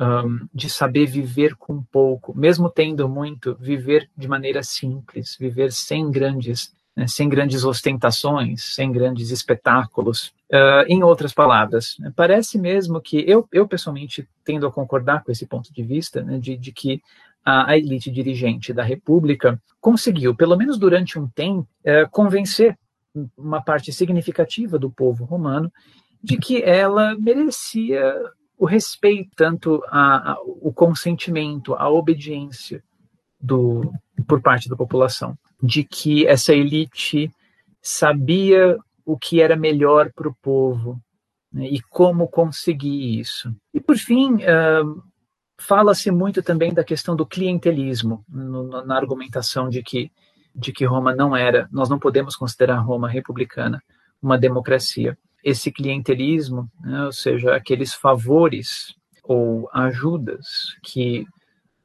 um, 0.00 0.48
de 0.52 0.68
saber 0.68 1.06
viver 1.06 1.54
com 1.56 1.82
pouco, 1.82 2.36
mesmo 2.36 2.70
tendo 2.70 3.08
muito, 3.08 3.54
viver 3.60 4.08
de 4.16 4.26
maneira 4.26 4.62
simples, 4.62 5.36
viver 5.38 5.70
sem 5.70 6.10
grandes 6.10 6.72
né, 6.96 7.06
sem 7.06 7.28
grandes 7.28 7.64
ostentações, 7.64 8.74
sem 8.74 8.92
grandes 8.92 9.30
espetáculos. 9.30 10.32
Uh, 10.52 10.84
em 10.86 11.02
outras 11.02 11.32
palavras, 11.32 11.96
né, 11.98 12.12
parece 12.14 12.58
mesmo 12.58 13.00
que 13.00 13.24
eu, 13.26 13.48
eu 13.50 13.66
pessoalmente 13.66 14.28
tendo 14.44 14.66
a 14.66 14.72
concordar 14.72 15.24
com 15.24 15.32
esse 15.32 15.46
ponto 15.46 15.72
de 15.72 15.82
vista, 15.82 16.22
né, 16.22 16.38
de, 16.38 16.56
de 16.58 16.70
que 16.70 17.00
a, 17.44 17.76
elite 17.76 18.10
dirigente 18.10 18.72
da 18.72 18.82
República 18.82 19.60
conseguiu, 19.80 20.34
pelo 20.34 20.56
menos 20.56 20.78
durante 20.78 21.18
um 21.18 21.28
tempo, 21.28 21.68
uh, 21.84 22.08
convencer 22.10 22.78
uma 23.36 23.62
parte 23.62 23.92
significativa 23.92 24.78
do 24.78 24.90
povo 24.90 25.24
romano 25.24 25.70
de 26.22 26.36
que 26.36 26.62
ela 26.62 27.16
merecia 27.18 28.14
o 28.56 28.64
respeito, 28.64 29.30
tanto 29.36 29.82
a, 29.88 30.32
a, 30.32 30.40
o 30.40 30.72
consentimento, 30.72 31.74
a 31.74 31.90
obediência 31.90 32.82
do, 33.40 33.92
por 34.26 34.40
parte 34.40 34.68
da 34.68 34.76
população 34.76 35.36
de 35.62 35.84
que 35.84 36.26
essa 36.26 36.52
elite 36.52 37.30
sabia 37.80 38.76
o 39.04 39.18
que 39.18 39.40
era 39.40 39.56
melhor 39.56 40.12
para 40.12 40.28
o 40.28 40.36
povo 40.40 41.00
né, 41.52 41.66
e 41.66 41.80
como 41.80 42.28
conseguir 42.28 43.18
isso. 43.18 43.54
E, 43.74 43.80
por 43.80 43.96
fim, 43.96 44.36
uh, 44.36 45.02
fala-se 45.66 46.10
muito 46.10 46.42
também 46.42 46.74
da 46.74 46.84
questão 46.84 47.14
do 47.14 47.26
clientelismo 47.26 48.24
no, 48.28 48.84
na 48.84 48.96
argumentação 48.96 49.68
de 49.68 49.82
que, 49.82 50.10
de 50.54 50.72
que 50.72 50.84
Roma 50.84 51.14
não 51.14 51.36
era, 51.36 51.68
nós 51.70 51.88
não 51.88 51.98
podemos 51.98 52.36
considerar 52.36 52.78
Roma 52.78 53.08
republicana 53.08 53.82
uma 54.20 54.38
democracia. 54.38 55.16
Esse 55.42 55.72
clientelismo, 55.72 56.70
né, 56.80 57.04
ou 57.04 57.12
seja, 57.12 57.54
aqueles 57.54 57.94
favores 57.94 58.94
ou 59.24 59.68
ajudas 59.72 60.46
que 60.82 61.24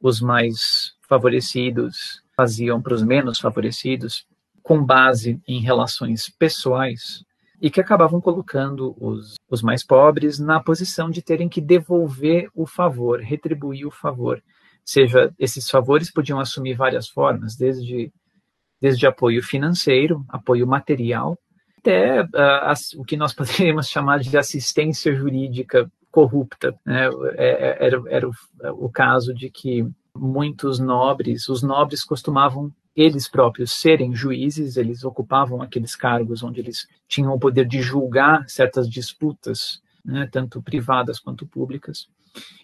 os 0.00 0.20
mais 0.20 0.92
favorecidos 1.08 2.22
faziam 2.36 2.80
para 2.80 2.94
os 2.94 3.02
menos 3.02 3.38
favorecidos 3.38 4.26
com 4.62 4.84
base 4.84 5.40
em 5.46 5.60
relações 5.60 6.28
pessoais 6.38 7.24
e 7.60 7.70
que 7.70 7.80
acabavam 7.80 8.20
colocando 8.20 8.96
os, 9.00 9.34
os 9.50 9.62
mais 9.62 9.84
pobres 9.84 10.38
na 10.38 10.60
posição 10.60 11.10
de 11.10 11.22
terem 11.22 11.48
que 11.48 11.60
devolver 11.60 12.48
o 12.54 12.66
favor, 12.66 13.20
retribuir 13.20 13.86
o 13.86 13.90
favor. 13.90 14.42
Seja, 14.84 15.32
esses 15.38 15.68
favores 15.68 16.12
podiam 16.12 16.38
assumir 16.38 16.74
várias 16.74 17.08
formas, 17.08 17.56
desde, 17.56 18.12
desde 18.80 19.06
apoio 19.06 19.42
financeiro, 19.42 20.24
apoio 20.28 20.66
material, 20.66 21.36
até 21.78 22.22
uh, 22.22 22.28
as, 22.62 22.92
o 22.94 23.04
que 23.04 23.16
nós 23.16 23.32
poderíamos 23.34 23.88
chamar 23.88 24.20
de 24.20 24.36
assistência 24.36 25.14
jurídica 25.14 25.90
corrupta. 26.10 26.74
Né? 26.86 27.08
É, 27.36 27.48
é, 27.48 27.86
era, 27.86 28.02
era 28.08 28.28
o, 28.28 28.32
o 28.86 28.88
caso 28.88 29.34
de 29.34 29.50
que 29.50 29.86
muitos 30.14 30.78
nobres, 30.78 31.48
os 31.48 31.62
nobres 31.62 32.04
costumavam 32.04 32.72
eles 32.98 33.28
próprios 33.28 33.70
serem 33.70 34.12
juízes, 34.12 34.76
eles 34.76 35.04
ocupavam 35.04 35.62
aqueles 35.62 35.94
cargos 35.94 36.42
onde 36.42 36.58
eles 36.58 36.88
tinham 37.06 37.32
o 37.32 37.38
poder 37.38 37.64
de 37.64 37.80
julgar 37.80 38.44
certas 38.48 38.90
disputas, 38.90 39.80
né, 40.04 40.28
tanto 40.32 40.60
privadas 40.60 41.20
quanto 41.20 41.46
públicas. 41.46 42.08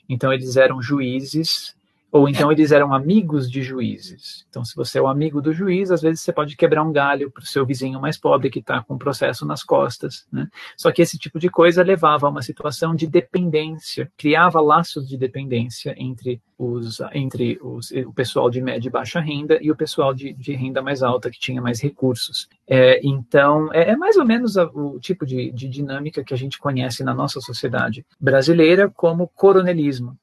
Então, 0.09 0.33
eles 0.33 0.57
eram 0.57 0.83
juízes 0.83 1.77
ou 2.15 2.29
então 2.29 2.53
eles 2.53 2.71
eram 2.71 2.95
amigos 2.95 3.51
de 3.51 3.61
juízes. 3.61 4.47
Então, 4.49 4.65
se 4.65 4.77
você 4.77 5.01
é 5.01 5.03
o 5.03 5.07
um 5.07 5.09
amigo 5.09 5.43
do 5.43 5.53
juiz, 5.53 5.91
às 5.91 6.01
vezes 6.01 6.21
você 6.21 6.33
pode 6.33 6.57
quebrar 6.57 6.85
um 6.85 6.93
galho 6.93 7.29
para 7.29 7.43
o 7.43 7.47
seu 7.47 7.67
vizinho 7.67 8.01
mais 8.01 8.17
pobre 8.17 8.51
que 8.51 8.61
está 8.61 8.81
com 8.81 8.95
um 8.95 8.99
processo 8.99 9.45
nas 9.45 9.65
costas. 9.65 10.25
Né? 10.31 10.47
Só 10.77 10.93
que 10.93 11.03
esse 11.03 11.19
tipo 11.19 11.41
de 11.41 11.49
coisa 11.49 11.83
levava 11.83 12.29
a 12.29 12.31
uma 12.31 12.41
situação 12.41 12.95
de 12.95 13.09
dependência, 13.09 14.09
criava 14.17 14.61
laços 14.61 15.09
de 15.09 15.17
dependência 15.17 15.93
entre 15.99 16.41
os, 16.57 17.01
entre 17.13 17.59
os, 17.61 17.91
o 17.91 18.13
pessoal 18.13 18.49
de 18.49 18.63
média 18.63 18.87
e 18.87 18.93
baixa 18.93 19.19
renda 19.19 19.59
e 19.61 19.73
o 19.73 19.77
pessoal 19.77 20.15
de, 20.15 20.33
de 20.35 20.55
renda 20.55 20.81
mais 20.81 21.03
alta, 21.03 21.29
que 21.33 21.41
tinha 21.41 21.61
mais 21.61 21.83
recursos. 21.83 22.49
É, 22.65 23.01
então, 23.05 23.73
é, 23.73 23.91
é, 23.91 23.97
mais 23.97 24.17
ou 24.17 24.25
menos 24.25 24.57
a, 24.57 24.67
o 24.67 25.01
tipo 25.01 25.27
de, 25.27 25.51
de 25.51 25.69
dinâmica 25.69 26.23
que 26.23 26.33
a 26.33 26.37
gente 26.37 26.61
conhece 26.61 27.03
na 27.03 27.13
nossa 27.13 27.41
sociedade 27.41 28.07
brasileira 28.21 28.89
como 28.89 29.27
coronelismo. 29.27 30.17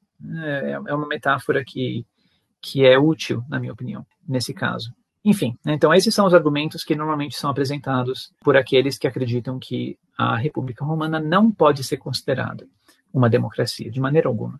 É, 0.44 0.72
é 0.88 0.94
uma 0.94 1.08
metáfora 1.08 1.64
que, 1.66 2.06
que 2.62 2.86
é 2.86 2.98
útil, 2.98 3.44
na 3.50 3.60
minha 3.60 3.74
opinião, 3.74 4.06
nesse 4.28 4.54
caso. 4.54 4.94
Enfim, 5.24 5.56
né, 5.64 5.74
então 5.74 5.94
esses 5.94 6.14
são 6.14 6.26
os 6.26 6.34
argumentos 6.34 6.84
que 6.84 6.96
normalmente 6.96 7.36
são 7.36 7.50
apresentados 7.50 8.32
por 8.42 8.58
aqueles 8.58 8.98
que 8.98 9.08
acreditam 9.08 9.60
que 9.60 9.98
a 10.18 10.36
República 10.36 10.84
Romana 10.84 11.20
não 11.20 11.52
pode 11.52 11.84
ser 11.84 11.98
considerada 11.98 12.68
uma 13.14 13.30
democracia, 13.30 13.92
de 13.92 14.00
maneira 14.00 14.28
alguma. 14.28 14.60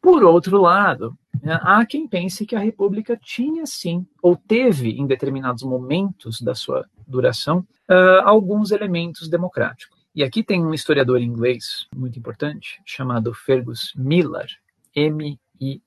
Por 0.00 0.24
outro 0.24 0.60
lado, 0.60 1.16
né, 1.42 1.58
há 1.62 1.84
quem 1.84 2.08
pense 2.08 2.46
que 2.46 2.56
a 2.56 2.60
República 2.60 3.16
tinha 3.16 3.66
sim, 3.66 4.06
ou 4.22 4.36
teve 4.36 4.90
em 4.90 5.06
determinados 5.06 5.62
momentos 5.62 6.40
da 6.40 6.54
sua 6.54 6.86
duração, 7.06 7.60
uh, 7.88 8.22
alguns 8.24 8.70
elementos 8.70 9.28
democráticos. 9.28 9.98
E 10.14 10.24
aqui 10.24 10.42
tem 10.42 10.64
um 10.64 10.74
historiador 10.74 11.20
inglês 11.20 11.86
muito 11.94 12.18
importante, 12.18 12.80
chamado 12.84 13.32
Fergus 13.32 13.92
Miller, 13.96 14.48
M-I-L-L-A-R, 14.94 15.80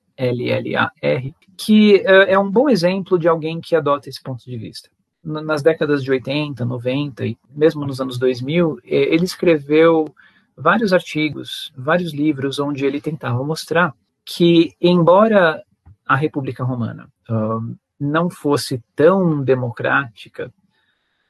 que 1.56 1.96
uh, 1.96 2.24
é 2.28 2.38
um 2.38 2.50
bom 2.50 2.68
exemplo 2.68 3.18
de 3.18 3.28
alguém 3.28 3.60
que 3.60 3.76
adota 3.76 4.08
esse 4.08 4.22
ponto 4.22 4.44
de 4.44 4.56
vista. 4.56 4.88
Nas 5.24 5.62
décadas 5.62 6.02
de 6.02 6.10
80, 6.10 6.64
90 6.64 7.26
e 7.26 7.38
mesmo 7.48 7.86
nos 7.86 8.00
anos 8.00 8.18
2000, 8.18 8.80
ele 8.84 9.24
escreveu 9.24 10.12
vários 10.56 10.92
artigos, 10.92 11.72
vários 11.76 12.12
livros 12.12 12.58
onde 12.58 12.84
ele 12.84 13.00
tentava 13.00 13.42
mostrar 13.44 13.94
que, 14.24 14.74
embora 14.80 15.62
a 16.06 16.16
República 16.16 16.64
Romana 16.64 17.08
uh, 17.30 17.76
não 17.98 18.28
fosse 18.28 18.82
tão 18.94 19.42
democrática, 19.42 20.52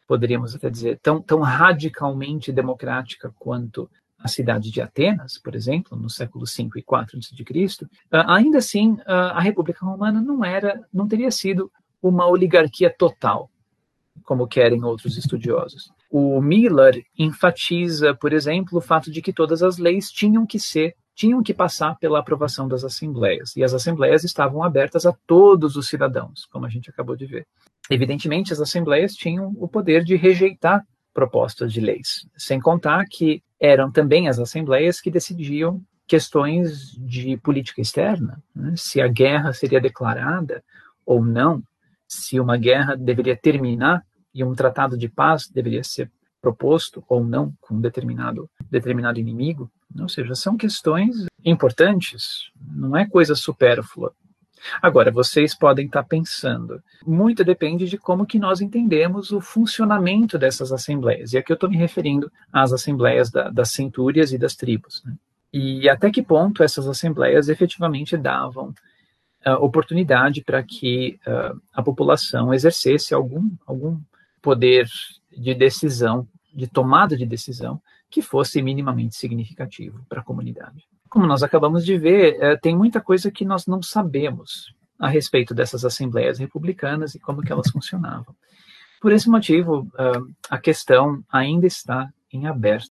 poderíamos 0.06 0.54
até 0.54 0.68
dizer, 0.68 0.98
tão, 1.02 1.20
tão 1.20 1.40
radicalmente 1.40 2.52
democrática 2.52 3.32
quanto 3.38 3.90
a 4.22 4.28
cidade 4.28 4.70
de 4.70 4.80
Atenas, 4.80 5.38
por 5.38 5.54
exemplo, 5.54 5.98
no 5.98 6.08
século 6.08 6.44
V 6.46 6.68
e 6.76 6.80
IV 6.80 7.64
a.C., 7.64 7.86
ah, 8.10 8.36
ainda 8.36 8.58
assim 8.58 8.98
ah, 9.06 9.32
a 9.38 9.40
República 9.40 9.84
Romana 9.84 10.20
não 10.20 10.44
era, 10.44 10.80
não 10.92 11.08
teria 11.08 11.30
sido 11.30 11.70
uma 12.02 12.26
oligarquia 12.26 12.94
total, 12.96 13.50
como 14.24 14.46
querem 14.46 14.84
outros 14.84 15.16
estudiosos. 15.16 15.90
O 16.10 16.40
Miller 16.40 17.04
enfatiza, 17.18 18.14
por 18.14 18.32
exemplo, 18.32 18.78
o 18.78 18.82
fato 18.82 19.10
de 19.10 19.22
que 19.22 19.32
todas 19.32 19.62
as 19.62 19.78
leis 19.78 20.10
tinham 20.10 20.46
que 20.46 20.58
ser 20.58 20.94
tinham 21.14 21.42
que 21.42 21.52
passar 21.52 21.96
pela 21.98 22.18
aprovação 22.18 22.66
das 22.66 22.84
assembleias, 22.84 23.54
e 23.54 23.62
as 23.62 23.74
assembleias 23.74 24.24
estavam 24.24 24.62
abertas 24.62 25.04
a 25.04 25.12
todos 25.26 25.76
os 25.76 25.86
cidadãos, 25.86 26.46
como 26.46 26.64
a 26.64 26.70
gente 26.70 26.88
acabou 26.88 27.14
de 27.14 27.26
ver. 27.26 27.46
Evidentemente, 27.90 28.52
as 28.52 28.60
assembleias 28.60 29.14
tinham 29.14 29.52
o 29.58 29.68
poder 29.68 30.04
de 30.04 30.16
rejeitar 30.16 30.82
propostas 31.12 31.72
de 31.72 31.80
leis. 31.80 32.26
Sem 32.36 32.58
contar 32.58 33.04
que 33.10 33.42
eram 33.62 33.92
também 33.92 34.28
as 34.28 34.40
assembleias 34.40 35.00
que 35.00 35.08
decidiam 35.08 35.80
questões 36.04 36.96
de 36.98 37.36
política 37.36 37.80
externa, 37.80 38.42
né? 38.54 38.74
se 38.76 39.00
a 39.00 39.06
guerra 39.06 39.52
seria 39.52 39.80
declarada 39.80 40.64
ou 41.06 41.24
não, 41.24 41.62
se 42.08 42.40
uma 42.40 42.56
guerra 42.56 42.96
deveria 42.96 43.36
terminar 43.36 44.04
e 44.34 44.42
um 44.42 44.52
tratado 44.52 44.98
de 44.98 45.08
paz 45.08 45.48
deveria 45.48 45.84
ser 45.84 46.10
proposto 46.40 47.04
ou 47.08 47.24
não 47.24 47.54
com 47.60 47.76
um 47.76 47.80
determinado 47.80 48.50
determinado 48.68 49.20
inimigo. 49.20 49.70
Ou 49.96 50.08
seja, 50.08 50.34
são 50.34 50.56
questões 50.56 51.26
importantes, 51.44 52.50
não 52.60 52.96
é 52.96 53.06
coisa 53.06 53.36
supérflua. 53.36 54.12
Agora, 54.80 55.10
vocês 55.10 55.54
podem 55.54 55.86
estar 55.86 56.04
pensando, 56.04 56.82
muito 57.04 57.44
depende 57.44 57.88
de 57.88 57.98
como 57.98 58.26
que 58.26 58.38
nós 58.38 58.60
entendemos 58.60 59.30
o 59.32 59.40
funcionamento 59.40 60.38
dessas 60.38 60.72
assembleias. 60.72 61.32
E 61.32 61.38
aqui 61.38 61.52
eu 61.52 61.54
estou 61.54 61.68
me 61.68 61.76
referindo 61.76 62.30
às 62.52 62.72
assembleias 62.72 63.30
da, 63.30 63.48
das 63.50 63.70
centúrias 63.70 64.32
e 64.32 64.38
das 64.38 64.54
tribos. 64.54 65.02
Né? 65.04 65.14
E 65.52 65.88
até 65.88 66.10
que 66.10 66.22
ponto 66.22 66.62
essas 66.62 66.86
assembleias 66.86 67.48
efetivamente 67.48 68.16
davam 68.16 68.74
uh, 69.46 69.52
oportunidade 69.60 70.42
para 70.42 70.62
que 70.62 71.18
uh, 71.26 71.60
a 71.72 71.82
população 71.82 72.54
exercesse 72.54 73.12
algum, 73.12 73.50
algum 73.66 74.00
poder 74.40 74.88
de 75.30 75.54
decisão, 75.54 76.26
de 76.54 76.66
tomada 76.66 77.16
de 77.16 77.26
decisão, 77.26 77.80
que 78.10 78.22
fosse 78.22 78.60
minimamente 78.60 79.16
significativo 79.16 80.04
para 80.08 80.20
a 80.20 80.24
comunidade 80.24 80.86
como 81.12 81.26
nós 81.26 81.42
acabamos 81.42 81.84
de 81.84 81.98
ver, 81.98 82.38
é, 82.40 82.56
tem 82.56 82.74
muita 82.74 82.98
coisa 82.98 83.30
que 83.30 83.44
nós 83.44 83.66
não 83.66 83.82
sabemos 83.82 84.74
a 84.98 85.08
respeito 85.08 85.54
dessas 85.54 85.84
assembleias 85.84 86.38
republicanas 86.38 87.14
e 87.14 87.18
como 87.18 87.42
que 87.42 87.52
elas 87.52 87.70
funcionavam. 87.70 88.34
Por 88.98 89.12
esse 89.12 89.28
motivo, 89.28 89.80
uh, 89.80 90.26
a 90.48 90.56
questão 90.56 91.22
ainda 91.30 91.66
está 91.66 92.08
em 92.32 92.46
aberto. 92.46 92.90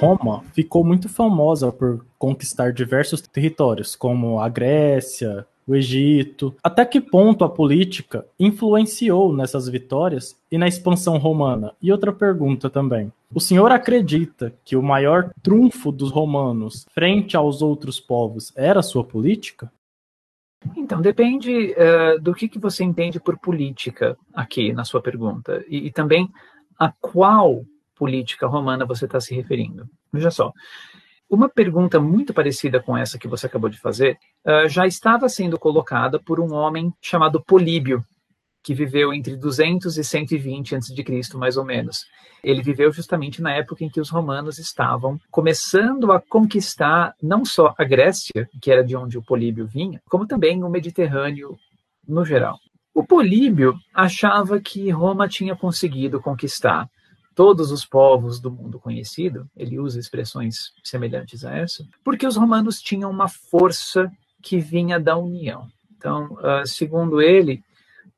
Roma 0.00 0.42
ficou 0.54 0.82
muito 0.82 1.10
famosa 1.10 1.70
por 1.70 2.06
conquistar 2.18 2.72
diversos 2.72 3.20
territórios, 3.20 3.94
como 3.94 4.40
a 4.40 4.48
Grécia, 4.48 5.46
o 5.66 5.74
Egito. 5.74 6.54
Até 6.62 6.84
que 6.84 7.00
ponto 7.00 7.44
a 7.44 7.48
política 7.48 8.24
influenciou 8.38 9.34
nessas 9.34 9.68
vitórias 9.68 10.36
e 10.50 10.56
na 10.56 10.68
expansão 10.68 11.18
romana? 11.18 11.72
E 11.82 11.90
outra 11.90 12.12
pergunta 12.12 12.70
também. 12.70 13.12
O 13.34 13.40
senhor 13.40 13.72
acredita 13.72 14.54
que 14.64 14.76
o 14.76 14.82
maior 14.82 15.32
trunfo 15.42 15.90
dos 15.90 16.10
romanos 16.10 16.86
frente 16.92 17.36
aos 17.36 17.62
outros 17.62 17.98
povos 17.98 18.52
era 18.56 18.80
a 18.80 18.84
sua 18.84 19.02
política? 19.02 19.70
Então, 20.76 21.00
depende 21.00 21.74
uh, 21.74 22.20
do 22.20 22.34
que, 22.34 22.48
que 22.48 22.58
você 22.58 22.82
entende 22.84 23.20
por 23.20 23.38
política 23.38 24.16
aqui 24.32 24.72
na 24.72 24.84
sua 24.84 25.02
pergunta. 25.02 25.64
E, 25.68 25.86
e 25.86 25.90
também 25.90 26.30
a 26.78 26.92
qual 27.00 27.64
política 27.94 28.46
romana 28.46 28.84
você 28.84 29.06
está 29.06 29.20
se 29.20 29.34
referindo. 29.34 29.88
Veja 30.12 30.30
só, 30.30 30.52
uma 31.28 31.48
pergunta 31.48 32.00
muito 32.00 32.32
parecida 32.32 32.80
com 32.80 32.96
essa 32.96 33.18
que 33.18 33.28
você 33.28 33.46
acabou 33.46 33.68
de 33.68 33.78
fazer 33.78 34.18
uh, 34.46 34.68
já 34.68 34.86
estava 34.86 35.28
sendo 35.28 35.58
colocada 35.58 36.20
por 36.20 36.40
um 36.40 36.54
homem 36.54 36.92
chamado 37.00 37.42
Políbio, 37.42 38.04
que 38.62 38.74
viveu 38.74 39.12
entre 39.12 39.36
200 39.36 39.96
e 39.96 40.04
120 40.04 40.74
a.C., 40.74 41.36
mais 41.36 41.56
ou 41.56 41.64
menos. 41.64 42.04
Ele 42.42 42.62
viveu 42.62 42.90
justamente 42.92 43.40
na 43.40 43.52
época 43.52 43.84
em 43.84 43.88
que 43.88 44.00
os 44.00 44.10
romanos 44.10 44.58
estavam 44.58 45.18
começando 45.30 46.10
a 46.12 46.20
conquistar 46.20 47.14
não 47.22 47.44
só 47.44 47.74
a 47.78 47.84
Grécia, 47.84 48.48
que 48.60 48.70
era 48.70 48.84
de 48.84 48.96
onde 48.96 49.18
o 49.18 49.22
Políbio 49.22 49.66
vinha, 49.66 50.00
como 50.08 50.26
também 50.26 50.62
o 50.64 50.68
Mediterrâneo 50.68 51.56
no 52.06 52.24
geral. 52.24 52.58
O 52.94 53.04
Políbio 53.04 53.74
achava 53.94 54.60
que 54.60 54.90
Roma 54.90 55.28
tinha 55.28 55.54
conseguido 55.54 56.20
conquistar 56.20 56.88
todos 57.36 57.70
os 57.70 57.84
povos 57.84 58.40
do 58.40 58.50
mundo 58.50 58.80
conhecido, 58.80 59.48
ele 59.54 59.78
usa 59.78 60.00
expressões 60.00 60.72
semelhantes 60.82 61.44
a 61.44 61.54
essa, 61.54 61.86
porque 62.02 62.26
os 62.26 62.34
romanos 62.34 62.80
tinham 62.80 63.10
uma 63.10 63.28
força 63.28 64.10
que 64.42 64.58
vinha 64.58 64.98
da 64.98 65.18
união. 65.18 65.68
Então, 65.96 66.32
uh, 66.32 66.66
segundo 66.66 67.20
ele, 67.20 67.62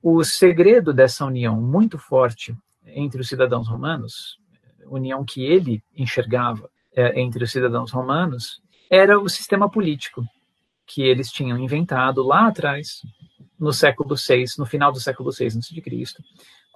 o 0.00 0.22
segredo 0.22 0.94
dessa 0.94 1.24
união 1.26 1.60
muito 1.60 1.98
forte 1.98 2.56
entre 2.86 3.20
os 3.20 3.28
cidadãos 3.28 3.68
romanos, 3.68 4.38
união 4.86 5.24
que 5.24 5.44
ele 5.44 5.82
enxergava 5.96 6.70
é, 6.94 7.20
entre 7.20 7.42
os 7.42 7.50
cidadãos 7.50 7.90
romanos, 7.90 8.62
era 8.88 9.18
o 9.18 9.28
sistema 9.28 9.68
político 9.68 10.24
que 10.86 11.02
eles 11.02 11.30
tinham 11.30 11.58
inventado 11.58 12.22
lá 12.22 12.46
atrás, 12.46 13.02
no 13.58 13.72
século 13.72 14.14
VI, 14.14 14.44
no 14.56 14.64
final 14.64 14.92
do 14.92 15.00
século 15.00 15.32
VI 15.32 15.46
a.C., 15.46 15.82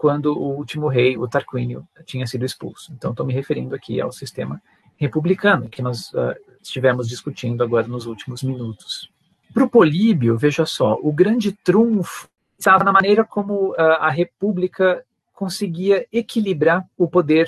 quando 0.02 0.36
o 0.36 0.56
último 0.56 0.88
rei, 0.88 1.16
o 1.16 1.28
Tarquínio, 1.28 1.86
tinha 2.04 2.26
sido 2.26 2.44
expulso. 2.44 2.92
Então, 2.92 3.12
estou 3.12 3.24
me 3.24 3.32
referindo 3.32 3.72
aqui 3.72 4.00
ao 4.00 4.10
sistema 4.10 4.60
republicano, 4.96 5.68
que 5.68 5.80
nós 5.80 6.12
uh, 6.12 6.34
estivemos 6.60 7.06
discutindo 7.06 7.62
agora 7.62 7.86
nos 7.86 8.04
últimos 8.04 8.42
minutos. 8.42 9.08
Para 9.54 9.62
o 9.62 9.70
Políbio, 9.70 10.36
veja 10.36 10.66
só, 10.66 10.98
o 11.00 11.12
grande 11.12 11.52
trunfo 11.52 12.28
estava 12.58 12.82
na 12.82 12.90
maneira 12.90 13.24
como 13.24 13.74
uh, 13.74 13.76
a 14.00 14.10
República 14.10 15.04
conseguia 15.32 16.04
equilibrar 16.12 16.84
o 16.98 17.06
poder 17.06 17.46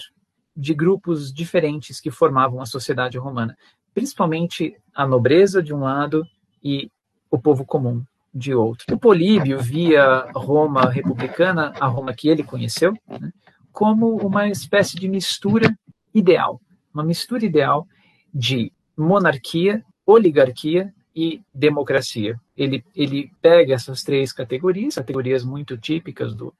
de 0.56 0.74
grupos 0.74 1.34
diferentes 1.34 2.00
que 2.00 2.08
formavam 2.08 2.60
a 2.60 2.66
sociedade 2.66 3.18
romana, 3.18 3.58
principalmente 3.92 4.76
a 4.94 5.04
nobreza 5.04 5.60
de 5.60 5.74
um 5.74 5.80
lado 5.80 6.24
e 6.62 6.88
o 7.28 7.36
povo 7.36 7.64
comum 7.64 8.04
de 8.34 8.52
outro. 8.54 8.92
O 8.94 8.98
Políbio 8.98 9.60
via 9.60 10.28
Roma 10.34 10.90
republicana, 10.90 11.72
a 11.78 11.86
Roma 11.86 12.12
que 12.12 12.28
ele 12.28 12.42
conheceu, 12.42 12.92
né, 13.08 13.32
como 13.70 14.16
uma 14.16 14.48
espécie 14.48 14.96
de 14.96 15.08
mistura 15.08 15.76
ideal, 16.12 16.60
uma 16.92 17.04
mistura 17.04 17.44
ideal 17.44 17.86
de 18.32 18.72
monarquia, 18.96 19.84
oligarquia 20.04 20.92
e 21.14 21.40
democracia. 21.52 22.38
Ele, 22.56 22.84
ele 22.94 23.30
pega 23.40 23.74
essas 23.74 24.02
três 24.02 24.32
categorias, 24.32 24.96
categorias 24.96 25.44
muito 25.44 25.76
típicas 25.78 26.34
do 26.34 26.52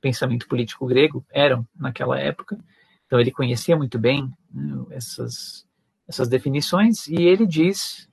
pensamento 0.00 0.46
político 0.46 0.86
grego, 0.86 1.24
eram 1.32 1.66
naquela 1.74 2.18
época, 2.18 2.58
então 3.06 3.18
ele 3.18 3.30
conhecia 3.30 3.76
muito 3.76 3.98
bem 3.98 4.30
né, 4.52 4.84
essas, 4.90 5.66
essas 6.06 6.28
definições, 6.28 7.08
e 7.08 7.22
ele 7.22 7.46
diz 7.46 8.08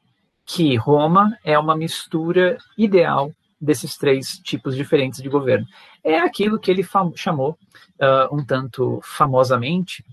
que 0.45 0.75
Roma 0.75 1.37
é 1.43 1.57
uma 1.57 1.75
mistura 1.75 2.57
ideal 2.77 3.31
desses 3.59 3.97
três 3.97 4.39
tipos 4.39 4.75
diferentes 4.75 5.21
de 5.21 5.29
governo. 5.29 5.65
É 6.03 6.19
aquilo 6.19 6.59
que 6.59 6.69
ele 6.69 6.85
chamou, 7.15 7.51
uh, 7.51 8.35
um 8.35 8.45
tanto 8.45 8.99
famosamente, 9.03 10.03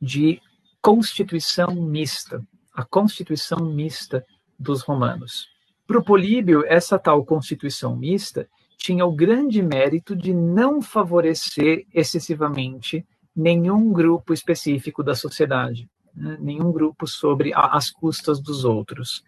de 0.00 0.40
constituição 0.80 1.74
mista, 1.74 2.42
a 2.72 2.84
constituição 2.84 3.58
mista 3.58 4.24
dos 4.58 4.82
romanos. 4.82 5.48
Para 5.86 5.98
o 5.98 6.04
Políbio, 6.04 6.64
essa 6.66 6.98
tal 6.98 7.24
constituição 7.24 7.96
mista 7.96 8.48
tinha 8.76 9.04
o 9.04 9.12
grande 9.12 9.60
mérito 9.60 10.14
de 10.14 10.32
não 10.32 10.80
favorecer 10.80 11.84
excessivamente 11.92 13.04
nenhum 13.34 13.92
grupo 13.92 14.32
específico 14.32 15.02
da 15.02 15.14
sociedade, 15.14 15.88
né? 16.14 16.36
nenhum 16.40 16.72
grupo 16.72 17.06
sobre 17.06 17.52
as 17.54 17.90
custas 17.90 18.40
dos 18.40 18.64
outros. 18.64 19.22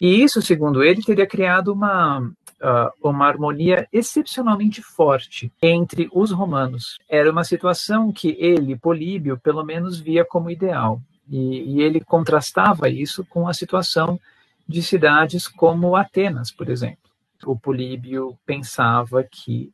E 0.00 0.22
isso, 0.22 0.42
segundo 0.42 0.82
ele, 0.82 1.02
teria 1.02 1.26
criado 1.26 1.72
uma, 1.72 2.20
uh, 2.20 2.90
uma 3.08 3.26
harmonia 3.26 3.88
excepcionalmente 3.92 4.82
forte 4.82 5.52
entre 5.62 6.08
os 6.12 6.30
romanos. 6.30 6.98
Era 7.08 7.30
uma 7.30 7.44
situação 7.44 8.12
que 8.12 8.36
ele, 8.38 8.76
Políbio, 8.76 9.38
pelo 9.38 9.64
menos 9.64 9.98
via 9.98 10.24
como 10.24 10.50
ideal. 10.50 11.00
E, 11.28 11.76
e 11.76 11.82
ele 11.82 12.00
contrastava 12.00 12.88
isso 12.88 13.24
com 13.24 13.48
a 13.48 13.54
situação 13.54 14.20
de 14.68 14.82
cidades 14.82 15.48
como 15.48 15.96
Atenas, 15.96 16.50
por 16.50 16.68
exemplo. 16.68 16.98
O 17.44 17.56
Políbio 17.56 18.36
pensava 18.44 19.22
que 19.22 19.72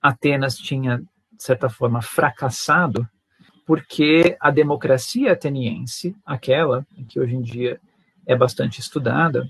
Atenas 0.00 0.56
tinha, 0.56 0.98
de 0.98 1.42
certa 1.42 1.68
forma, 1.68 2.00
fracassado 2.00 3.08
porque 3.66 4.36
a 4.40 4.50
democracia 4.50 5.32
ateniense, 5.32 6.14
aquela 6.24 6.86
que 7.08 7.18
hoje 7.18 7.34
em 7.34 7.40
dia 7.40 7.80
é 8.26 8.36
bastante 8.36 8.80
estudada, 8.80 9.48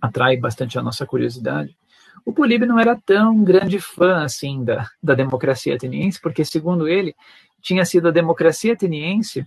atrai 0.00 0.36
bastante 0.36 0.78
a 0.78 0.82
nossa 0.82 1.06
curiosidade. 1.06 1.76
O 2.24 2.32
Políbio 2.32 2.66
não 2.66 2.78
era 2.78 2.96
tão 2.96 3.42
grande 3.42 3.78
fã 3.80 4.22
assim 4.22 4.64
da, 4.64 4.88
da 5.02 5.14
democracia 5.14 5.74
ateniense, 5.74 6.20
porque, 6.20 6.44
segundo 6.44 6.88
ele, 6.88 7.14
tinha 7.60 7.84
sido 7.84 8.08
a 8.08 8.12
democracia 8.12 8.72
ateniense 8.72 9.46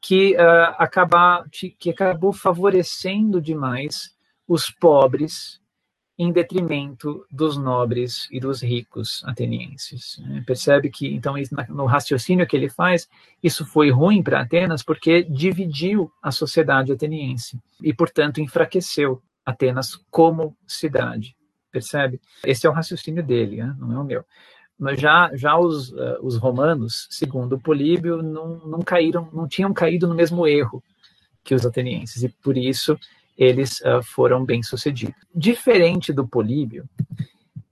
que, 0.00 0.34
uh, 0.34 0.74
acabar, 0.78 1.44
que 1.50 1.90
acabou 1.90 2.32
favorecendo 2.32 3.40
demais 3.40 4.14
os 4.46 4.70
pobres 4.70 5.60
em 6.18 6.32
detrimento 6.32 7.26
dos 7.30 7.58
nobres 7.58 8.26
e 8.30 8.40
dos 8.40 8.62
ricos 8.62 9.22
atenienses. 9.24 10.18
Né? 10.18 10.42
Percebe 10.46 10.88
que, 10.88 11.06
então, 11.14 11.34
no 11.68 11.84
raciocínio 11.84 12.46
que 12.46 12.56
ele 12.56 12.70
faz, 12.70 13.08
isso 13.42 13.66
foi 13.66 13.90
ruim 13.90 14.22
para 14.22 14.40
Atenas 14.40 14.82
porque 14.82 15.22
dividiu 15.22 16.10
a 16.22 16.30
sociedade 16.30 16.90
ateniense 16.90 17.60
e, 17.82 17.92
portanto, 17.92 18.40
enfraqueceu 18.40 19.22
Atenas 19.44 20.00
como 20.10 20.56
cidade. 20.66 21.36
Percebe? 21.70 22.20
Esse 22.44 22.66
é 22.66 22.70
o 22.70 22.72
raciocínio 22.72 23.22
dele, 23.22 23.58
né? 23.58 23.76
não 23.78 23.92
é 23.92 23.98
o 23.98 24.04
meu. 24.04 24.24
Mas 24.78 24.98
já, 24.98 25.30
já 25.34 25.58
os, 25.58 25.90
uh, 25.90 26.18
os 26.22 26.36
romanos, 26.36 27.06
segundo 27.10 27.58
Políbio, 27.58 28.22
não, 28.22 28.58
não 28.66 28.80
caíram, 28.80 29.28
não 29.32 29.46
tinham 29.46 29.72
caído 29.72 30.06
no 30.06 30.14
mesmo 30.14 30.46
erro 30.46 30.82
que 31.44 31.54
os 31.54 31.64
atenienses, 31.64 32.24
e 32.24 32.28
por 32.28 32.56
isso 32.56 32.98
eles 33.36 33.80
uh, 33.80 34.02
foram 34.02 34.44
bem-sucedidos. 34.44 35.14
Diferente 35.34 36.12
do 36.12 36.26
Políbio, 36.26 36.88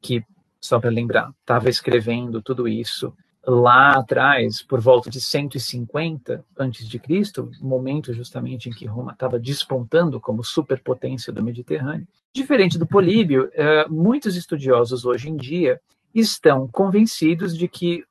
que, 0.01 0.23
só 0.61 0.79
para 0.79 0.91
lembrar, 0.91 1.31
estava 1.41 1.71
escrevendo 1.71 2.43
tudo 2.43 2.69
isso 2.69 3.15
lá 3.47 3.93
atrás, 3.93 4.63
por 4.63 4.81
volta 4.81 5.11
de 5.11 5.21
150 5.21 6.45
antes 6.59 6.89
de 6.89 6.99
Cristo, 6.99 7.51
momento 7.61 8.13
justamente 8.13 8.69
em 8.69 8.73
que 8.73 8.87
Roma 8.87 9.13
estava 9.13 9.39
despontando 9.39 10.21
como 10.21 10.43
superpotência 10.43 11.33
do 11.33 11.43
Mediterrâneo. 11.43 12.07
Diferente 12.33 12.79
do 12.79 12.87
Políbio, 12.87 13.51
uh, 13.55 13.93
muitos 13.93 14.37
estudiosos 14.37 15.05
hoje 15.05 15.29
em 15.29 15.37
dia 15.37 15.81
estão 16.15 16.67
convencidos 16.69 17.57
de 17.57 17.69
que 17.69 18.05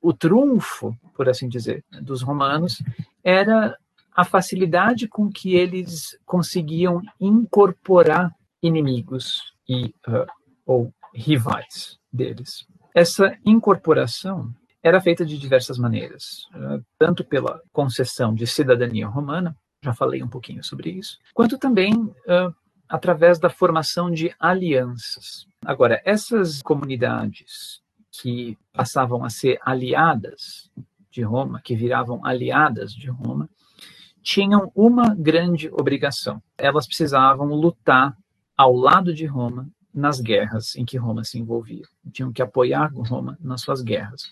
o 0.00 0.12
trunfo, 0.12 0.96
por 1.14 1.28
assim 1.28 1.48
dizer, 1.48 1.84
dos 2.00 2.22
romanos 2.22 2.82
era 3.22 3.76
a 4.20 4.24
facilidade 4.24 5.08
com 5.08 5.30
que 5.30 5.54
eles 5.54 6.18
conseguiam 6.26 7.00
incorporar 7.18 8.30
inimigos 8.62 9.54
e 9.66 9.94
uh, 10.06 10.26
ou 10.66 10.92
rivais 11.14 11.98
deles. 12.12 12.66
Essa 12.94 13.34
incorporação 13.46 14.54
era 14.82 15.00
feita 15.00 15.24
de 15.24 15.38
diversas 15.38 15.78
maneiras, 15.78 16.44
uh, 16.54 16.84
tanto 16.98 17.24
pela 17.24 17.62
concessão 17.72 18.34
de 18.34 18.46
cidadania 18.46 19.06
romana, 19.06 19.56
já 19.82 19.94
falei 19.94 20.22
um 20.22 20.28
pouquinho 20.28 20.62
sobre 20.62 20.90
isso, 20.90 21.16
quanto 21.32 21.56
também 21.56 21.94
uh, 21.94 22.54
através 22.86 23.38
da 23.38 23.48
formação 23.48 24.10
de 24.10 24.34
alianças. 24.38 25.46
Agora, 25.64 26.02
essas 26.04 26.60
comunidades 26.60 27.80
que 28.20 28.58
passavam 28.70 29.24
a 29.24 29.30
ser 29.30 29.58
aliadas 29.62 30.70
de 31.10 31.22
Roma, 31.22 31.62
que 31.64 31.74
viravam 31.74 32.22
aliadas 32.22 32.92
de 32.92 33.08
Roma, 33.08 33.48
tinham 34.22 34.70
uma 34.74 35.14
grande 35.14 35.68
obrigação. 35.72 36.42
Elas 36.58 36.86
precisavam 36.86 37.48
lutar 37.48 38.16
ao 38.56 38.74
lado 38.74 39.14
de 39.14 39.26
Roma 39.26 39.68
nas 39.92 40.20
guerras 40.20 40.76
em 40.76 40.84
que 40.84 40.96
Roma 40.96 41.24
se 41.24 41.38
envolvia. 41.38 41.82
Tinham 42.12 42.32
que 42.32 42.42
apoiar 42.42 42.92
Roma 42.94 43.36
nas 43.40 43.62
suas 43.62 43.82
guerras. 43.82 44.22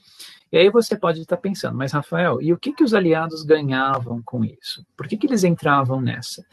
E 0.50 0.56
aí 0.56 0.70
você 0.70 0.96
pode 0.96 1.20
estar 1.20 1.36
pensando, 1.36 1.76
mas 1.76 1.92
Rafael, 1.92 2.40
e 2.40 2.52
o 2.52 2.58
que, 2.58 2.72
que 2.72 2.84
os 2.84 2.94
aliados 2.94 3.42
ganhavam 3.42 4.22
com 4.24 4.44
isso? 4.44 4.84
Por 4.96 5.06
que, 5.06 5.16
que 5.16 5.26
eles 5.26 5.44
entravam 5.44 6.00
nessa? 6.00 6.44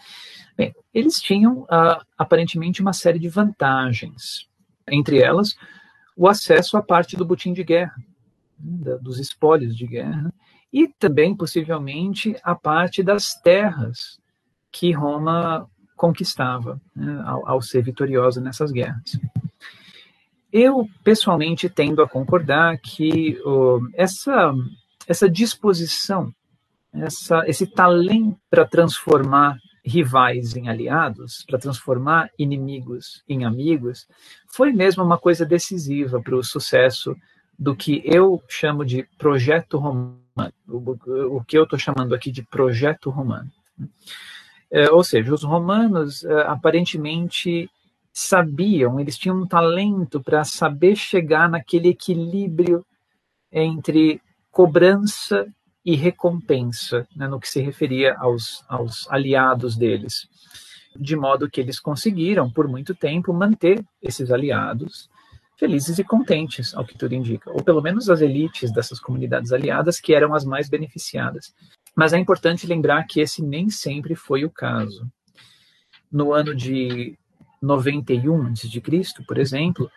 Bem, 0.57 0.73
eles 0.93 1.15
tinham 1.21 1.61
uh, 1.63 2.03
aparentemente 2.17 2.81
uma 2.81 2.93
série 2.93 3.19
de 3.19 3.29
vantagens. 3.29 4.49
Entre 4.87 5.19
elas, 5.19 5.55
o 6.15 6.27
acesso 6.27 6.77
à 6.77 6.81
parte 6.81 7.15
do 7.15 7.25
butim 7.25 7.53
de 7.53 7.63
guerra, 7.63 7.95
né, 8.59 8.97
dos 9.01 9.19
espólios 9.19 9.75
de 9.75 9.87
guerra, 9.87 10.33
e 10.75 10.89
também, 10.99 11.33
possivelmente, 11.33 12.35
a 12.43 12.53
parte 12.53 13.01
das 13.01 13.33
terras 13.35 14.19
que 14.69 14.91
Roma 14.91 15.69
conquistava 15.95 16.81
né, 16.93 17.23
ao, 17.25 17.47
ao, 17.47 17.61
ser 17.61 17.81
vitoriosa 17.81 18.41
nessas 18.41 18.73
guerras. 18.73 19.17
Eu, 20.51 20.85
pessoalmente, 21.01 21.69
tendo 21.69 22.01
a 22.01 22.09
concordar 22.09 22.77
que 22.79 23.39
essa, 23.93 24.53
essa 25.07 25.29
disposição, 25.29 26.35
essa, 26.93 27.47
esse 27.47 27.65
talento 27.65 28.37
para 28.49 28.65
transformar 28.65 29.57
rivais 29.81 30.57
em 30.57 30.67
aliados, 30.67 31.45
para 31.47 31.57
transformar 31.57 32.29
inimigos 32.37 33.23
em 33.29 33.45
amigos, 33.45 34.05
foi 34.53 34.73
mesmo 34.73 35.05
uma 35.05 35.17
coisa 35.17 35.45
decisiva 35.45 36.21
para 36.21 36.35
o 36.35 36.43
sucesso 36.43 37.15
do 37.57 37.73
que 37.73 38.01
eu 38.03 38.43
chamo 38.49 38.83
de 38.83 39.07
projeto 39.17 39.77
romano, 39.77 40.24
o, 40.67 41.37
o 41.37 41.43
que 41.43 41.57
eu 41.57 41.63
estou 41.63 41.79
chamando 41.79 42.13
aqui 42.13 42.31
de 42.31 42.43
projeto 42.43 43.09
romano. 43.09 43.51
É, 44.71 44.89
ou 44.91 45.03
seja, 45.03 45.33
os 45.33 45.43
romanos 45.43 46.23
é, 46.23 46.41
aparentemente 46.41 47.69
sabiam, 48.11 48.99
eles 48.99 49.17
tinham 49.17 49.41
um 49.41 49.47
talento 49.47 50.21
para 50.21 50.43
saber 50.43 50.95
chegar 50.95 51.49
naquele 51.49 51.89
equilíbrio 51.89 52.85
entre 53.51 54.21
cobrança 54.51 55.45
e 55.83 55.95
recompensa, 55.95 57.07
né, 57.15 57.27
no 57.27 57.39
que 57.39 57.47
se 57.47 57.61
referia 57.61 58.15
aos, 58.17 58.63
aos 58.67 59.07
aliados 59.09 59.75
deles. 59.75 60.27
De 60.97 61.15
modo 61.15 61.49
que 61.49 61.59
eles 61.59 61.79
conseguiram, 61.79 62.49
por 62.49 62.67
muito 62.67 62.95
tempo, 62.95 63.33
manter 63.33 63.85
esses 64.01 64.31
aliados 64.31 65.09
felizes 65.57 65.97
e 65.99 66.03
contentes, 66.03 66.73
ao 66.75 66.85
que 66.85 66.97
tudo 66.97 67.13
indica, 67.13 67.49
ou 67.51 67.63
pelo 67.63 67.81
menos 67.81 68.09
as 68.09 68.21
elites 68.21 68.71
dessas 68.71 68.99
comunidades 68.99 69.51
aliadas, 69.51 69.99
que 69.99 70.13
eram 70.13 70.33
as 70.33 70.43
mais 70.43 70.69
beneficiadas. 70.69 71.53
Mas 71.95 72.13
é 72.13 72.17
importante 72.17 72.67
lembrar 72.67 73.05
que 73.05 73.21
esse 73.21 73.41
nem 73.41 73.69
sempre 73.69 74.15
foi 74.15 74.43
o 74.43 74.49
caso. 74.49 75.09
No 76.11 76.33
ano 76.33 76.53
de 76.53 77.17
91 77.61 78.47
a.C., 78.47 79.23
por 79.25 79.37
exemplo, 79.37 79.89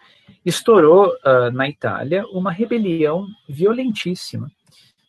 estourou 0.45 1.09
uh, 1.09 1.51
na 1.53 1.69
Itália 1.69 2.25
uma 2.29 2.53
rebelião 2.53 3.27
violentíssima 3.49 4.51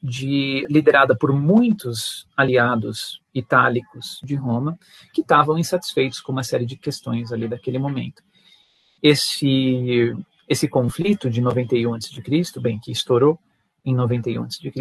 de, 0.01 0.65
liderada 0.69 1.15
por 1.15 1.31
muitos 1.33 2.27
aliados 2.35 3.21
itálicos 3.33 4.19
de 4.23 4.35
Roma, 4.35 4.77
que 5.13 5.21
estavam 5.21 5.57
insatisfeitos 5.57 6.19
com 6.21 6.31
uma 6.31 6.43
série 6.43 6.65
de 6.65 6.77
questões 6.77 7.31
ali 7.31 7.47
daquele 7.47 7.77
momento. 7.77 8.23
Esse, 9.01 10.15
esse 10.49 10.67
conflito 10.67 11.29
de 11.29 11.39
91 11.39 11.93
a.C., 11.93 12.59
bem, 12.59 12.79
que 12.79 12.91
estourou 12.91 13.39
em 13.85 13.93
91 13.95 14.43
a.C., 14.43 14.71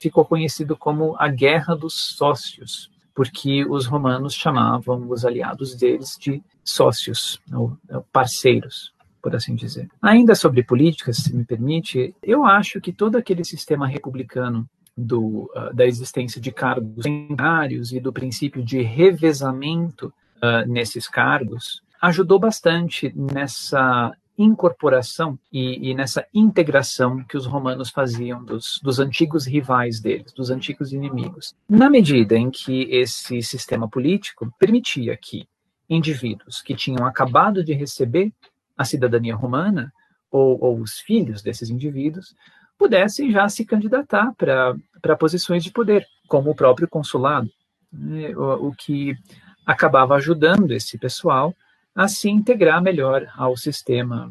ficou 0.00 0.24
conhecido 0.24 0.76
como 0.76 1.16
a 1.18 1.28
Guerra 1.28 1.74
dos 1.74 1.94
Sócios, 2.16 2.90
porque 3.14 3.64
os 3.64 3.86
romanos 3.86 4.34
chamavam 4.34 5.10
os 5.10 5.24
aliados 5.24 5.74
deles 5.74 6.16
de 6.20 6.42
sócios, 6.62 7.40
ou 7.50 7.76
parceiros 8.12 8.94
por 9.26 9.34
assim 9.34 9.56
dizer. 9.56 9.88
Ainda 10.00 10.36
sobre 10.36 10.62
política, 10.62 11.12
se 11.12 11.34
me 11.34 11.44
permite, 11.44 12.14
eu 12.22 12.44
acho 12.44 12.80
que 12.80 12.92
todo 12.92 13.16
aquele 13.16 13.44
sistema 13.44 13.84
republicano 13.84 14.68
do, 14.96 15.50
uh, 15.56 15.74
da 15.74 15.84
existência 15.84 16.40
de 16.40 16.52
cargos 16.52 17.02
temporários 17.02 17.90
e 17.90 17.98
do 17.98 18.12
princípio 18.12 18.64
de 18.64 18.82
revezamento 18.82 20.14
uh, 20.36 20.70
nesses 20.70 21.08
cargos 21.08 21.82
ajudou 22.00 22.38
bastante 22.38 23.12
nessa 23.16 24.12
incorporação 24.38 25.38
e, 25.52 25.90
e, 25.90 25.94
nessa 25.94 26.26
integração 26.32 27.24
que 27.24 27.36
os 27.36 27.46
romanos 27.46 27.90
faziam 27.90 28.44
dos, 28.44 28.80
dos 28.82 28.98
antigos 28.98 29.46
rivais 29.46 30.00
deles, 30.00 30.32
dos 30.32 30.50
antigos 30.50 30.92
inimigos. 30.92 31.54
Na 31.68 31.88
medida 31.88 32.36
em 32.36 32.50
que 32.50 32.82
esse 32.90 33.40
sistema 33.42 33.88
político 33.88 34.52
permitia 34.58 35.16
que 35.16 35.48
indivíduos 35.88 36.60
que 36.60 36.74
tinham 36.74 37.06
acabado 37.06 37.64
de 37.64 37.72
receber 37.72 38.32
a 38.76 38.84
cidadania 38.84 39.34
romana, 39.34 39.92
ou, 40.30 40.62
ou 40.62 40.80
os 40.80 40.98
filhos 40.98 41.40
desses 41.40 41.70
indivíduos, 41.70 42.34
pudessem 42.78 43.30
já 43.30 43.48
se 43.48 43.64
candidatar 43.64 44.34
para 44.36 45.16
posições 45.16 45.64
de 45.64 45.70
poder, 45.70 46.06
como 46.28 46.50
o 46.50 46.54
próprio 46.54 46.88
consulado, 46.88 47.48
né, 47.90 48.36
o, 48.36 48.68
o 48.68 48.74
que 48.74 49.16
acabava 49.64 50.14
ajudando 50.14 50.70
esse 50.72 50.98
pessoal 50.98 51.54
a 51.96 52.06
se 52.06 52.28
integrar 52.28 52.82
melhor 52.82 53.26
ao 53.34 53.56
sistema 53.56 54.30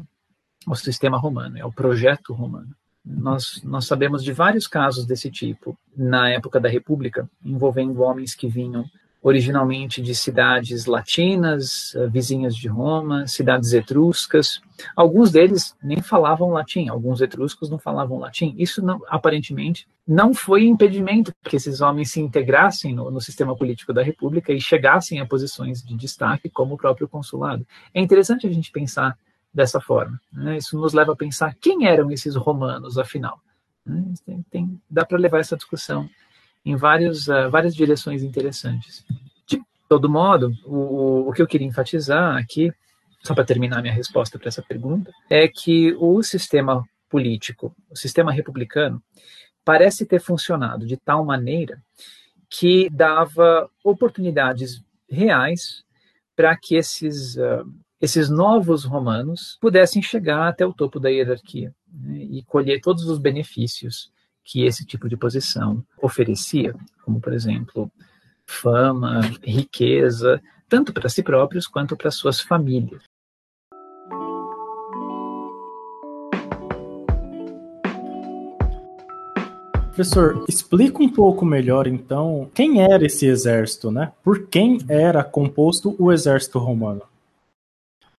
ao 0.66 0.74
sistema 0.74 1.16
romano, 1.16 1.62
ao 1.62 1.72
projeto 1.72 2.32
romano. 2.32 2.74
Nós, 3.04 3.62
nós 3.62 3.86
sabemos 3.86 4.24
de 4.24 4.32
vários 4.32 4.66
casos 4.66 5.06
desse 5.06 5.30
tipo 5.30 5.78
na 5.96 6.28
época 6.28 6.58
da 6.58 6.68
República, 6.68 7.30
envolvendo 7.44 8.02
homens 8.02 8.34
que 8.34 8.48
vinham 8.48 8.84
originalmente 9.26 10.00
de 10.00 10.14
cidades 10.14 10.86
latinas, 10.86 11.92
eh, 11.96 12.06
vizinhas 12.06 12.54
de 12.54 12.68
Roma, 12.68 13.26
cidades 13.26 13.72
etruscas. 13.72 14.60
Alguns 14.94 15.32
deles 15.32 15.74
nem 15.82 16.00
falavam 16.00 16.50
latim, 16.50 16.88
alguns 16.88 17.20
etruscos 17.20 17.68
não 17.68 17.76
falavam 17.76 18.20
latim. 18.20 18.54
Isso, 18.56 18.80
não, 18.80 19.00
aparentemente, 19.08 19.88
não 20.06 20.32
foi 20.32 20.64
impedimento 20.66 21.34
que 21.42 21.56
esses 21.56 21.80
homens 21.80 22.12
se 22.12 22.20
integrassem 22.20 22.94
no, 22.94 23.10
no, 23.10 23.20
sistema 23.20 23.56
político 23.56 23.92
da 23.92 24.00
República 24.00 24.52
e 24.52 24.60
chegassem 24.60 25.18
a 25.18 25.26
posições 25.26 25.82
de 25.82 25.96
destaque, 25.96 26.48
como 26.48 26.74
o 26.74 26.78
próprio 26.78 27.08
consulado. 27.08 27.66
É 27.92 28.00
interessante 28.00 28.46
a 28.46 28.52
gente 28.52 28.70
pensar 28.70 29.18
dessa 29.52 29.80
forma. 29.80 30.20
Né? 30.32 30.58
Isso 30.58 30.78
nos 30.78 30.92
leva 30.92 31.14
a 31.14 31.16
pensar 31.16 31.56
quem 31.60 31.88
eram 31.88 32.12
esses 32.12 32.36
romanos, 32.36 32.96
afinal. 32.96 33.40
Né? 33.84 34.04
Tem, 34.24 34.42
tem, 34.48 34.80
dá 34.88 35.04
para 35.04 35.18
levar 35.18 35.40
essa 35.40 35.56
discussão 35.56 36.08
em 36.66 36.74
vários, 36.74 37.28
uh, 37.28 37.48
várias 37.48 37.74
direções 37.76 38.24
interessantes. 38.24 39.04
De 39.46 39.62
todo 39.88 40.10
modo, 40.10 40.52
o, 40.64 41.28
o 41.28 41.32
que 41.32 41.40
eu 41.40 41.46
queria 41.46 41.66
enfatizar 41.66 42.36
aqui, 42.36 42.72
só 43.22 43.34
para 43.34 43.44
terminar 43.44 43.80
minha 43.80 43.94
resposta 43.94 44.36
para 44.36 44.48
essa 44.48 44.62
pergunta, 44.62 45.12
é 45.30 45.46
que 45.46 45.94
o 46.00 46.20
sistema 46.24 46.84
político, 47.08 47.72
o 47.88 47.96
sistema 47.96 48.32
republicano, 48.32 49.00
parece 49.64 50.04
ter 50.04 50.20
funcionado 50.20 50.84
de 50.84 50.96
tal 50.96 51.24
maneira 51.24 51.80
que 52.50 52.90
dava 52.90 53.70
oportunidades 53.84 54.82
reais 55.08 55.84
para 56.34 56.56
que 56.56 56.74
esses, 56.74 57.36
uh, 57.36 57.64
esses 58.00 58.28
novos 58.28 58.84
romanos 58.84 59.56
pudessem 59.60 60.02
chegar 60.02 60.48
até 60.48 60.66
o 60.66 60.74
topo 60.74 60.98
da 60.98 61.10
hierarquia 61.10 61.72
né, 61.88 62.18
e 62.18 62.42
colher 62.42 62.80
todos 62.80 63.04
os 63.04 63.20
benefícios 63.20 64.10
que 64.46 64.64
esse 64.64 64.86
tipo 64.86 65.08
de 65.08 65.16
posição 65.16 65.84
oferecia, 66.00 66.72
como, 67.04 67.20
por 67.20 67.32
exemplo, 67.32 67.90
fama, 68.46 69.20
riqueza, 69.42 70.40
tanto 70.68 70.92
para 70.92 71.08
si 71.08 71.20
próprios 71.20 71.66
quanto 71.66 71.96
para 71.96 72.12
suas 72.12 72.40
famílias. 72.40 73.02
Professor, 79.86 80.44
explica 80.46 81.02
um 81.02 81.08
pouco 81.08 81.44
melhor 81.44 81.86
então 81.86 82.50
quem 82.54 82.82
era 82.82 83.04
esse 83.04 83.26
exército, 83.26 83.90
né? 83.90 84.12
Por 84.22 84.46
quem 84.46 84.78
era 84.88 85.24
composto 85.24 85.96
o 85.98 86.12
exército 86.12 86.58
romano? 86.58 87.02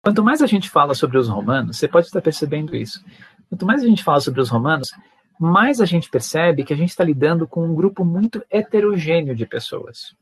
Quanto 0.02 0.22
mais 0.22 0.42
a 0.42 0.46
gente 0.46 0.68
fala 0.68 0.94
sobre 0.94 1.16
os 1.18 1.28
romanos, 1.28 1.78
você 1.78 1.86
pode 1.86 2.06
estar 2.06 2.20
percebendo 2.20 2.74
isso. 2.76 3.02
Quanto 3.48 3.64
mais 3.64 3.82
a 3.82 3.86
gente 3.86 4.02
fala 4.02 4.20
sobre 4.20 4.40
os 4.40 4.48
romanos, 4.48 4.90
mais 5.38 5.80
a 5.80 5.86
gente 5.86 6.10
percebe 6.10 6.64
que 6.64 6.72
a 6.72 6.76
gente 6.76 6.90
está 6.90 7.04
lidando 7.04 7.46
com 7.46 7.64
um 7.64 7.74
grupo 7.74 8.04
muito 8.04 8.44
heterogêneo 8.50 9.34
de 9.34 9.46
pessoas. 9.46 10.16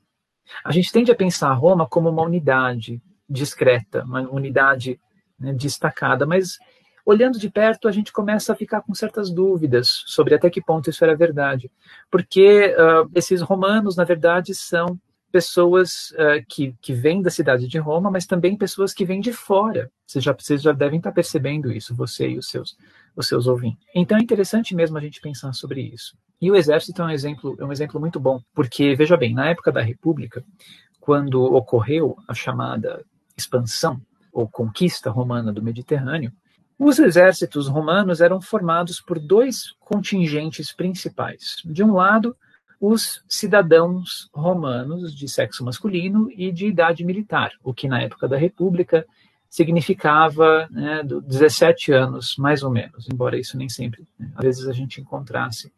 A 0.65 0.73
gente 0.73 0.93
tende 0.93 1.11
a 1.11 1.17
pensar 1.17 1.53
Roma 1.55 1.87
como 1.89 2.09
uma 2.09 2.23
unidade 2.23 3.01
discreta, 3.29 4.05
uma 4.05 4.21
unidade 4.31 5.01
né, 5.39 5.53
destacada, 5.53 6.27
mas 6.27 6.59
olhando 7.05 7.39
de 7.39 7.49
perto 7.49 7.89
a 7.89 7.93
gente 7.93 8.13
começa 8.13 8.53
a 8.53 8.57
ficar 8.57 8.81
com 8.83 8.95
certas 8.95 9.31
dúvidas 9.31 10.03
sobre 10.07 10.35
até 10.35 10.51
que 10.51 10.61
ponto 10.61 10.91
isso 10.91 11.05
era 11.05 11.17
verdade, 11.17 11.71
porque 12.11 12.75
uh, 12.75 13.11
esses 13.15 13.41
romanos, 13.41 13.97
na 13.97 14.05
verdade, 14.05 14.55
são 14.55 14.99
pessoas 15.31 16.11
uh, 16.13 16.45
que, 16.49 16.75
que 16.81 16.93
vêm 16.93 17.23
da 17.23 17.31
cidade 17.31 17.69
de 17.69 17.79
Roma, 17.79 18.11
mas 18.11 18.27
também 18.27 18.57
pessoas 18.57 18.95
que 18.95 19.05
vêm 19.05 19.21
de 19.21 19.33
fora. 19.33 19.91
Vocês 20.07 20.25
já, 20.25 20.33
vocês 20.33 20.63
já 20.63 20.73
devem 20.73 20.99
estar 20.99 21.13
percebendo 21.13 21.71
isso, 21.73 21.95
você 21.95 22.29
e 22.29 22.39
os 22.39 22.49
seus 22.49 22.77
os 23.17 23.27
seus 23.27 23.47
ouvintes. 23.47 23.85
Então 23.95 24.19
é 24.19 24.21
interessante 24.21 24.75
mesmo 24.75 24.99
a 24.99 25.01
gente 25.01 25.21
pensar 25.21 25.53
sobre 25.55 25.81
isso. 25.81 26.17
E 26.41 26.51
o 26.51 26.55
exército 26.55 27.01
é 27.01 27.05
um 27.07 27.11
exemplo, 27.11 27.57
é 27.59 27.65
um 27.65 27.73
exemplo 27.73 27.99
muito 27.99 28.21
bom, 28.21 28.41
porque 28.55 28.95
veja 28.95 29.17
bem, 29.17 29.33
na 29.33 29.49
época 29.49 29.73
da 29.73 29.81
República, 29.81 30.45
quando 31.01 31.43
ocorreu 31.43 32.17
a 32.29 32.35
chamada 32.35 33.03
expansão 33.37 34.01
ou 34.33 34.47
conquista 34.47 35.11
romana 35.11 35.53
do 35.53 35.63
Mediterrâneo, 35.63 36.31
os 36.79 36.99
exércitos 36.99 37.69
romanos 37.69 38.21
eram 38.21 38.39
formados 38.39 39.01
por 39.01 39.19
dois 39.19 39.73
contingentes 39.81 40.75
principais. 40.75 41.57
De 41.65 41.83
um 41.83 41.95
lado, 41.95 42.37
os 42.79 43.25
cidadãos 43.27 44.29
romanos 44.35 45.15
de 45.15 45.27
sexo 45.27 45.65
masculino 45.65 46.29
e 46.31 46.53
de 46.53 46.67
idade 46.67 47.03
militar, 47.03 47.53
o 47.65 47.73
que 47.73 47.89
na 47.89 48.03
época 48.03 48.29
da 48.29 48.37
República 48.37 49.07
significava 49.49 50.69
né, 50.71 51.03
17 51.03 51.93
anos, 51.93 52.37
mais 52.37 52.63
ou 52.63 52.71
menos, 52.71 53.07
embora 53.13 53.39
isso 53.39 53.57
nem 53.57 53.69
sempre, 53.69 54.07
né, 54.19 54.31
às 54.37 54.45
vezes 54.45 54.69
a 54.69 54.73
gente 54.73 55.01
encontrasse, 55.01 55.73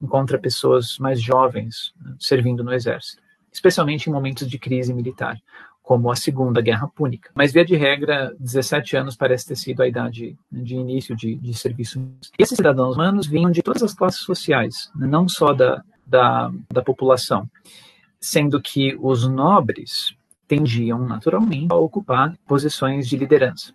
encontra 0.00 0.38
pessoas 0.38 0.98
mais 0.98 1.20
jovens 1.20 1.92
né, 2.00 2.14
servindo 2.18 2.64
no 2.64 2.72
exército, 2.72 3.22
especialmente 3.52 4.08
em 4.08 4.12
momentos 4.12 4.48
de 4.48 4.58
crise 4.58 4.92
militar, 4.94 5.36
como 5.82 6.10
a 6.10 6.14
Segunda 6.14 6.60
Guerra 6.60 6.86
Púnica. 6.86 7.30
Mas, 7.34 7.52
via 7.52 7.64
de 7.64 7.74
regra, 7.74 8.32
17 8.38 8.96
anos 8.96 9.16
parece 9.16 9.48
ter 9.48 9.56
sido 9.56 9.82
a 9.82 9.88
idade 9.88 10.38
de 10.50 10.76
início 10.76 11.16
de, 11.16 11.34
de 11.34 11.52
serviço. 11.52 12.00
Esses 12.38 12.56
cidadãos 12.56 12.94
humanos 12.94 13.26
vinham 13.26 13.50
de 13.50 13.60
todas 13.60 13.82
as 13.82 13.92
classes 13.92 14.20
sociais, 14.20 14.90
né, 14.94 15.06
não 15.06 15.28
só 15.28 15.52
da, 15.52 15.82
da, 16.06 16.52
da 16.72 16.82
população, 16.82 17.50
sendo 18.20 18.60
que 18.60 18.96
os 19.00 19.26
nobres 19.26 20.14
tendiam 20.50 20.98
naturalmente 21.06 21.68
a 21.70 21.76
ocupar 21.76 22.36
posições 22.44 23.08
de 23.08 23.16
liderança. 23.16 23.72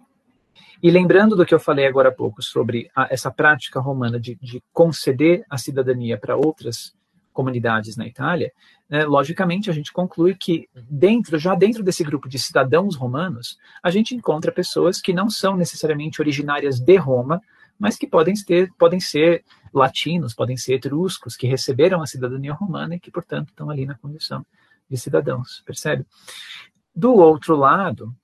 E 0.83 0.91
lembrando 0.91 1.33
do 1.33 1.45
que 1.45 1.55
eu 1.55 1.59
falei 1.59 1.87
agora 1.87 2.09
há 2.09 2.11
pouco 2.11 2.43
sobre 2.43 2.91
a, 2.93 3.07
essa 3.09 3.31
prática 3.31 3.79
romana 3.79 4.19
de, 4.19 4.35
de 4.41 4.61
conceder 4.73 5.45
a 5.49 5.57
cidadania 5.57 6.17
para 6.17 6.35
outras 6.35 6.93
comunidades 7.31 7.95
na 7.95 8.05
Itália, 8.05 8.51
né, 8.89 9.05
logicamente 9.05 9.69
a 9.69 9.73
gente 9.73 9.93
conclui 9.93 10.35
que 10.35 10.67
dentro, 10.75 11.39
já 11.39 11.55
dentro 11.55 11.81
desse 11.81 12.03
grupo 12.03 12.27
de 12.27 12.37
cidadãos 12.37 12.97
romanos, 12.97 13.57
a 13.81 13.89
gente 13.89 14.13
encontra 14.13 14.51
pessoas 14.51 14.99
que 14.99 15.13
não 15.13 15.29
são 15.29 15.55
necessariamente 15.55 16.21
originárias 16.21 16.77
de 16.77 16.97
Roma, 16.97 17.41
mas 17.79 17.95
que 17.95 18.05
podem, 18.05 18.33
ter, 18.35 18.69
podem 18.77 18.99
ser 18.99 19.45
latinos, 19.73 20.33
podem 20.33 20.57
ser 20.57 20.73
etruscos, 20.73 21.37
que 21.37 21.47
receberam 21.47 22.01
a 22.01 22.05
cidadania 22.05 22.53
romana 22.53 22.95
e 22.95 22.99
que, 22.99 23.11
portanto, 23.11 23.49
estão 23.49 23.69
ali 23.69 23.85
na 23.85 23.95
condição 23.95 24.45
de 24.89 24.97
cidadãos, 24.97 25.61
percebe? 25.65 26.05
Do 26.95 27.13
outro 27.13 27.55
lado, 27.55 28.15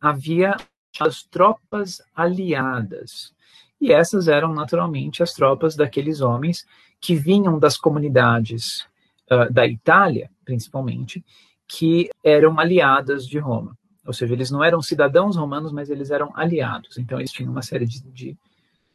havia 0.00 0.56
as 0.98 1.22
tropas 1.22 2.02
aliadas, 2.14 3.32
e 3.80 3.92
essas 3.92 4.28
eram 4.28 4.52
naturalmente 4.52 5.22
as 5.22 5.32
tropas 5.32 5.74
daqueles 5.74 6.20
homens 6.20 6.66
que 7.00 7.14
vinham 7.14 7.58
das 7.58 7.76
comunidades 7.78 8.86
uh, 9.30 9.50
da 9.50 9.66
Itália, 9.66 10.30
principalmente, 10.44 11.24
que 11.66 12.10
eram 12.22 12.58
aliadas 12.60 13.26
de 13.26 13.38
Roma. 13.38 13.78
Ou 14.06 14.12
seja, 14.12 14.34
eles 14.34 14.50
não 14.50 14.62
eram 14.62 14.82
cidadãos 14.82 15.36
romanos, 15.36 15.72
mas 15.72 15.88
eles 15.88 16.10
eram 16.10 16.32
aliados. 16.34 16.98
Então, 16.98 17.18
eles 17.18 17.30
tinham 17.30 17.52
uma 17.52 17.62
série 17.62 17.86
de, 17.86 18.02
de, 18.10 18.36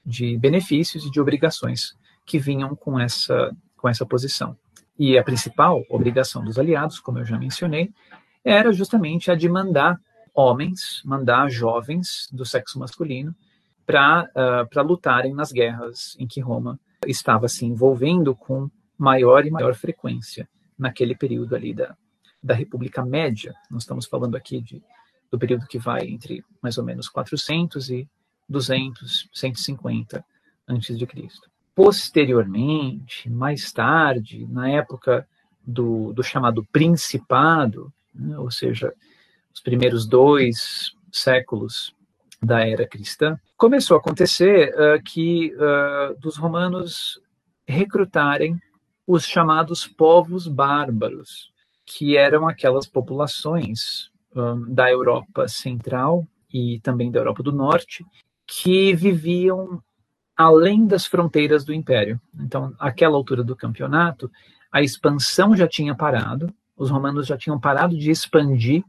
de 0.05 0.37
benefícios 0.37 1.05
e 1.05 1.09
de 1.09 1.21
obrigações 1.21 1.95
que 2.25 2.37
vinham 2.37 2.75
com 2.75 2.99
essa, 2.99 3.55
com 3.77 3.87
essa 3.87 4.05
posição. 4.05 4.57
E 4.97 5.17
a 5.17 5.23
principal 5.23 5.83
obrigação 5.89 6.43
dos 6.43 6.57
aliados, 6.57 6.99
como 6.99 7.19
eu 7.19 7.25
já 7.25 7.37
mencionei, 7.37 7.91
era 8.43 8.71
justamente 8.71 9.29
a 9.29 9.35
de 9.35 9.49
mandar 9.49 9.99
homens, 10.33 11.01
mandar 11.03 11.49
jovens 11.49 12.29
do 12.31 12.45
sexo 12.45 12.79
masculino 12.79 13.35
para 13.85 14.29
uh, 14.35 14.81
lutarem 14.83 15.33
nas 15.33 15.51
guerras 15.51 16.15
em 16.19 16.27
que 16.27 16.41
Roma 16.41 16.79
estava 17.05 17.47
se 17.47 17.65
envolvendo 17.65 18.35
com 18.35 18.69
maior 18.97 19.45
e 19.45 19.51
maior 19.51 19.75
frequência 19.75 20.47
naquele 20.77 21.15
período 21.15 21.55
ali 21.55 21.73
da, 21.73 21.95
da 22.41 22.53
República 22.53 23.05
Média. 23.05 23.53
Nós 23.69 23.83
estamos 23.83 24.05
falando 24.05 24.35
aqui 24.35 24.61
de, 24.61 24.81
do 25.31 25.37
período 25.37 25.67
que 25.67 25.77
vai 25.77 26.07
entre 26.07 26.43
mais 26.61 26.77
ou 26.77 26.83
menos 26.83 27.07
400 27.09 27.89
e 27.89 28.09
200, 28.47 29.29
150 29.33 30.25
antes 30.67 30.97
de 30.97 31.05
Cristo. 31.05 31.49
Posteriormente, 31.76 33.30
mais 33.30 33.71
tarde, 33.71 34.47
na 34.49 34.69
época 34.69 35.28
do, 35.65 36.13
do 36.13 36.23
chamado 36.23 36.65
Principado, 36.71 37.91
né, 38.13 38.39
ou 38.39 38.49
seja, 38.49 38.93
os 39.53 39.59
primeiros 39.59 40.07
dois 40.07 40.93
séculos 41.11 41.93
da 42.41 42.65
era 42.65 42.88
cristã, 42.88 43.38
começou 43.57 43.97
a 43.97 43.99
acontecer 43.99 44.73
uh, 44.73 45.03
que 45.03 45.53
uh, 45.55 46.19
dos 46.19 46.38
romanos 46.38 47.19
recrutarem 47.67 48.59
os 49.07 49.26
chamados 49.26 49.86
povos 49.86 50.47
bárbaros, 50.47 51.51
que 51.86 52.17
eram 52.17 52.47
aquelas 52.47 52.88
populações 52.88 54.09
um, 54.36 54.73
da 54.73 54.89
Europa 54.89 55.47
Central 55.47 56.26
e 56.51 56.80
também 56.82 57.11
da 57.11 57.19
Europa 57.19 57.43
do 57.43 57.51
Norte, 57.51 58.05
que 58.47 58.93
viviam 58.93 59.82
além 60.36 60.86
das 60.86 61.05
fronteiras 61.05 61.63
do 61.63 61.73
Império. 61.73 62.19
Então, 62.39 62.73
àquela 62.79 63.15
altura 63.15 63.43
do 63.43 63.55
campeonato, 63.55 64.29
a 64.71 64.81
expansão 64.81 65.55
já 65.55 65.67
tinha 65.67 65.95
parado, 65.95 66.53
os 66.75 66.89
romanos 66.89 67.27
já 67.27 67.38
tinham 67.38 67.59
parado 67.59 67.97
de 67.97 68.11
expandir 68.11 68.83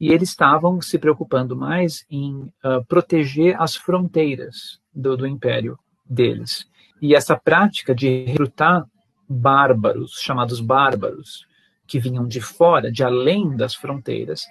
e 0.00 0.10
eles 0.12 0.30
estavam 0.30 0.80
se 0.80 0.98
preocupando 0.98 1.54
mais 1.54 2.04
em 2.10 2.52
uh, 2.64 2.84
proteger 2.88 3.60
as 3.60 3.76
fronteiras 3.76 4.80
do, 4.92 5.16
do 5.16 5.26
império 5.26 5.78
deles. 6.04 6.66
E 7.00 7.14
essa 7.14 7.36
prática 7.36 7.94
de 7.94 8.24
recrutar 8.24 8.84
bárbaros, 9.28 10.18
chamados 10.20 10.60
bárbaros, 10.60 11.46
que 11.86 12.00
vinham 12.00 12.26
de 12.26 12.40
fora, 12.40 12.90
de 12.90 13.04
além 13.04 13.56
das 13.56 13.74
fronteiras, 13.74 14.42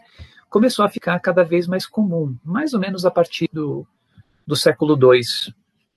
começou 0.50 0.86
a 0.86 0.90
ficar 0.90 1.20
cada 1.20 1.44
vez 1.44 1.68
mais 1.68 1.86
comum, 1.86 2.38
mais 2.44 2.74
ou 2.74 2.80
menos 2.80 3.06
a 3.06 3.12
partir 3.12 3.50
do, 3.52 3.86
do 4.46 4.56
século 4.56 4.98
II 4.98 5.22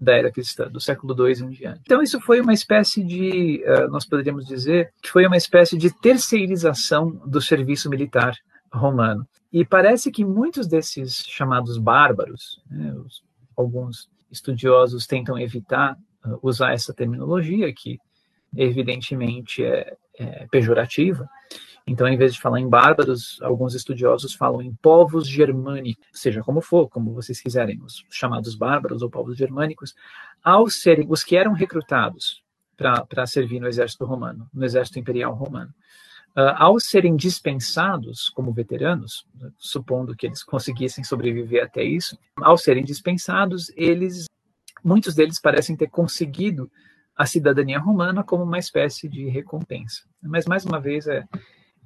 da 0.05 0.13
era 0.15 0.31
cristã, 0.31 0.69
do 0.69 0.81
século 0.81 1.15
II 1.17 1.47
em 1.47 1.51
diante. 1.51 1.81
Então 1.85 2.03
isso 2.03 2.21
foi 2.21 2.41
uma 2.41 2.53
espécie 2.53 3.03
de, 3.03 3.65
uh, 3.67 3.91
nós 3.91 4.07
poderíamos 4.07 4.47
dizer, 4.47 4.93
que 5.03 5.11
foi 5.11 5.27
uma 5.27 5.37
espécie 5.37 5.77
de 5.77 5.91
terceirização 5.91 7.11
do 7.27 7.41
serviço 7.41 7.89
militar 7.89 8.37
romano. 8.73 9.27
E 9.53 9.65
parece 9.65 10.11
que 10.11 10.25
muitos 10.25 10.67
desses 10.67 11.25
chamados 11.27 11.79
bárbaros, 11.79 12.61
né, 12.71 12.93
os, 12.95 13.23
alguns 13.57 14.09
estudiosos 14.31 15.07
tentam 15.07 15.39
evitar 15.39 15.97
uh, 16.25 16.39
usar 16.43 16.73
essa 16.73 16.93
terminologia, 16.93 17.73
que 17.73 17.99
evidentemente 18.57 19.65
é, 19.65 19.97
é 20.19 20.47
pejorativa, 20.51 21.29
então, 21.87 22.09
em 22.09 22.17
vez 22.17 22.33
de 22.33 22.41
falar 22.41 22.61
em 22.61 22.69
bárbaros, 22.69 23.39
alguns 23.43 23.75
estudiosos 23.75 24.33
falam 24.33 24.63
em 24.63 24.73
povos 24.75 25.29
germânicos, 25.29 26.03
seja 26.13 26.43
como 26.43 26.63
for, 26.63 26.89
como 26.89 27.13
vocês 27.13 27.41
quiserem, 27.41 27.81
os 27.83 28.05
chamados 28.09 28.55
bárbaros 28.55 29.03
ou 29.03 29.11
povos 29.11 29.37
germânicos, 29.37 29.95
ao 30.43 30.69
serem 30.71 31.07
os 31.11 31.23
que 31.23 31.37
eram 31.37 31.53
recrutados 31.53 32.43
para 32.77 33.27
servir 33.27 33.61
no 33.61 33.69
exército 33.69 34.07
romano, 34.07 34.49
no 34.53 34.65
exército 34.65 34.99
imperial 34.99 35.35
romano, 35.35 35.73
uh, 36.35 36.57
ao 36.57 36.81
serem 36.81 37.17
dispensados 37.17 38.31
como 38.31 38.53
veteranos, 38.53 39.27
supondo 39.59 40.17
que 40.17 40.27
eles 40.27 40.43
conseguissem 40.43 41.05
sobreviver 41.05 41.65
até 41.65 41.85
isso, 41.85 42.19
ao 42.37 42.57
serem 42.57 42.83
dispensados, 42.83 43.71
eles, 43.77 44.25
muitos 44.83 45.15
deles 45.15 45.39
parecem 45.39 45.77
ter 45.77 45.89
conseguido 45.89 46.71
a 47.15 47.27
cidadania 47.27 47.79
romana 47.79 48.25
como 48.25 48.43
uma 48.43 48.59
espécie 48.59 49.07
de 49.07 49.29
recompensa. 49.29 50.03
Mas 50.23 50.47
mais 50.47 50.65
uma 50.65 50.81
vez 50.81 51.07
é 51.07 51.25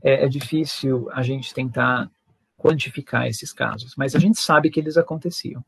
é, 0.03 0.25
é 0.25 0.29
difícil 0.29 1.09
a 1.13 1.23
gente 1.23 1.53
tentar 1.53 2.11
quantificar 2.57 3.27
esses 3.27 3.53
casos, 3.53 3.95
mas 3.97 4.15
a 4.15 4.19
gente 4.19 4.41
sabe 4.41 4.71
que 4.71 4.81
eles 4.81 4.97
aconteciam. 4.97 5.65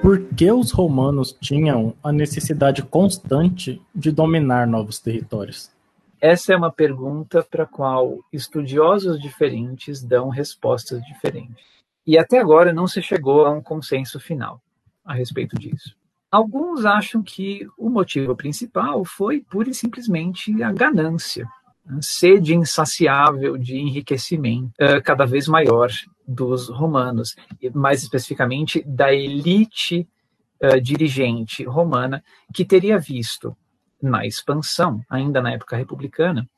Por 0.00 0.24
que 0.34 0.50
os 0.50 0.70
romanos 0.70 1.36
tinham 1.40 1.94
a 2.02 2.12
necessidade 2.12 2.82
constante 2.82 3.82
de 3.94 4.12
dominar 4.12 4.66
novos 4.66 5.00
territórios? 5.00 5.70
Essa 6.20 6.52
é 6.52 6.56
uma 6.56 6.72
pergunta 6.72 7.42
para 7.42 7.64
a 7.64 7.66
qual 7.66 8.18
estudiosos 8.32 9.20
diferentes 9.20 10.02
dão 10.02 10.28
respostas 10.28 11.02
diferentes. 11.04 11.64
E 12.06 12.16
até 12.16 12.38
agora 12.38 12.72
não 12.72 12.86
se 12.86 13.02
chegou 13.02 13.44
a 13.44 13.50
um 13.50 13.60
consenso 13.60 14.18
final 14.18 14.62
a 15.04 15.14
respeito 15.14 15.58
disso. 15.58 15.96
Alguns 16.30 16.84
acham 16.84 17.22
que 17.22 17.66
o 17.76 17.88
motivo 17.88 18.36
principal 18.36 19.04
foi 19.04 19.40
pura 19.40 19.70
e 19.70 19.74
simplesmente 19.74 20.62
a 20.62 20.70
ganância, 20.70 21.48
a 21.88 22.02
sede 22.02 22.54
insaciável 22.54 23.56
de 23.56 23.76
enriquecimento 23.78 24.72
uh, 24.80 25.02
cada 25.02 25.24
vez 25.24 25.48
maior 25.48 25.88
dos 26.26 26.68
romanos, 26.68 27.34
mais 27.72 28.02
especificamente 28.02 28.82
da 28.86 29.12
elite 29.12 30.06
uh, 30.62 30.78
dirigente 30.80 31.64
romana, 31.64 32.22
que 32.52 32.64
teria 32.64 32.98
visto 32.98 33.56
na 34.00 34.26
expansão, 34.26 35.00
ainda 35.08 35.40
na 35.40 35.52
época 35.52 35.76
republicana, 35.76 36.48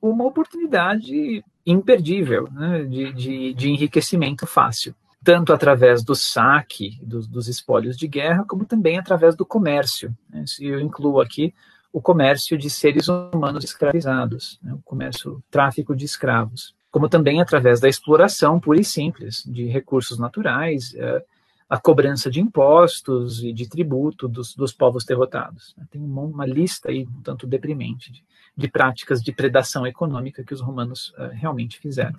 uma 0.00 0.24
oportunidade 0.24 1.44
imperdível 1.66 2.48
né, 2.50 2.84
de, 2.84 3.12
de, 3.12 3.54
de, 3.54 3.70
enriquecimento 3.70 4.46
fácil, 4.46 4.94
tanto 5.22 5.52
através 5.52 6.02
do 6.02 6.14
saque 6.14 6.98
dos, 7.02 7.26
dos 7.26 7.48
espólios 7.48 7.96
de 7.96 8.08
guerra, 8.08 8.44
como 8.46 8.64
também 8.64 8.98
através 8.98 9.36
do 9.36 9.44
comércio. 9.44 10.16
Né, 10.28 10.44
eu 10.60 10.80
incluo 10.80 11.20
aqui 11.20 11.54
o 11.92 12.00
comércio 12.00 12.56
de 12.56 12.70
seres 12.70 13.08
humanos 13.08 13.64
escravizados, 13.64 14.58
né, 14.62 14.72
o 14.72 14.82
comércio, 14.82 15.32
o 15.32 15.42
tráfico 15.50 15.94
de 15.94 16.04
escravos, 16.04 16.74
como 16.90 17.08
também 17.08 17.40
através 17.40 17.80
da 17.80 17.88
exploração 17.88 18.58
pura 18.58 18.80
e 18.80 18.84
simples 18.84 19.44
de 19.46 19.66
recursos 19.66 20.18
naturais, 20.18 20.94
eh, 20.94 21.24
a 21.70 21.78
cobrança 21.78 22.28
de 22.28 22.40
impostos 22.40 23.44
e 23.44 23.52
de 23.52 23.68
tributo 23.68 24.26
dos, 24.26 24.56
dos 24.56 24.72
povos 24.72 25.04
derrotados. 25.04 25.76
Tem 25.88 26.02
uma, 26.02 26.22
uma, 26.22 26.44
lista 26.44 26.90
aí 26.90 27.06
um 27.06 27.22
tanto 27.22 27.46
deprimente 27.46 28.10
de, 28.10 28.24
de, 28.56 28.68
práticas 28.68 29.22
de 29.22 29.30
predação 29.30 29.86
econômica 29.86 30.42
que 30.42 30.52
os 30.52 30.60
romanos 30.60 31.14
uh, 31.16 31.30
realmente 31.32 31.78
fizeram. 31.78 32.18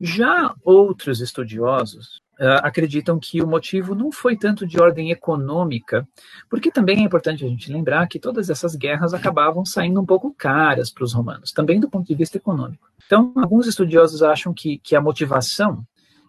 Já 0.00 0.54
outros 0.64 1.20
estudiosos 1.20 2.22
uh, 2.40 2.62
acreditam 2.62 3.18
que 3.18 3.42
o 3.42 3.46
motivo 3.46 3.94
não 3.94 4.10
foi 4.10 4.34
tanto 4.34 4.66
de 4.66 4.80
ordem 4.80 5.10
econômica, 5.10 6.08
porque 6.48 6.70
também 6.70 7.00
é 7.00 7.02
importante 7.02 7.44
a 7.44 7.48
gente 7.48 7.70
lembrar 7.70 8.08
que 8.08 8.18
todas 8.18 8.48
essas 8.48 8.74
guerras 8.74 9.12
acabavam 9.12 9.64
saindo 9.64 10.00
um 10.00 10.06
pouco 10.06 10.34
caras 10.34 10.90
para 10.90 11.04
os 11.04 11.12
romanos, 11.12 11.52
também 11.52 11.78
do 11.78 11.90
ponto 11.90 12.06
de 12.06 12.14
vista 12.14 12.38
econômico. 12.38 12.88
Então, 13.04 13.32
alguns 13.36 13.66
estudiosos 13.66 14.22
acham 14.22 14.54
que, 14.54 14.78
que 14.78 14.96
a 14.96 15.02
motivação 15.02 15.84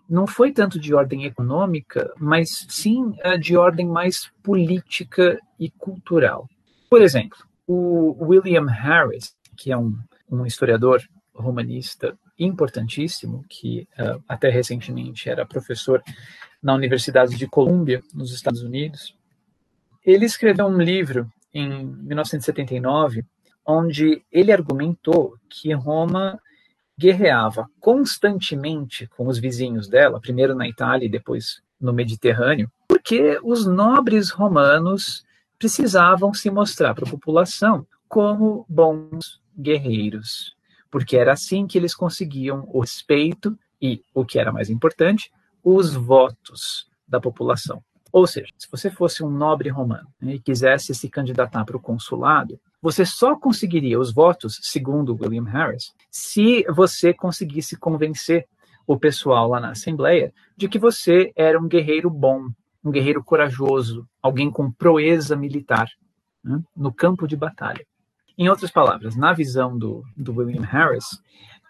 não 0.10 0.28
foi 0.28 0.52
tanto 0.52 0.78
de 0.78 0.94
ordem 0.94 1.24
econômica, 1.24 2.12
mas 2.20 2.66
sim 2.68 3.16
eh, 3.20 3.38
de 3.38 3.56
ordem 3.56 3.88
mais 3.88 4.30
política 4.44 5.40
e 5.58 5.70
cultural. 5.70 6.50
Por 6.90 7.02
exemplo, 7.02 7.38
o 7.66 8.26
William 8.26 8.66
Harris, 8.66 9.34
que 9.56 9.72
é 9.72 9.78
um, 9.78 9.98
um 10.30 10.46
historiador 10.46 11.02
romanista 11.34 12.18
importantíssimo, 12.44 13.44
que 13.50 13.88
uh, 14.00 14.22
até 14.28 14.50
recentemente 14.50 15.30
era 15.30 15.46
professor 15.46 16.02
na 16.62 16.74
Universidade 16.74 17.38
de 17.38 17.48
Columbia, 17.48 18.02
nos 18.14 18.34
Estados 18.34 18.62
Unidos, 18.62 19.16
ele 20.06 20.26
escreveu 20.26 20.68
um 20.68 20.78
livro 20.78 21.32
em 21.54 21.86
1979, 21.86 23.24
onde 23.66 24.24
ele 24.32 24.52
argumentou 24.52 25.36
que 25.50 25.74
Roma 25.74 26.40
guerreava 26.98 27.68
constantemente 27.80 29.08
com 29.08 29.28
os 29.28 29.40
vizinhos 29.40 29.88
dela, 29.88 30.20
primeiro 30.20 30.56
na 30.56 30.68
Itália 30.68 31.06
e 31.06 31.10
depois 31.10 31.62
no 31.80 31.94
Mediterrâneo, 31.94 32.72
porque 32.88 33.40
os 33.44 33.66
nobres 33.66 34.30
romanos 34.30 35.24
precisavam 35.58 36.34
se 36.34 36.50
mostrar 36.50 36.94
para 36.94 37.08
a 37.08 37.10
população 37.10 37.86
como 38.08 38.66
bons 38.68 39.42
guerreiros, 39.58 40.56
porque 40.92 41.18
era 41.18 41.32
assim 41.32 41.66
que 41.66 41.78
eles 41.78 41.96
conseguiam 41.96 42.68
o 42.68 42.82
respeito 42.82 43.58
e, 43.82 44.04
o 44.14 44.26
que 44.26 44.38
era 44.38 44.52
mais 44.52 44.70
importante, 44.70 45.32
os 45.64 45.96
votos 45.96 46.88
da 47.08 47.20
população. 47.20 47.82
Ou 48.12 48.28
seja, 48.28 48.52
se 48.58 48.70
você 48.70 48.92
fosse 48.92 49.24
um 49.24 49.30
nobre 49.30 49.70
romano 49.70 50.08
né, 50.22 50.36
e 50.36 50.40
quisesse 50.40 50.94
se 50.94 51.10
candidatar 51.10 51.64
para 51.64 51.78
o 51.78 51.82
consulado, 51.82 52.60
você 52.82 53.06
só 53.06 53.36
conseguiria 53.38 54.00
os 54.00 54.14
votos, 54.14 54.60
segundo 54.64 55.18
William 55.20 55.46
Harris, 55.46 55.94
se 56.10 56.64
você 56.70 57.14
conseguisse 57.14 57.78
convencer 57.78 58.46
o 58.86 58.98
pessoal 58.98 59.48
lá 59.48 59.60
na 59.60 59.72
Assembleia 59.72 60.34
de 60.58 60.68
que 60.68 60.78
você 60.78 61.32
era 61.36 61.60
um 61.60 61.68
guerreiro 61.68 62.10
bom, 62.10 62.50
um 62.84 62.92
guerreiro 62.92 63.24
corajoso, 63.24 64.06
alguém 64.22 64.52
com 64.52 64.72
proeza 64.72 65.36
militar 65.36 65.88
né, 66.44 66.62
no 66.76 66.94
campo 66.94 67.28
de 67.28 67.38
batalha. 67.38 67.86
Em 68.38 68.50
outras 68.50 68.72
palavras, 68.72 69.16
na 69.16 69.34
visão 69.34 69.78
do, 69.78 70.04
do 70.16 70.34
William 70.36 70.64
Harris, 70.64 71.06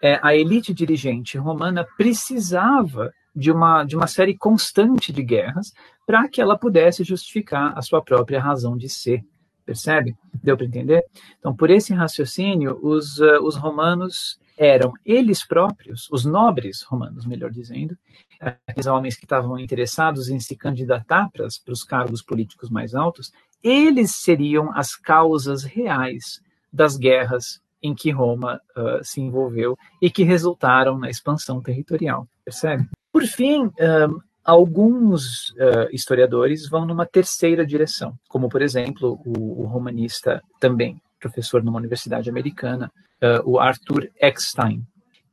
é, 0.02 0.18
a 0.22 0.34
elite 0.34 0.74
dirigente 0.74 1.38
romana 1.38 1.86
precisava 1.96 3.12
de 3.34 3.50
uma, 3.50 3.84
de 3.84 3.96
uma 3.96 4.06
série 4.06 4.36
constante 4.36 5.12
de 5.12 5.22
guerras 5.22 5.72
para 6.06 6.28
que 6.28 6.40
ela 6.40 6.58
pudesse 6.58 7.04
justificar 7.04 7.76
a 7.76 7.82
sua 7.82 8.02
própria 8.02 8.40
razão 8.40 8.76
de 8.76 8.88
ser. 8.88 9.24
Percebe? 9.64 10.16
Deu 10.42 10.56
para 10.56 10.66
entender? 10.66 11.04
Então, 11.38 11.54
por 11.54 11.70
esse 11.70 11.94
raciocínio, 11.94 12.78
os, 12.82 13.18
uh, 13.18 13.40
os 13.42 13.56
romanos 13.56 14.38
eram 14.58 14.92
eles 15.04 15.46
próprios, 15.46 16.08
os 16.10 16.24
nobres 16.24 16.82
romanos, 16.82 17.24
melhor 17.24 17.50
dizendo, 17.50 17.96
aqueles 18.40 18.86
homens 18.86 19.16
que 19.16 19.24
estavam 19.24 19.58
interessados 19.58 20.28
em 20.28 20.40
se 20.40 20.56
candidatar 20.56 21.30
para, 21.30 21.46
os 21.46 21.84
cargos 21.84 22.22
políticos 22.22 22.70
mais 22.70 22.94
altos, 22.94 23.32
eles 23.62 24.16
seriam 24.16 24.76
as 24.76 24.96
causas 24.96 25.62
reais 25.62 26.40
das 26.72 26.96
guerras 26.96 27.60
em 27.82 27.94
que 27.94 28.10
Roma 28.10 28.60
uh, 28.76 29.04
se 29.04 29.20
envolveu 29.20 29.76
e 30.00 30.10
que 30.10 30.22
resultaram 30.22 30.98
na 30.98 31.10
expansão 31.10 31.60
territorial. 31.60 32.26
Percebe? 32.44 32.88
Por 33.12 33.24
fim, 33.24 33.64
um, 33.64 34.20
Alguns 34.44 35.50
uh, 35.50 35.88
historiadores 35.92 36.68
vão 36.68 36.84
numa 36.84 37.06
terceira 37.06 37.64
direção, 37.64 38.18
como, 38.28 38.48
por 38.48 38.60
exemplo, 38.60 39.20
o, 39.24 39.62
o 39.62 39.66
romanista 39.66 40.42
também, 40.58 41.00
professor 41.20 41.62
numa 41.62 41.78
universidade 41.78 42.28
americana, 42.28 42.90
uh, 43.22 43.48
o 43.48 43.60
Arthur 43.60 44.10
Eckstein. 44.20 44.84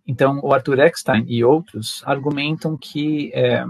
Então, 0.05 0.39
o 0.43 0.53
Arthur 0.53 0.77
Eckstein 0.79 1.25
e 1.27 1.43
outros 1.43 2.03
argumentam 2.05 2.77
que 2.77 3.31
é, 3.33 3.63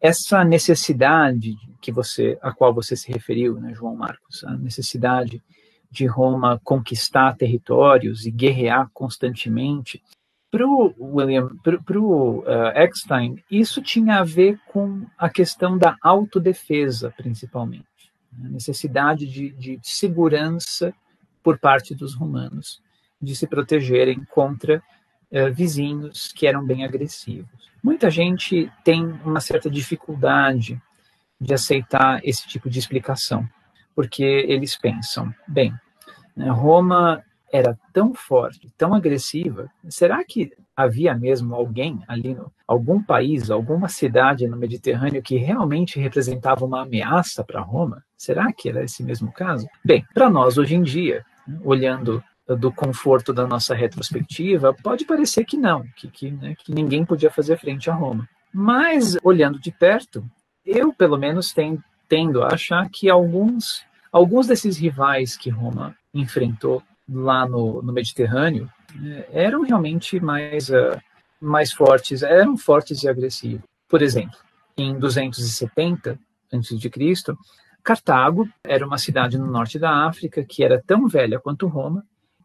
essa 0.00 0.44
necessidade 0.44 1.54
que 1.80 1.92
você, 1.92 2.38
a 2.40 2.50
qual 2.52 2.72
você 2.72 2.96
se 2.96 3.12
referiu, 3.12 3.60
né, 3.60 3.72
João 3.74 3.96
Marcos, 3.96 4.44
a 4.44 4.56
necessidade 4.56 5.42
de 5.90 6.06
Roma 6.06 6.60
conquistar 6.64 7.36
territórios 7.36 8.26
e 8.26 8.30
guerrear 8.30 8.90
constantemente, 8.92 10.02
para 10.54 10.68
o 10.68 10.94
William, 11.16 11.48
para 11.84 11.98
o 11.98 12.38
uh, 12.42 12.68
Eckstein, 12.76 13.42
isso 13.50 13.82
tinha 13.82 14.20
a 14.20 14.24
ver 14.24 14.56
com 14.68 15.04
a 15.18 15.28
questão 15.28 15.76
da 15.76 15.96
autodefesa, 16.00 17.12
principalmente. 17.16 17.84
Né? 18.32 18.46
A 18.46 18.52
necessidade 18.52 19.26
de, 19.26 19.50
de 19.50 19.80
segurança 19.82 20.94
por 21.42 21.58
parte 21.58 21.92
dos 21.92 22.14
romanos, 22.14 22.80
de 23.20 23.34
se 23.34 23.48
protegerem 23.48 24.24
contra 24.30 24.80
uh, 25.32 25.52
vizinhos 25.52 26.32
que 26.32 26.46
eram 26.46 26.64
bem 26.64 26.84
agressivos. 26.84 27.50
Muita 27.82 28.08
gente 28.08 28.70
tem 28.84 29.04
uma 29.24 29.40
certa 29.40 29.68
dificuldade 29.68 30.80
de 31.40 31.52
aceitar 31.52 32.20
esse 32.22 32.46
tipo 32.46 32.70
de 32.70 32.78
explicação, 32.78 33.44
porque 33.94 34.22
eles 34.22 34.76
pensam, 34.76 35.32
bem, 35.46 35.72
né, 36.36 36.48
Roma 36.50 37.22
era 37.52 37.78
tão 37.92 38.12
forte, 38.12 38.72
tão 38.76 38.94
agressiva, 38.94 39.70
será 39.88 40.24
que 40.24 40.52
havia 40.76 41.14
mesmo 41.14 41.54
alguém 41.54 42.02
ali, 42.08 42.34
no, 42.34 42.50
algum 42.66 43.00
país, 43.00 43.48
alguma 43.48 43.88
cidade 43.88 44.48
no 44.48 44.56
Mediterrâneo 44.56 45.22
que 45.22 45.36
realmente 45.36 46.00
representava 46.00 46.64
uma 46.64 46.82
ameaça 46.82 47.44
para 47.44 47.60
Roma? 47.60 48.02
Será 48.16 48.52
que 48.52 48.68
era 48.68 48.82
esse 48.82 49.04
mesmo 49.04 49.30
caso? 49.32 49.68
Bem, 49.84 50.04
para 50.12 50.28
nós 50.28 50.58
hoje 50.58 50.74
em 50.74 50.82
dia, 50.82 51.24
olhando 51.62 52.22
do 52.46 52.72
conforto 52.72 53.32
da 53.32 53.46
nossa 53.46 53.74
retrospectiva, 53.74 54.74
pode 54.82 55.04
parecer 55.04 55.44
que 55.44 55.56
não, 55.56 55.84
que, 55.96 56.08
que, 56.08 56.30
né, 56.30 56.54
que 56.58 56.74
ninguém 56.74 57.04
podia 57.04 57.30
fazer 57.30 57.56
frente 57.58 57.88
a 57.88 57.94
Roma. 57.94 58.28
Mas, 58.52 59.16
olhando 59.22 59.58
de 59.58 59.72
perto, 59.72 60.24
eu, 60.64 60.92
pelo 60.92 61.16
menos, 61.16 61.52
tem, 61.52 61.78
tendo 62.08 62.42
a 62.42 62.54
achar 62.54 62.88
que 62.90 63.08
alguns, 63.08 63.84
alguns 64.12 64.46
desses 64.46 64.76
rivais 64.76 65.36
que 65.36 65.50
Roma 65.50 65.96
enfrentou 66.12 66.82
lá 67.08 67.46
no, 67.46 67.82
no 67.82 67.92
Mediterrâneo 67.92 68.70
é, 69.02 69.28
eram 69.32 69.62
realmente 69.62 70.20
mais, 70.20 70.68
uh, 70.68 71.00
mais 71.40 71.72
fortes, 71.72 72.22
eram 72.22 72.56
fortes 72.56 73.02
e 73.02 73.08
agressivos. 73.08 73.64
Por 73.88 74.02
exemplo, 74.02 74.38
em 74.76 74.98
270 74.98 76.18
a.C., 76.52 77.36
Cartago 77.82 78.48
era 78.64 78.86
uma 78.86 78.96
cidade 78.96 79.36
no 79.36 79.46
norte 79.46 79.78
da 79.78 80.06
África 80.06 80.42
que 80.42 80.64
era 80.64 80.82
tão 80.86 81.06
velha 81.06 81.38
quanto 81.38 81.66
Roma 81.66 82.02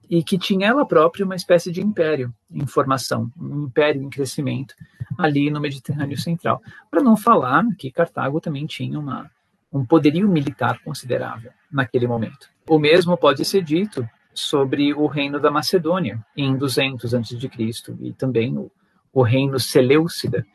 e 0.09 0.21
que 0.21 0.37
tinha 0.37 0.67
ela 0.67 0.85
própria 0.85 1.23
uma 1.23 1.35
espécie 1.35 1.71
de 1.71 1.81
império 1.81 2.33
em 2.51 2.65
formação, 2.65 3.31
um 3.39 3.65
império 3.65 4.01
em 4.01 4.09
crescimento 4.09 4.73
ali 5.17 5.49
no 5.49 5.61
Mediterrâneo 5.61 6.17
Central. 6.17 6.61
Para 6.91 7.01
não 7.01 7.15
falar 7.15 7.63
que 7.77 7.91
Cartago 7.91 8.41
também 8.41 8.65
tinha 8.65 8.99
uma, 8.99 9.31
um 9.71 9.85
poderio 9.85 10.27
militar 10.27 10.79
considerável 10.83 11.51
naquele 11.71 12.07
momento. 12.07 12.49
O 12.67 12.79
mesmo 12.79 13.17
pode 13.17 13.45
ser 13.45 13.63
dito 13.63 14.07
sobre 14.33 14.93
o 14.93 15.05
reino 15.05 15.39
da 15.39 15.51
Macedônia 15.51 16.23
em 16.35 16.55
200 16.55 17.13
a.C. 17.13 17.37
e 17.99 18.13
também 18.13 18.57
o, 18.57 18.71
o 19.13 19.21
reino 19.21 19.59
Seleucida, 19.59 20.45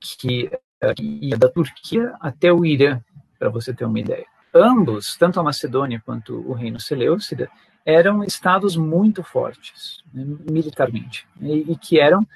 que, 0.00 0.50
que 0.96 1.18
ia 1.22 1.36
da 1.36 1.48
Turquia 1.48 2.14
até 2.20 2.52
o 2.52 2.64
Irã, 2.64 3.00
para 3.38 3.50
você 3.50 3.72
ter 3.72 3.84
uma 3.84 4.00
ideia. 4.00 4.26
Ambos, 4.52 5.16
tanto 5.16 5.40
a 5.40 5.42
Macedônia 5.42 6.02
quanto 6.04 6.34
o 6.48 6.52
reino 6.52 6.80
Seleucida, 6.80 7.50
eram 7.84 8.24
estados 8.24 8.76
muito 8.76 9.22
fortes 9.22 10.02
né, 10.12 10.24
militarmente 10.50 11.26
e, 11.40 11.72
e, 11.72 11.76
que 11.76 12.00
eram 12.00 12.26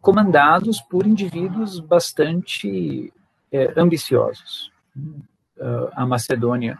comandados 0.00 0.80
por 0.82 1.06
indivíduos 1.06 1.80
bastante 1.80 3.12
é, 3.50 3.72
ambiciosos. 3.80 4.70
Uh, 5.60 5.90
a 5.92 6.06
Macedônia, 6.06 6.78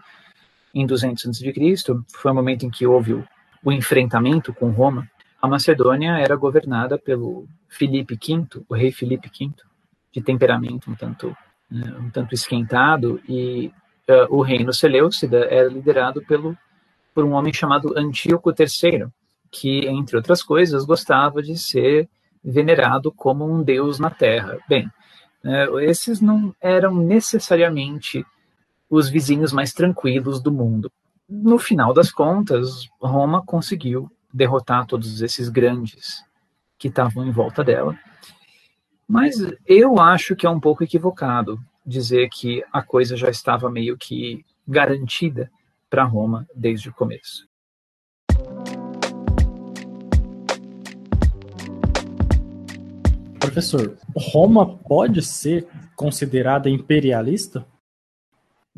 em 0.74 0.86
200 0.86 1.24
a.C., 1.26 1.94
foi 2.14 2.30
o 2.30 2.34
momento 2.34 2.64
em 2.64 2.70
que 2.70 2.86
houve 2.86 3.14
o 3.14 3.24
o 3.62 3.72
enfrentamento 3.72 4.52
com 4.52 4.70
Roma, 4.70 5.08
a 5.40 5.48
Macedônia 5.48 6.18
era 6.18 6.36
governada 6.36 6.98
pelo 6.98 7.46
Filipe 7.68 8.14
V, 8.14 8.64
o 8.68 8.74
rei 8.74 8.90
Filipe 8.90 9.28
V, 9.28 9.50
de 10.12 10.20
temperamento 10.20 10.90
um 10.90 10.94
tanto, 10.94 11.36
né, 11.70 11.94
um 11.98 12.10
tanto 12.10 12.34
esquentado, 12.34 13.20
e 13.28 13.72
uh, 14.08 14.34
o 14.34 14.42
reino 14.42 14.72
Seleucida 14.72 15.46
era 15.50 15.68
liderado 15.68 16.22
pelo, 16.22 16.56
por 17.14 17.24
um 17.24 17.32
homem 17.32 17.52
chamado 17.52 17.96
Antíoco 17.96 18.50
III, 18.50 19.06
que, 19.50 19.86
entre 19.86 20.16
outras 20.16 20.42
coisas, 20.42 20.84
gostava 20.84 21.42
de 21.42 21.56
ser 21.56 22.08
venerado 22.44 23.12
como 23.12 23.44
um 23.44 23.62
deus 23.62 23.98
na 23.98 24.10
terra. 24.10 24.58
Bem, 24.68 24.90
uh, 25.44 25.78
esses 25.80 26.20
não 26.20 26.54
eram 26.60 26.94
necessariamente 26.94 28.24
os 28.88 29.08
vizinhos 29.08 29.52
mais 29.52 29.72
tranquilos 29.72 30.40
do 30.40 30.52
mundo. 30.52 30.90
No 31.28 31.58
final 31.58 31.92
das 31.92 32.10
contas, 32.10 32.88
Roma 33.00 33.44
conseguiu 33.44 34.10
derrotar 34.32 34.86
todos 34.86 35.20
esses 35.20 35.48
grandes 35.48 36.24
que 36.78 36.88
estavam 36.88 37.26
em 37.26 37.30
volta 37.30 37.62
dela. 37.62 37.98
Mas 39.06 39.34
eu 39.66 39.98
acho 39.98 40.36
que 40.36 40.46
é 40.46 40.50
um 40.50 40.60
pouco 40.60 40.84
equivocado 40.84 41.58
dizer 41.84 42.28
que 42.30 42.62
a 42.72 42.82
coisa 42.82 43.16
já 43.16 43.30
estava 43.30 43.70
meio 43.70 43.96
que 43.96 44.44
garantida 44.66 45.50
para 45.88 46.04
Roma 46.04 46.46
desde 46.54 46.90
o 46.90 46.92
começo. 46.92 47.48
Professor, 53.40 53.96
Roma 54.14 54.76
pode 54.76 55.22
ser 55.22 55.66
considerada 55.96 56.68
imperialista? 56.68 57.66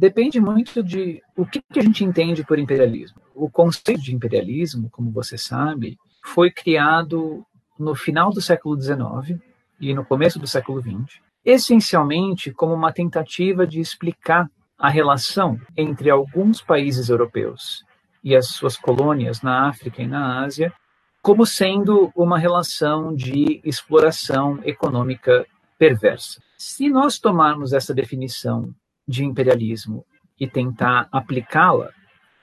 Depende 0.01 0.40
muito 0.40 0.82
de 0.82 1.22
o 1.36 1.44
que, 1.44 1.62
a 1.76 1.82
gente 1.82 2.03
entende 2.03 2.42
por 2.42 2.59
imperialismo. 2.59 3.20
O 3.34 3.51
conceito 3.51 4.01
de 4.01 4.14
imperialismo, 4.14 4.88
como 4.88 5.11
você 5.11 5.36
sabe, 5.36 5.98
foi 6.24 6.51
criado 6.51 7.44
no 7.78 7.94
final 7.94 8.30
do 8.30 8.40
século 8.40 8.80
XIX 8.80 9.38
e 9.78 9.92
no 9.92 10.03
começo 10.03 10.38
do 10.38 10.46
século 10.46 10.80
XX, 10.80 11.20
essencialmente 11.44 12.51
como 12.51 12.72
uma 12.72 12.94
tentativa 12.94 13.66
de 13.66 13.78
explicar 13.78 14.51
a 14.78 14.88
relação 14.88 15.61
entre 15.76 16.09
alguns 16.09 16.62
países 16.62 17.11
europeus 17.11 17.84
e 18.24 18.34
as 18.34 18.46
suas 18.46 18.78
colônias 18.78 19.42
na 19.42 19.68
África 19.68 20.01
e 20.01 20.07
na 20.07 20.42
Ásia 20.42 20.72
como 21.20 21.44
sendo 21.44 22.11
uma 22.16 22.38
relação 22.38 23.14
de 23.14 23.61
exploração 23.62 24.61
econômica 24.64 25.46
perversa. 25.78 26.40
Se 26.57 26.88
nós 26.88 27.18
tomarmos 27.18 27.74
essa 27.74 27.92
definição 27.92 28.74
de 29.11 29.24
imperialismo 29.24 30.06
e 30.38 30.46
tentar 30.46 31.08
aplicá-la 31.11 31.90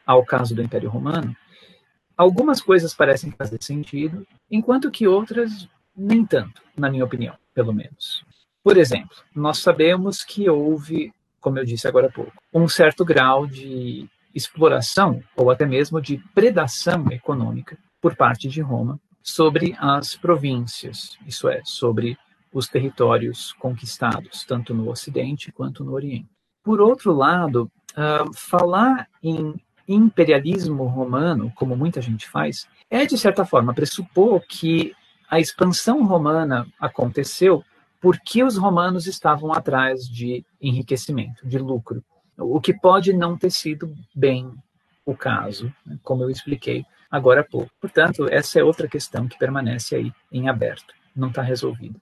ao 0.06 0.24
caso 0.26 0.54
do 0.54 0.62
Império 0.62 0.90
Romano, 0.90 1.36
algumas 2.16 2.62
coisas 2.62 2.94
parecem 2.94 3.32
fazer 3.32 3.64
sentido, 3.64 4.28
enquanto 4.52 4.92
que 4.92 5.08
outras 5.08 5.70
nem 5.96 6.26
tanto, 6.26 6.62
na 6.78 6.92
minha 6.92 7.06
opinião, 7.06 7.36
pelo 7.54 7.74
menos. 7.74 8.24
Por 8.64 8.78
exemplo, 8.78 9.16
nós 9.34 9.60
sabemos 9.60 10.24
que 10.24 10.50
houve, 10.50 11.14
como 11.40 11.58
eu 11.58 11.66
disse 11.66 11.88
agora 11.88 12.08
há 12.08 12.12
pouco, 12.12 12.34
um 12.54 12.68
certo 12.68 13.06
grau 13.06 13.48
de 13.48 14.08
exploração 14.36 15.24
ou 15.36 15.50
até 15.50 15.66
mesmo 15.66 16.02
de 16.02 16.18
predação 16.36 17.10
econômica 17.12 17.78
por 18.02 18.16
parte 18.16 18.48
de 18.50 18.62
Roma 18.62 19.00
sobre 19.24 19.76
as 19.80 20.16
províncias, 20.16 21.18
isso 21.26 21.48
é, 21.48 21.62
sobre 21.64 22.18
os 22.54 22.68
territórios 22.68 23.54
conquistados, 23.54 24.46
tanto 24.46 24.74
no 24.74 24.90
Ocidente 24.90 25.52
quanto 25.52 25.84
no 25.84 25.94
Oriente. 25.94 26.37
Por 26.68 26.82
outro 26.82 27.14
lado, 27.14 27.72
uh, 27.94 28.34
falar 28.34 29.08
em 29.24 29.56
imperialismo 29.88 30.84
romano, 30.84 31.50
como 31.56 31.78
muita 31.78 32.02
gente 32.02 32.28
faz, 32.28 32.68
é 32.90 33.06
de 33.06 33.18
certa 33.18 33.46
forma 33.46 33.74
pressupor 33.74 34.42
que 34.42 34.94
a 35.30 35.40
expansão 35.40 36.06
romana 36.06 36.68
aconteceu 36.78 37.64
porque 38.02 38.44
os 38.44 38.58
romanos 38.58 39.08
estavam 39.08 39.54
atrás 39.54 40.10
de 40.10 40.44
enriquecimento, 40.60 41.48
de 41.48 41.58
lucro, 41.58 42.04
o 42.38 42.60
que 42.60 42.74
pode 42.74 43.14
não 43.14 43.38
ter 43.38 43.50
sido 43.50 43.96
bem 44.14 44.52
o 45.06 45.16
caso, 45.16 45.74
né, 45.86 45.98
como 46.04 46.24
eu 46.24 46.30
expliquei 46.30 46.86
agora 47.10 47.40
há 47.40 47.46
pouco. 47.46 47.72
Portanto, 47.80 48.28
essa 48.30 48.60
é 48.60 48.64
outra 48.66 48.90
questão 48.90 49.26
que 49.26 49.40
permanece 49.40 49.96
aí 49.96 50.12
em 50.30 50.50
aberto, 50.50 50.94
não 51.16 51.30
está 51.30 51.42
resolvida. 51.42 51.98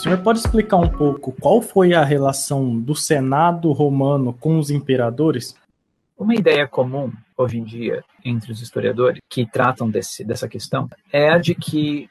Senhor 0.00 0.22
pode 0.22 0.38
explicar 0.38 0.78
um 0.78 0.88
pouco 0.88 1.30
qual 1.30 1.60
foi 1.60 1.92
a 1.92 2.02
relação 2.02 2.80
do 2.80 2.94
Senado 2.94 3.70
romano 3.70 4.32
com 4.32 4.58
os 4.58 4.70
imperadores? 4.70 5.54
Uma 6.16 6.34
ideia 6.34 6.66
comum 6.66 7.12
hoje 7.36 7.58
em 7.58 7.64
dia 7.64 8.02
entre 8.24 8.50
os 8.50 8.62
historiadores 8.62 9.20
que 9.28 9.44
tratam 9.44 9.90
desse, 9.90 10.24
dessa 10.24 10.48
questão 10.48 10.88
é 11.12 11.28
a 11.28 11.36
de 11.36 11.54
que 11.54 12.08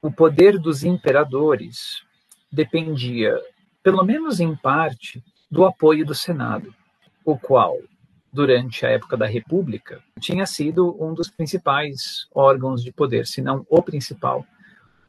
o 0.00 0.12
poder 0.12 0.60
dos 0.60 0.84
imperadores 0.84 2.04
dependia, 2.52 3.36
pelo 3.82 4.04
menos 4.04 4.38
em 4.38 4.54
parte, 4.54 5.20
do 5.50 5.64
apoio 5.64 6.06
do 6.06 6.14
Senado, 6.14 6.72
o 7.24 7.36
qual, 7.36 7.78
durante 8.32 8.86
a 8.86 8.90
época 8.90 9.16
da 9.16 9.26
República, 9.26 10.00
tinha 10.20 10.46
sido 10.46 10.96
um 11.00 11.12
dos 11.12 11.28
principais 11.28 12.28
órgãos 12.32 12.80
de 12.80 12.92
poder, 12.92 13.26
se 13.26 13.42
não 13.42 13.66
o 13.68 13.82
principal 13.82 14.46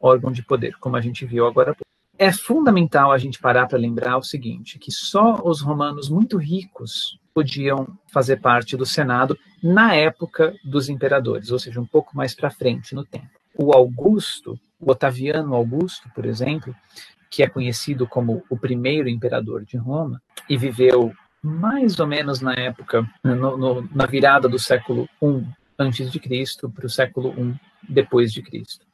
órgão 0.00 0.32
de 0.32 0.42
poder, 0.42 0.76
como 0.78 0.96
a 0.96 1.00
gente 1.00 1.24
viu 1.24 1.46
agora 1.46 1.74
é 2.18 2.32
fundamental 2.32 3.12
a 3.12 3.18
gente 3.18 3.38
parar 3.38 3.66
para 3.66 3.78
lembrar 3.78 4.16
o 4.16 4.22
seguinte, 4.22 4.78
que 4.78 4.90
só 4.90 5.40
os 5.44 5.60
romanos 5.60 6.08
muito 6.08 6.36
ricos 6.36 7.18
podiam 7.34 7.86
fazer 8.12 8.40
parte 8.40 8.76
do 8.76 8.86
Senado 8.86 9.38
na 9.62 9.94
época 9.94 10.54
dos 10.64 10.88
imperadores, 10.88 11.50
ou 11.50 11.58
seja, 11.58 11.80
um 11.80 11.86
pouco 11.86 12.16
mais 12.16 12.34
para 12.34 12.50
frente 12.50 12.94
no 12.94 13.04
tempo. 13.04 13.28
O 13.54 13.72
Augusto, 13.72 14.58
o 14.80 14.90
Otaviano 14.90 15.54
Augusto, 15.54 16.08
por 16.14 16.24
exemplo, 16.24 16.74
que 17.30 17.42
é 17.42 17.48
conhecido 17.48 18.06
como 18.06 18.42
o 18.48 18.56
primeiro 18.56 19.08
imperador 19.08 19.64
de 19.64 19.76
Roma 19.76 20.22
e 20.48 20.56
viveu 20.56 21.12
mais 21.42 22.00
ou 22.00 22.06
menos 22.06 22.40
na 22.40 22.54
época, 22.54 23.08
no, 23.22 23.56
no, 23.56 23.88
na 23.94 24.06
virada 24.06 24.48
do 24.48 24.58
século 24.58 25.08
I 25.22 25.46
antes 25.78 26.10
de 26.10 26.18
Cristo 26.18 26.70
para 26.70 26.86
o 26.86 26.90
século 26.90 27.34
I 27.38 27.54
depois 27.88 28.32
de 28.32 28.42
Cristo. 28.42 28.86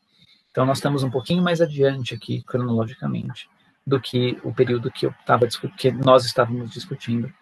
Então, 0.52 0.66
nós 0.66 0.78
estamos 0.78 1.02
um 1.02 1.10
pouquinho 1.10 1.42
mais 1.42 1.62
adiante 1.62 2.14
aqui, 2.14 2.42
cronologicamente, 2.42 3.48
do 3.86 3.98
que 3.98 4.38
o 4.44 4.52
período 4.52 4.90
que, 4.90 5.06
eu 5.06 5.14
tava, 5.24 5.48
que 5.78 5.90
nós 5.90 6.26
estávamos 6.26 6.70
discutindo 6.70 7.32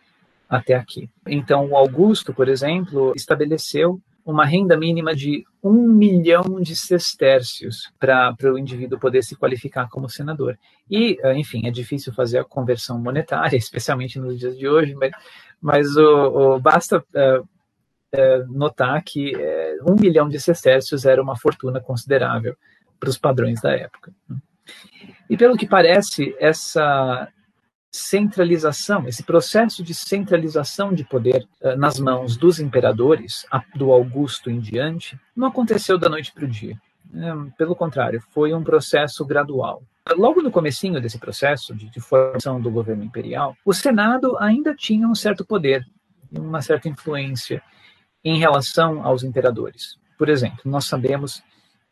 até 0.48 0.74
aqui. 0.74 1.11
Então, 1.26 1.66
o 1.66 1.76
Augusto, 1.76 2.32
por 2.32 2.48
exemplo, 2.48 3.12
estabeleceu 3.16 4.00
uma 4.24 4.44
renda 4.44 4.76
mínima 4.76 5.12
de 5.12 5.44
um 5.61 5.88
milhão 5.88 6.61
de 6.61 6.76
sestércios 6.76 7.90
para 7.98 8.36
o 8.44 8.56
indivíduo 8.56 8.98
poder 8.98 9.24
se 9.24 9.34
qualificar 9.34 9.88
como 9.88 10.08
senador. 10.08 10.56
E, 10.88 11.18
eh, 11.20 11.36
enfim, 11.36 11.66
é 11.66 11.70
difícil 11.70 12.12
fazer 12.12 12.38
a 12.38 12.44
conversão 12.44 12.96
monetária, 12.96 13.56
especialmente 13.58 14.20
nos 14.20 14.38
dias 14.38 14.56
de 14.56 14.68
hoje, 14.68 14.94
mas, 14.94 15.11
mas 15.61 15.96
o, 15.96 16.54
o 16.54 16.61
basta 16.61 16.98
uh, 16.98 17.40
uh, 17.42 18.52
notar 18.52 19.02
que 19.02 19.32
um 19.84 19.96
milhão 20.00 20.28
de 20.28 20.38
sestércios 20.38 21.04
era 21.04 21.20
uma 21.20 21.37
fortuna 21.37 21.80
considerável 21.80 22.57
para 23.01 23.09
os 23.09 23.18
padrões 23.18 23.61
da 23.61 23.72
época. 23.72 24.13
E 25.29 25.37
pelo 25.37 25.57
que 25.57 25.67
parece, 25.67 26.37
essa 26.39 27.29
centralização, 27.91 29.09
esse 29.09 29.25
processo 29.25 29.83
de 29.83 29.95
centralização 29.95 30.93
de 30.93 31.03
poder 31.03 31.45
uh, 31.61 31.77
nas 31.77 31.99
mãos 31.99 32.37
dos 32.37 32.61
imperadores, 32.61 33.45
a, 33.51 33.63
do 33.75 33.91
Augusto 33.91 34.49
em 34.49 34.61
diante, 34.61 35.18
não 35.35 35.49
aconteceu 35.49 35.99
da 35.99 36.09
noite 36.09 36.33
para 36.33 36.45
o 36.45 36.49
dia. 36.49 36.81
É, 37.13 37.33
pelo 37.59 37.75
contrário, 37.75 38.22
foi 38.31 38.55
um 38.55 38.63
processo 38.63 39.25
gradual. 39.25 39.83
Logo 40.17 40.41
no 40.41 40.51
comecinho 40.51 41.01
desse 41.01 41.18
processo 41.18 41.75
de, 41.75 41.91
de 41.91 42.01
formação 42.01 42.61
do 42.61 42.71
governo 42.71 43.03
imperial, 43.03 43.57
o 43.64 43.72
Senado 43.72 44.37
ainda 44.39 44.75
tinha 44.75 45.09
um 45.09 45.14
certo 45.14 45.45
poder, 45.45 45.85
uma 46.31 46.63
certa 46.63 46.89
influência 46.89 47.61
em 48.25 48.39
relação 48.39 49.05
aos 49.05 49.25
imperadores. 49.25 49.99
Por 50.17 50.29
exemplo, 50.29 50.61
nós 50.64 50.85
sabemos 50.85 51.43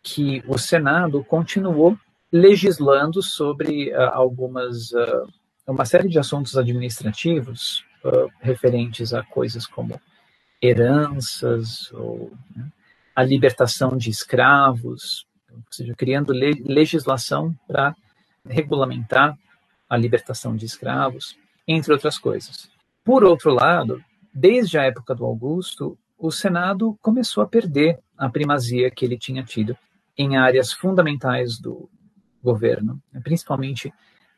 que 0.03 0.43
o 0.47 0.59
Senado 0.59 1.25
continuou 1.25 1.99
legislando 2.33 3.23
sobre 3.23 3.91
uh, 3.93 4.11
algumas 4.13 4.93
uh, 4.93 5.29
uma 5.67 5.85
série 5.85 6.09
de 6.09 6.19
assuntos 6.19 6.57
administrativos 6.57 7.85
uh, 8.05 8.31
referentes 8.41 9.13
a 9.13 9.23
coisas 9.23 9.67
como 9.67 10.01
heranças 10.63 11.93
ou 11.93 12.33
né, 12.55 12.67
a 13.15 13.23
libertação 13.23 13.97
de 13.97 14.11
escravos, 14.11 15.27
ou 15.51 15.63
seja, 15.71 15.95
criando 15.95 16.33
le 16.33 16.53
legislação 16.65 17.55
para 17.67 17.95
regulamentar 18.47 19.37
a 19.89 19.97
libertação 19.97 20.57
de 20.57 20.65
escravos, 20.65 21.37
entre 21.67 21.93
outras 21.93 22.19
coisas. 22.19 22.71
Por 23.05 23.25
outro 23.25 23.53
lado, 23.53 24.03
desde 24.33 24.79
a 24.79 24.85
época 24.85 25.15
do 25.15 25.25
Augusto, 25.25 25.99
o 26.19 26.31
Senado 26.31 26.99
começou 27.01 27.43
a 27.43 27.47
perder 27.47 27.99
a 28.17 28.29
primazia 28.29 28.91
que 28.91 29.05
ele 29.05 29.19
tinha 29.19 29.43
tido 29.43 29.77
em 30.19 30.37
áreas 30.37 30.73
fundamentais 30.73 31.59
do 31.59 31.89
governo, 32.43 33.01
né, 33.13 33.21
principalmente 33.23 33.93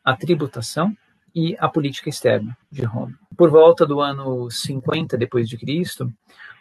a 0.04 0.14
tributação 0.14 0.96
e 1.34 1.56
a 1.58 1.68
política 1.68 2.08
externa 2.08 2.56
de 2.70 2.84
Roma. 2.84 3.18
Por 3.36 3.50
volta 3.50 3.86
do 3.86 4.00
ano 4.00 4.50
50 4.50 5.16
depois 5.16 5.48
de 5.48 5.56
Cristo, 5.56 6.12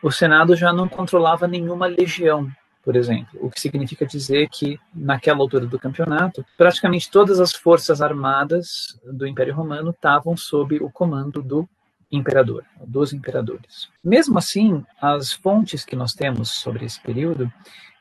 o 0.01 0.11
Senado 0.11 0.55
já 0.55 0.71
não 0.71 0.87
controlava 0.87 1.47
nenhuma 1.47 1.87
legião, 1.87 2.49
por 2.83 2.95
exemplo, 2.95 3.37
o 3.41 3.49
que 3.49 3.59
significa 3.59 4.05
dizer 4.05 4.47
que 4.49 4.79
naquela 4.93 5.39
altura 5.39 5.65
do 5.65 5.77
campeonato, 5.77 6.45
praticamente 6.57 7.11
todas 7.11 7.39
as 7.39 7.53
forças 7.53 8.01
armadas 8.01 8.99
do 9.03 9.27
Império 9.27 9.53
Romano 9.53 9.91
estavam 9.91 10.37
sob 10.37 10.77
o 10.77 10.89
comando 10.89 11.41
do 11.41 11.67
imperador, 12.11 12.63
dos 12.83 13.13
imperadores. 13.13 13.89
Mesmo 14.03 14.37
assim, 14.37 14.83
as 15.01 15.31
fontes 15.31 15.85
que 15.85 15.95
nós 15.95 16.13
temos 16.13 16.49
sobre 16.49 16.85
esse 16.85 16.99
período 17.01 17.51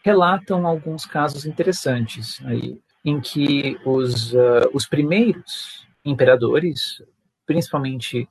relatam 0.08 0.66
alguns 0.66 1.04
casos 1.04 1.44
interessantes 1.44 2.40
aí, 2.46 2.80
em 3.04 3.20
que 3.20 3.78
os, 3.84 4.32
uh, 4.32 4.70
os 4.72 4.86
primeiros 4.86 5.86
imperadores, 6.02 7.02
principalmente 7.44 8.26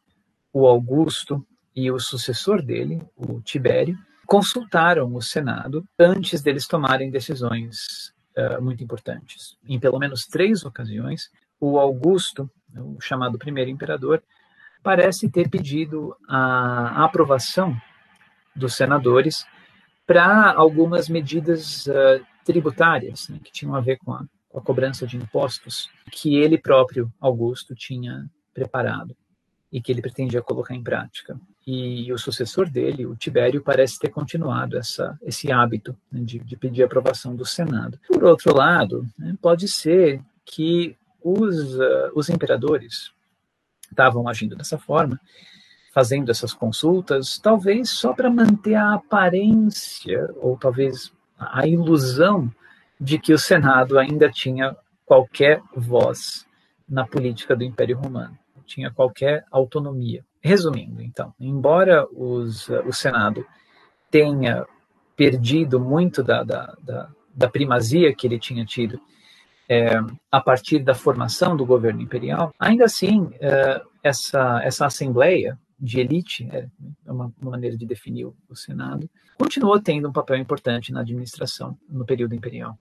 o 0.51 0.65
Augusto 0.65 1.45
e 1.75 1.91
o 1.91 1.99
sucessor 1.99 2.63
dele, 2.63 2.99
o 3.15 3.39
Tibério, 3.41 3.95
consultaram 4.25 5.13
o 5.13 5.21
Senado 5.21 5.85
antes 5.99 6.41
deles 6.41 6.65
tomarem 6.65 7.11
decisões 7.11 8.11
uh, 8.35 8.59
muito 8.59 8.83
importantes. 8.83 9.55
Em 9.69 9.79
pelo 9.79 9.99
menos 9.99 10.25
três 10.25 10.65
ocasiões, 10.65 11.29
o 11.59 11.77
Augusto, 11.77 12.49
o 12.75 12.99
chamado 12.99 13.37
primeiro 13.37 13.69
imperador, 13.69 14.23
parece 14.81 15.29
ter 15.29 15.47
pedido 15.47 16.15
a 16.27 17.05
aprovação 17.05 17.79
dos 18.55 18.73
senadores 18.73 19.45
para 20.07 20.53
algumas 20.53 21.09
medidas 21.09 21.85
uh, 21.85 22.25
tributárias 22.45 23.27
né, 23.27 23.39
que 23.43 23.51
tinham 23.51 23.75
a 23.75 23.81
ver 23.81 23.97
com 23.97 24.13
a, 24.13 24.25
com 24.47 24.57
a 24.57 24.61
cobrança 24.61 25.05
de 25.05 25.17
impostos 25.17 25.89
que 26.09 26.37
ele 26.37 26.57
próprio, 26.57 27.11
Augusto, 27.19 27.75
tinha 27.75 28.25
preparado 28.53 29.15
e 29.71 29.81
que 29.81 29.91
ele 29.91 30.01
pretendia 30.01 30.41
colocar 30.41 30.73
em 30.73 30.81
prática. 30.81 31.37
E 31.65 32.11
o 32.13 32.17
sucessor 32.17 32.69
dele, 32.69 33.05
o 33.05 33.17
Tibério, 33.17 33.61
parece 33.61 33.99
ter 33.99 34.07
continuado 34.09 34.77
essa, 34.77 35.19
esse 35.21 35.51
hábito 35.51 35.95
né, 36.09 36.21
de, 36.23 36.39
de, 36.39 36.55
pedir 36.55 36.83
aprovação 36.83 37.35
do 37.35 37.45
Senado. 37.45 37.99
Por 38.07 38.23
outro 38.23 38.55
lado, 38.55 39.05
né, 39.19 39.35
pode 39.41 39.67
ser 39.67 40.21
que 40.45 40.95
os, 41.21 41.75
uh, 41.75 42.11
os 42.15 42.29
imperadores 42.29 43.11
estavam 43.89 44.29
agindo 44.29 44.55
dessa 44.55 44.77
forma, 44.77 45.19
fazendo 45.97 46.29
essas 46.29 46.53
consultas, 46.53 47.39
talvez 47.39 47.89
só 47.89 48.13
para 48.13 48.29
manter 48.29 48.75
a 48.75 48.93
aparência, 48.93 50.29
ou 50.35 50.55
talvez 50.55 51.11
a 51.39 51.65
ilusão 51.65 52.51
de 53.01 53.17
que 53.17 53.33
o 53.33 53.39
Senado 53.39 53.97
ainda 53.97 54.29
tinha 54.29 54.77
qualquer 55.07 55.59
voz 55.75 56.45
na 56.87 57.03
política 57.03 57.55
do 57.55 57.63
Império 57.63 57.97
Romano, 57.97 58.37
tinha 58.63 58.91
qualquer 58.91 59.43
autonomia. 59.49 60.23
Resumindo, 60.39 61.01
então, 61.01 61.33
embora 61.39 62.05
os, 62.13 62.69
o 62.69 62.93
Senado 62.93 63.43
tenha 64.11 64.67
perdido 65.15 65.79
muito 65.79 66.21
da, 66.21 66.43
da, 66.43 66.77
da, 66.79 67.09
da 67.33 67.49
primazia 67.49 68.13
que 68.13 68.27
ele 68.27 68.37
tinha 68.37 68.63
tido 68.63 69.01
é, 69.67 69.99
a 70.31 70.39
partir 70.39 70.77
da 70.77 70.93
formação 70.93 71.57
do 71.57 71.65
governo 71.65 72.03
imperial, 72.03 72.53
ainda 72.59 72.85
assim, 72.85 73.31
é, 73.39 73.81
essa, 74.03 74.61
essa 74.63 74.85
assembleia 74.85 75.57
de 75.79 75.99
elite, 75.99 76.47
é, 76.51 76.67
é 77.05 77.11
uma, 77.11 77.31
maneira 77.39 77.77
de 77.77 77.85
definir 77.85 78.25
o 78.25 78.55
Senado, 78.55 79.09
continuou 79.37 79.79
tendo 79.79 80.09
um 80.09 80.11
papel 80.13 80.37
importante 80.37 80.91
na 80.91 81.01
administração 81.01 81.77
no 81.89 82.05
período 82.05 82.33
imperial. 82.33 82.77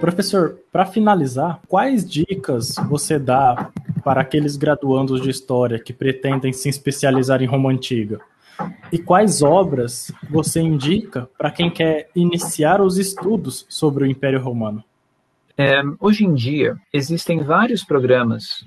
Professor, 0.00 0.60
para 0.70 0.84
finalizar, 0.84 1.60
quais 1.66 2.08
dicas 2.08 2.74
você 2.86 3.18
dá 3.18 3.70
para 4.04 4.20
aqueles 4.20 4.54
graduandos 4.56 5.22
de 5.22 5.30
história 5.30 5.78
que 5.78 5.92
pretendem 5.92 6.52
se 6.52 6.68
especializar 6.68 7.42
em 7.42 7.46
Roma 7.46 7.70
Antiga? 7.70 8.20
E 8.92 8.98
quais 8.98 9.42
obras 9.42 10.12
você 10.30 10.60
indica 10.60 11.28
para 11.38 11.50
quem 11.50 11.70
quer 11.70 12.10
iniciar 12.14 12.80
os 12.80 12.98
estudos 12.98 13.64
sobre 13.68 14.04
o 14.04 14.06
Império 14.06 14.40
Romano? 14.40 14.84
É, 15.58 15.80
hoje 15.98 16.24
em 16.24 16.34
dia, 16.34 16.76
existem 16.92 17.42
vários 17.42 17.82
programas 17.82 18.62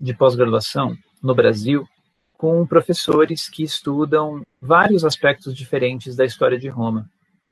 de 0.00 0.14
pós-graduação 0.14 0.96
no 1.22 1.34
Brasil 1.34 1.86
com 2.38 2.66
professores 2.66 3.50
que 3.50 3.62
estudam 3.62 4.42
vários 4.60 5.04
aspectos 5.04 5.54
diferentes 5.54 6.16
da 6.16 6.24
história 6.24 6.58
de 6.58 6.68
Roma. 6.68 7.06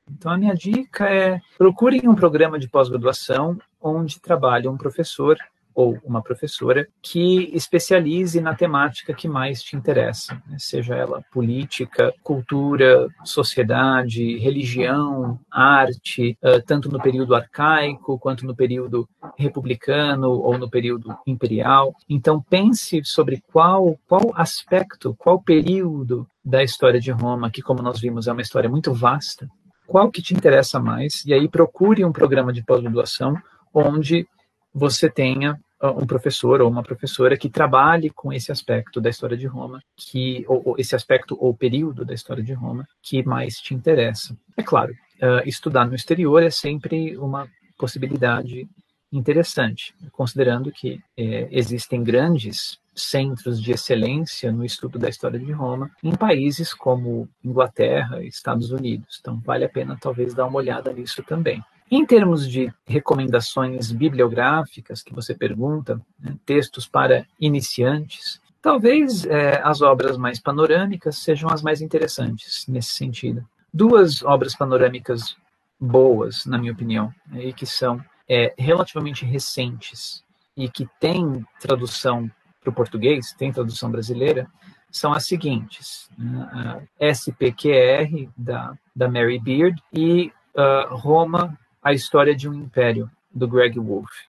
Então, 0.09 0.31
a 0.31 0.37
minha 0.37 0.55
dica 0.55 1.07
é 1.07 1.39
procurem 1.59 2.09
um 2.09 2.15
programa 2.15 2.57
de 2.57 2.67
pós-graduação 2.67 3.55
onde 3.79 4.19
trabalhe 4.19 4.67
um 4.67 4.75
professor 4.75 5.37
ou 5.73 5.97
uma 6.03 6.21
professora 6.21 6.87
que 7.01 7.49
especialize 7.53 8.39
na 8.41 8.55
temática 8.55 9.13
que 9.13 9.27
mais 9.27 9.61
te 9.61 9.75
interessa, 9.75 10.41
né? 10.47 10.57
seja 10.59 10.95
ela 10.95 11.23
política, 11.31 12.13
cultura, 12.23 13.07
sociedade, 13.23 14.37
religião, 14.37 15.39
arte, 15.49 16.37
uh, 16.43 16.61
tanto 16.65 16.89
no 16.89 17.01
período 17.01 17.35
arcaico 17.35 18.19
quanto 18.19 18.45
no 18.45 18.55
período 18.55 19.07
republicano 19.37 20.29
ou 20.31 20.57
no 20.57 20.69
período 20.69 21.15
imperial. 21.25 21.93
Então 22.09 22.41
pense 22.41 23.01
sobre 23.03 23.41
qual 23.51 23.97
qual 24.07 24.31
aspecto, 24.35 25.15
qual 25.17 25.41
período 25.41 26.27
da 26.43 26.63
história 26.63 26.99
de 26.99 27.11
Roma, 27.11 27.51
que 27.51 27.61
como 27.61 27.81
nós 27.81 27.99
vimos 27.99 28.27
é 28.27 28.31
uma 28.31 28.41
história 28.41 28.69
muito 28.69 28.93
vasta, 28.93 29.47
qual 29.87 30.09
que 30.09 30.21
te 30.21 30.33
interessa 30.33 30.79
mais 30.79 31.25
e 31.25 31.33
aí 31.33 31.47
procure 31.47 32.03
um 32.03 32.11
programa 32.11 32.53
de 32.53 32.63
pós-graduação 32.63 33.35
onde 33.73 34.27
você 34.73 35.09
tenha 35.09 35.59
ah, 35.79 35.91
um 35.91 36.05
professor 36.05 36.61
ou 36.61 36.69
uma 36.69 36.83
professora 36.83 37.37
que 37.37 37.49
trabalhe 37.49 38.09
com 38.09 38.31
esse 38.31 38.51
aspecto 38.51 39.01
da 39.01 39.09
história 39.09 39.35
de 39.35 39.47
Roma, 39.47 39.81
que 39.97 40.45
ou, 40.47 40.61
ou 40.65 40.75
esse 40.77 40.95
aspecto 40.95 41.37
ou 41.39 41.53
período 41.53 42.05
da 42.05 42.13
história 42.13 42.43
de 42.43 42.53
Roma 42.53 42.87
que 43.01 43.23
mais 43.23 43.55
te 43.57 43.73
interessa. 43.73 44.37
É 44.55 44.63
claro, 44.63 44.93
uh, 44.93 45.47
estudar 45.47 45.85
no 45.85 45.95
exterior 45.95 46.43
é 46.43 46.49
sempre 46.49 47.17
uma 47.17 47.47
possibilidade 47.77 48.67
interessante, 49.11 49.93
considerando 50.11 50.71
que 50.71 51.01
é, 51.17 51.47
existem 51.51 52.01
grandes 52.01 52.79
centros 52.95 53.61
de 53.61 53.71
excelência 53.71 54.51
no 54.51 54.63
estudo 54.63 54.99
da 54.99 55.09
história 55.09 55.39
de 55.39 55.51
Roma 55.51 55.89
em 56.03 56.15
países 56.15 56.73
como 56.73 57.27
Inglaterra 57.43 58.21
e 58.21 58.27
Estados 58.27 58.71
Unidos. 58.71 59.17
Então, 59.19 59.41
vale 59.43 59.65
a 59.65 59.69
pena 59.69 59.97
talvez 59.99 60.33
dar 60.33 60.45
uma 60.45 60.57
olhada 60.57 60.93
nisso 60.93 61.23
também. 61.23 61.61
Em 61.93 62.05
termos 62.05 62.49
de 62.49 62.73
recomendações 62.87 63.91
bibliográficas 63.91 65.03
que 65.03 65.13
você 65.13 65.35
pergunta, 65.35 66.01
né, 66.17 66.37
textos 66.45 66.87
para 66.87 67.27
iniciantes, 67.37 68.39
talvez 68.61 69.25
é, 69.25 69.61
as 69.61 69.81
obras 69.81 70.15
mais 70.17 70.39
panorâmicas 70.39 71.17
sejam 71.17 71.49
as 71.49 71.61
mais 71.61 71.81
interessantes 71.81 72.65
nesse 72.65 72.93
sentido. 72.93 73.45
Duas 73.73 74.23
obras 74.23 74.55
panorâmicas 74.55 75.35
boas, 75.77 76.45
na 76.45 76.57
minha 76.57 76.71
opinião, 76.71 77.13
né, 77.27 77.47
e 77.47 77.53
que 77.53 77.65
são 77.65 78.01
é, 78.29 78.53
relativamente 78.57 79.25
recentes 79.25 80.23
e 80.55 80.69
que 80.69 80.87
têm 80.97 81.45
tradução 81.59 82.31
para 82.61 82.69
o 82.69 82.73
português, 82.73 83.33
tem 83.33 83.51
tradução 83.51 83.91
brasileira, 83.91 84.47
são 84.89 85.11
as 85.11 85.25
seguintes: 85.25 86.09
né, 86.17 86.87
SPQR, 86.99 88.29
da, 88.37 88.77
da 88.95 89.09
Mary 89.09 89.39
Beard, 89.39 89.77
e 89.91 90.31
uh, 90.55 90.95
Roma, 90.95 91.57
a 91.83 91.93
História 91.93 92.35
de 92.35 92.47
um 92.47 92.53
Império, 92.53 93.09
do 93.33 93.47
Greg 93.47 93.79
Wolfe. 93.79 94.29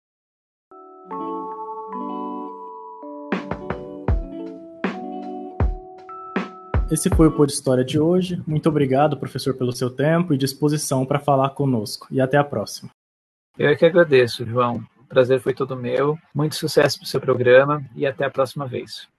Esse 6.89 7.09
foi 7.09 7.27
o 7.27 7.31
Pod 7.31 7.51
História 7.51 7.83
de 7.83 7.99
hoje. 7.99 8.41
Muito 8.47 8.69
obrigado, 8.69 9.17
professor, 9.17 9.53
pelo 9.53 9.73
seu 9.73 9.89
tempo 9.89 10.33
e 10.33 10.37
disposição 10.37 11.05
para 11.05 11.19
falar 11.19 11.49
conosco. 11.49 12.07
E 12.09 12.21
até 12.21 12.37
a 12.37 12.43
próxima. 12.43 12.89
Eu 13.57 13.69
é 13.69 13.75
que 13.75 13.85
agradeço, 13.85 14.45
João. 14.45 14.85
O 14.97 15.05
prazer 15.05 15.41
foi 15.41 15.53
todo 15.53 15.75
meu. 15.75 16.17
Muito 16.33 16.55
sucesso 16.55 16.99
para 16.99 17.05
o 17.05 17.07
seu 17.07 17.19
programa 17.19 17.83
e 17.95 18.05
até 18.05 18.23
a 18.23 18.31
próxima 18.31 18.65
vez. 18.65 19.09